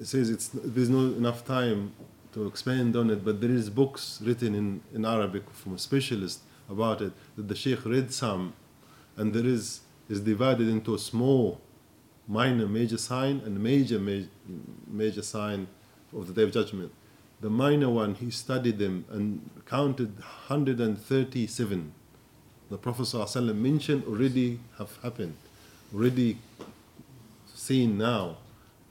uh, 0.00 0.04
says 0.04 0.30
it's, 0.30 0.48
there's 0.48 0.88
not 0.88 1.16
enough 1.16 1.44
time 1.44 1.92
to 2.34 2.46
expand 2.46 2.94
on 2.94 3.10
it, 3.10 3.24
but 3.24 3.40
there 3.40 3.50
is 3.50 3.68
books 3.68 4.20
written 4.22 4.54
in, 4.54 4.80
in 4.94 5.04
Arabic 5.04 5.50
from 5.50 5.74
a 5.74 5.78
specialist 5.78 6.40
about 6.70 7.00
it 7.00 7.12
that 7.36 7.48
the 7.48 7.56
Sheikh 7.56 7.84
read 7.84 8.12
some, 8.12 8.52
and 9.16 9.32
there 9.32 9.46
is 9.46 9.80
is 10.08 10.20
divided 10.20 10.68
into 10.68 10.94
a 10.94 10.98
small, 11.00 11.60
minor 12.28 12.68
major 12.68 12.98
sign 12.98 13.40
and 13.44 13.58
major 13.60 13.98
major, 13.98 14.28
major 14.86 15.22
sign 15.22 15.66
of 16.16 16.28
the 16.28 16.32
Day 16.32 16.42
of 16.44 16.52
Judgment. 16.52 16.92
The 17.40 17.50
minor 17.50 17.88
one, 17.90 18.14
he 18.14 18.30
studied 18.30 18.78
them 18.78 19.04
and 19.10 19.50
counted 19.66 20.16
137. 20.18 21.92
The 22.70 22.78
Prophet 22.78 23.02
ﷺ 23.02 23.56
mentioned 23.56 24.04
already 24.06 24.60
have 24.78 24.96
happened 25.02 25.34
already 25.94 26.38
seen 27.54 27.98
now. 27.98 28.38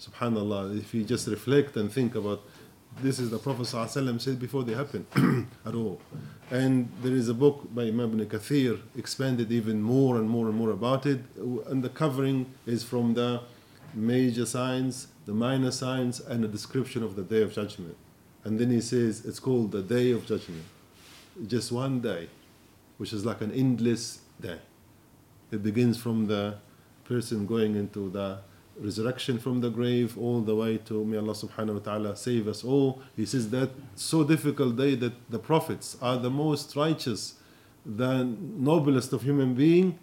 Subhanallah, 0.01 0.77
if 0.77 0.93
you 0.93 1.03
just 1.03 1.27
reflect 1.27 1.75
and 1.77 1.91
think 1.91 2.15
about 2.15 2.41
this 3.01 3.19
is 3.19 3.29
the 3.29 3.37
Prophet 3.39 3.63
ﷺ 3.63 4.21
said 4.21 4.39
before 4.39 4.63
they 4.63 4.73
happen 4.73 5.05
at 5.65 5.75
all. 5.75 5.99
And 6.49 6.89
there 7.01 7.13
is 7.13 7.27
a 7.27 7.33
book 7.33 7.67
by 7.73 7.83
Imam 7.83 8.13
ibn 8.13 8.25
Kathir 8.27 8.79
expanded 8.97 9.51
even 9.51 9.81
more 9.81 10.15
and 10.17 10.29
more 10.29 10.47
and 10.47 10.55
more 10.55 10.69
about 10.71 11.05
it. 11.05 11.19
And 11.67 11.83
the 11.83 11.89
covering 11.89 12.45
is 12.65 12.83
from 12.83 13.15
the 13.15 13.41
major 13.93 14.45
signs, 14.45 15.07
the 15.25 15.33
minor 15.33 15.71
signs, 15.71 16.21
and 16.21 16.45
a 16.45 16.47
description 16.47 17.03
of 17.03 17.17
the 17.17 17.23
Day 17.23 17.41
of 17.41 17.51
Judgment. 17.53 17.97
And 18.45 18.59
then 18.59 18.69
he 18.69 18.79
says 18.79 19.25
it's 19.25 19.39
called 19.39 19.71
the 19.73 19.81
Day 19.81 20.11
of 20.11 20.25
Judgment. 20.25 20.63
Just 21.47 21.73
one 21.73 21.99
day, 21.99 22.29
which 22.97 23.11
is 23.11 23.25
like 23.25 23.41
an 23.41 23.51
endless 23.51 24.19
day. 24.39 24.59
It 25.51 25.63
begins 25.63 25.97
from 25.97 26.27
the 26.27 26.55
person 27.05 27.45
going 27.45 27.75
into 27.75 28.09
the 28.09 28.39
resurrection 28.79 29.37
from 29.39 29.61
the 29.61 29.69
grave 29.69 30.17
all 30.17 30.41
the 30.41 30.53
way 30.55 30.77
to 30.77 31.05
may 31.05 31.17
Allah 31.17 31.33
subhanahu 31.33 31.75
wa 31.75 31.79
ta'ala 31.79 32.15
save 32.17 32.47
us 32.49 32.63
all. 32.63 33.01
He 33.15 33.25
says 33.25 33.49
that 33.51 33.69
so 33.95 34.23
difficult 34.25 34.75
day 34.75 34.95
that 34.95 35.13
the 35.31 35.39
prophets 35.39 35.95
are 36.01 36.17
the 36.17 36.29
most 36.29 36.75
righteous, 36.75 37.35
the 37.85 38.23
noblest 38.25 39.13
of 39.13 39.21
human 39.21 39.53
being. 39.53 39.97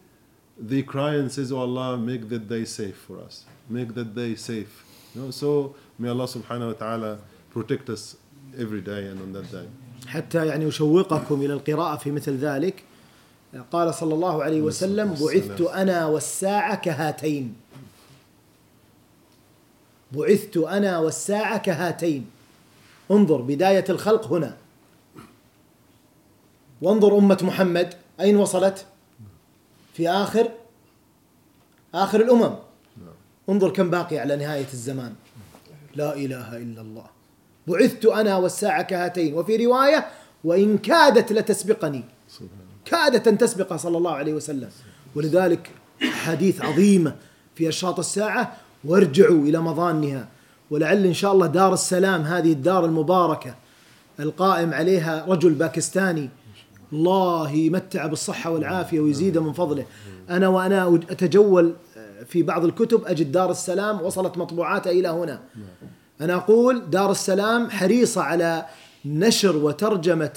They 0.58 0.82
cry 0.82 1.14
and 1.16 1.30
says, 1.30 1.50
Oh 1.52 1.58
Allah, 1.58 1.98
make 1.98 2.28
that 2.30 2.48
day 2.48 2.64
safe 2.64 2.96
for 2.96 3.20
us. 3.20 3.44
Make 3.68 3.94
that 3.94 4.14
day 4.14 4.34
safe. 4.36 4.84
You 5.14 5.22
know, 5.22 5.30
so 5.30 5.74
may 5.98 6.08
Allah 6.08 6.24
subhanahu 6.26 6.68
wa 6.78 6.78
ta'ala 6.84 7.18
protect 7.50 7.90
us 7.90 8.16
every 8.58 8.80
day 8.80 9.06
and 9.06 9.20
on 9.20 9.32
that 9.34 9.50
day. 9.52 9.66
حتى 10.06 10.46
يعني 10.46 10.64
يشوقكم 10.64 11.40
إلى 11.42 11.52
القراءة 11.52 11.96
في 11.96 12.10
مثل 12.10 12.36
ذلك 12.38 12.82
قال 13.72 13.94
صلى 13.94 14.14
الله 14.14 14.42
عليه 14.44 14.60
وسلم 14.60 15.14
بعثت 15.20 15.60
أنا 15.60 16.06
والساعة 16.06 16.74
كهاتين 16.74 17.54
بعثت 20.12 20.56
أنا 20.56 20.98
والساعة 20.98 21.58
كهاتين 21.58 22.26
انظر 23.10 23.40
بداية 23.40 23.84
الخلق 23.88 24.32
هنا 24.32 24.56
وانظر 26.82 27.18
أمة 27.18 27.38
محمد 27.42 27.94
أين 28.20 28.36
وصلت 28.36 28.86
في 29.94 30.10
آخر 30.10 30.50
آخر 31.94 32.20
الأمم 32.20 32.54
انظر 33.48 33.70
كم 33.70 33.90
باقي 33.90 34.18
على 34.18 34.36
نهاية 34.36 34.66
الزمان 34.72 35.14
لا 35.94 36.14
إله 36.14 36.56
إلا 36.56 36.80
الله 36.80 37.06
بعثت 37.66 38.04
أنا 38.06 38.36
والساعة 38.36 38.82
كهاتين 38.82 39.34
وفي 39.34 39.56
رواية 39.66 40.08
وإن 40.44 40.78
كادت 40.78 41.32
لتسبقني 41.32 42.04
كادت 42.92 43.28
أن 43.28 43.38
تسبقه 43.38 43.76
صلى 43.76 43.98
الله 43.98 44.12
عليه 44.14 44.32
وسلم 44.34 44.68
ولذلك 45.14 45.70
حديث 46.00 46.60
عظيمة 46.62 47.14
في 47.54 47.68
أشراط 47.68 47.98
الساعة 47.98 48.52
وارجعوا 48.84 49.42
إلى 49.42 49.58
مظانها 49.58 50.28
ولعل 50.70 51.04
إن 51.06 51.14
شاء 51.14 51.32
الله 51.32 51.46
دار 51.46 51.74
السلام 51.74 52.22
هذه 52.22 52.52
الدار 52.52 52.84
المباركة 52.84 53.54
القائم 54.20 54.72
عليها 54.74 55.24
رجل 55.28 55.52
باكستاني 55.52 56.30
الله 56.92 57.50
يمتع 57.50 58.06
بالصحة 58.06 58.50
والعافية 58.50 59.00
ويزيده 59.00 59.42
من 59.42 59.52
فضله 59.52 59.86
أنا 60.30 60.48
وأنا 60.48 61.00
أتجول 61.10 61.72
في 62.26 62.42
بعض 62.42 62.64
الكتب 62.64 63.02
أجد 63.06 63.32
دار 63.32 63.50
السلام 63.50 64.02
وصلت 64.02 64.38
مطبوعاتها 64.38 64.90
إلى 64.90 65.08
هنا 65.08 65.40
أنا 66.20 66.34
أقول 66.34 66.90
دار 66.90 67.10
السلام 67.10 67.70
حريصة 67.70 68.20
على 68.22 68.64
نشر 69.04 69.56
وترجمة 69.56 70.30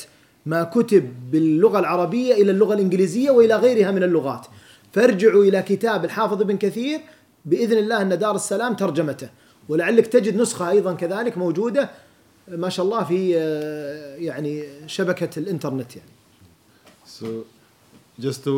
ما 0.45 0.63
كتب 0.63 1.31
باللغة 1.31 1.79
العربية 1.79 2.33
إلى 2.33 2.51
اللغة 2.51 2.73
الإنجليزية 2.73 3.31
وإلى 3.31 3.55
غيرها 3.55 3.91
من 3.91 4.03
اللغات 4.03 4.45
فارجعوا 4.93 5.43
إلى 5.43 5.61
كتاب 5.61 6.05
الحافظ 6.05 6.41
ابن 6.41 6.57
كثير 6.57 6.99
بإذن 7.45 7.77
الله 7.77 8.01
أن 8.01 8.17
دار 8.19 8.35
السلام 8.35 8.73
ترجمته 8.73 9.29
ولعلك 9.69 10.07
تجد 10.07 10.35
نسخة 10.41 10.69
أيضا 10.69 10.93
كذلك 10.93 11.37
موجودة 11.37 11.89
ما 12.47 12.69
شاء 12.69 12.85
الله 12.85 13.03
في 13.03 13.31
يعني 14.19 14.63
شبكة 14.87 15.39
الإنترنت 15.39 15.91
يعني 15.95 16.09
So 17.19 17.27
just 18.19 18.43
to 18.43 18.55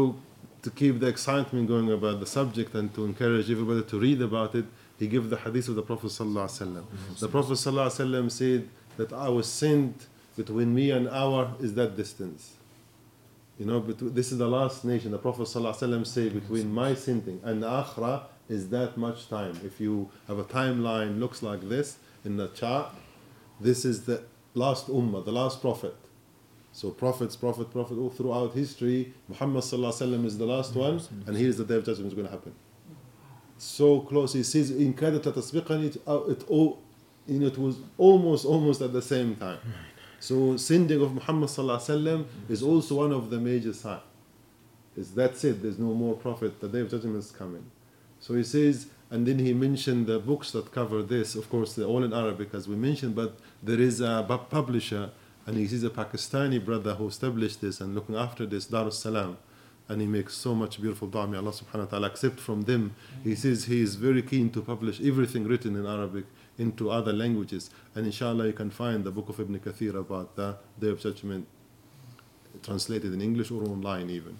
to 0.63 0.69
keep 0.79 0.95
the 1.03 1.09
excitement 1.15 1.65
going 1.73 1.89
about 1.91 2.17
the 2.23 2.29
subject 2.38 2.73
and 2.79 2.88
to 2.95 3.05
encourage 3.05 3.47
everybody 3.55 3.83
to 3.91 3.99
read 3.99 4.19
about 4.29 4.55
it, 4.55 4.65
he 4.97 5.05
gave 5.05 5.29
the 5.29 5.38
hadith 5.38 5.67
of 5.71 5.75
the 5.75 5.83
Prophet 5.91 6.07
sallallahu 6.09 6.47
alaihi 6.49 6.63
wasallam. 6.63 6.85
The 7.25 7.29
Prophet 7.38 7.53
sallallahu 7.63 7.91
alaihi 7.91 8.05
wasallam 8.05 8.31
said 8.43 8.63
that 8.97 9.11
I 9.13 9.29
was 9.29 9.45
sent 9.63 9.95
between 10.38 10.73
me 10.73 10.91
and 10.91 11.09
our 11.09 11.55
is 11.59 11.73
that 11.73 11.97
distance. 11.97 12.53
You 13.59 13.65
know, 13.65 13.79
But 13.79 14.13
this 14.13 14.31
is 14.31 14.38
the 14.38 14.47
last 14.47 14.85
nation. 14.85 15.09
The 15.11 15.17
Prophet 15.17 15.43
ﷺ 15.47 16.05
say 16.05 16.29
between 16.29 16.71
my 16.71 16.93
sinning 16.93 17.41
and 17.43 17.63
the 17.63 18.21
is 18.49 18.69
that 18.69 18.95
much 18.97 19.27
time. 19.29 19.59
If 19.65 19.81
you 19.81 20.09
have 20.27 20.38
a 20.38 20.43
timeline 20.43 21.19
looks 21.19 21.41
like 21.41 21.61
this 21.67 21.97
in 22.23 22.38
the 22.38 22.49
chart, 22.49 22.91
this 23.59 23.83
is 23.83 24.03
the 24.03 24.21
last 24.53 24.88
ummah, 24.88 25.25
the 25.25 25.31
last 25.31 25.59
prophet. 25.59 25.95
So 26.71 26.91
prophets, 26.91 27.35
prophet, 27.35 27.71
prophet, 27.71 27.97
all 27.97 28.11
throughout 28.11 28.53
history, 28.53 29.11
Muhammad 29.27 29.63
ﷺ 29.63 30.23
is 30.25 30.38
the 30.38 30.45
last 30.45 30.75
one, 30.75 31.01
and 31.25 31.35
here 31.35 31.49
is 31.49 31.57
the 31.57 31.65
day 31.65 31.75
of 31.75 31.83
judgment 31.85 32.09
is 32.09 32.13
going 32.13 32.27
to 32.27 32.31
happen. 32.31 32.53
So 33.57 34.01
close, 34.01 34.33
he 34.33 34.43
says, 34.43 34.69
in 34.69 34.93
kada 34.93 35.15
it, 35.17 35.97
uh, 36.07 36.19
it, 36.25 36.47
all, 36.47 36.79
you 37.25 37.39
know, 37.39 37.47
it 37.47 37.57
was 37.57 37.77
almost, 37.97 38.45
almost 38.45 38.81
at 38.81 38.93
the 38.93 39.01
same 39.01 39.35
time. 39.35 39.57
So 40.28 40.57
sending 40.57 41.01
of 41.01 41.13
Muhammad 41.13 41.47
وسلم, 41.49 42.25
is 42.49 42.61
also 42.61 42.95
one 42.95 43.13
of 43.13 43.30
the 43.30 43.39
major 43.39 43.71
signs. 43.71 44.01
Is 44.97 45.11
that's 45.13 45.41
it, 45.45 45.61
there's 45.63 45.80
no 45.80 45.93
more 45.93 46.15
prophet, 46.17 46.59
the 46.59 46.67
day 46.67 46.82
of 46.82 46.91
judgment 46.91 47.15
is 47.23 47.32
coming. 47.32 47.63
So 48.19 48.34
he 48.34 48.43
says, 48.43 48.88
and 49.09 49.25
then 49.25 49.39
he 49.39 49.53
mentioned 49.53 50.05
the 50.05 50.19
books 50.19 50.51
that 50.51 50.69
cover 50.73 51.01
this, 51.01 51.36
of 51.36 51.49
course, 51.49 51.75
they're 51.75 51.86
all 51.86 52.03
in 52.03 52.11
Arabic 52.11 52.53
as 52.53 52.67
we 52.67 52.75
mentioned, 52.75 53.15
but 53.15 53.38
there 53.63 53.80
is 53.80 54.01
a 54.01 54.25
publisher 54.49 55.11
and 55.45 55.55
he 55.55 55.65
sees 55.65 55.86
a 55.86 55.89
Pakistani 55.89 56.59
brother 56.63 56.95
who 56.95 57.07
established 57.07 57.61
this 57.61 57.80
and 57.80 57.95
looking 57.95 58.17
after 58.17 58.45
this, 58.45 58.65
Dar 58.65 58.91
And 59.89 60.01
he 60.01 60.07
makes 60.07 60.34
so 60.34 60.53
much 60.53 60.82
beautiful 60.82 61.07
dua. 61.07 61.25
May 61.25 61.38
Allah 61.38 61.51
subhanahu 61.53 61.86
wa 61.86 61.91
ta'ala 61.91 62.07
accept 62.07 62.41
from 62.41 62.63
them. 62.63 62.95
He 63.23 63.34
says 63.34 63.63
he 63.65 63.80
is 63.82 63.95
very 63.95 64.23
keen 64.23 64.49
to 64.49 64.61
publish 64.61 64.99
everything 64.99 65.45
written 65.47 65.78
in 65.78 65.86
Arabic 65.86 66.25
into 66.58 66.89
other 66.89 67.14
languages. 67.14 67.70
And 67.95 68.05
inshallah, 68.05 68.47
you 68.47 68.53
can 68.53 68.70
find 68.70 69.03
the 69.03 69.12
book 69.12 69.30
of 69.30 69.39
Ibn 69.39 69.60
Kathir 69.60 69.95
about 69.95 70.36
the 70.36 70.55
Day 70.80 70.89
of 70.89 70.99
Judgment 70.99 71.47
translated 72.64 73.14
in 73.14 73.22
English 73.22 73.51
or 73.51 73.64
online 73.64 74.10
even. 74.10 74.36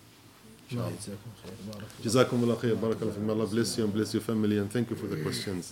جزاكم 2.06 2.44
الله 2.44 2.76
barakallah 2.76 2.98
بارك 3.00 3.30
Allah 3.30 3.48
bless 3.48 3.78
you 3.78 3.86
and 3.86 3.94
bless 3.94 4.14
your 4.14 4.22
family 4.22 4.58
and 4.58 4.70
thank 4.70 4.90
you 4.90 4.98
for 4.98 5.08
the 5.08 5.16
questions 5.22 5.72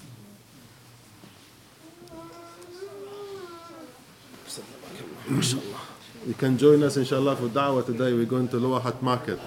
you 6.25 6.33
can 6.37 6.57
join 6.57 6.81
us 6.81 6.95
inshallah 6.95 7.35
for 7.35 7.49
da'wah 7.49 7.85
today 7.85 8.13
we're 8.13 8.23
going 8.23 8.47
to 8.47 8.55
Lower 8.55 8.79
Hat 8.79 9.03
Market 9.03 9.37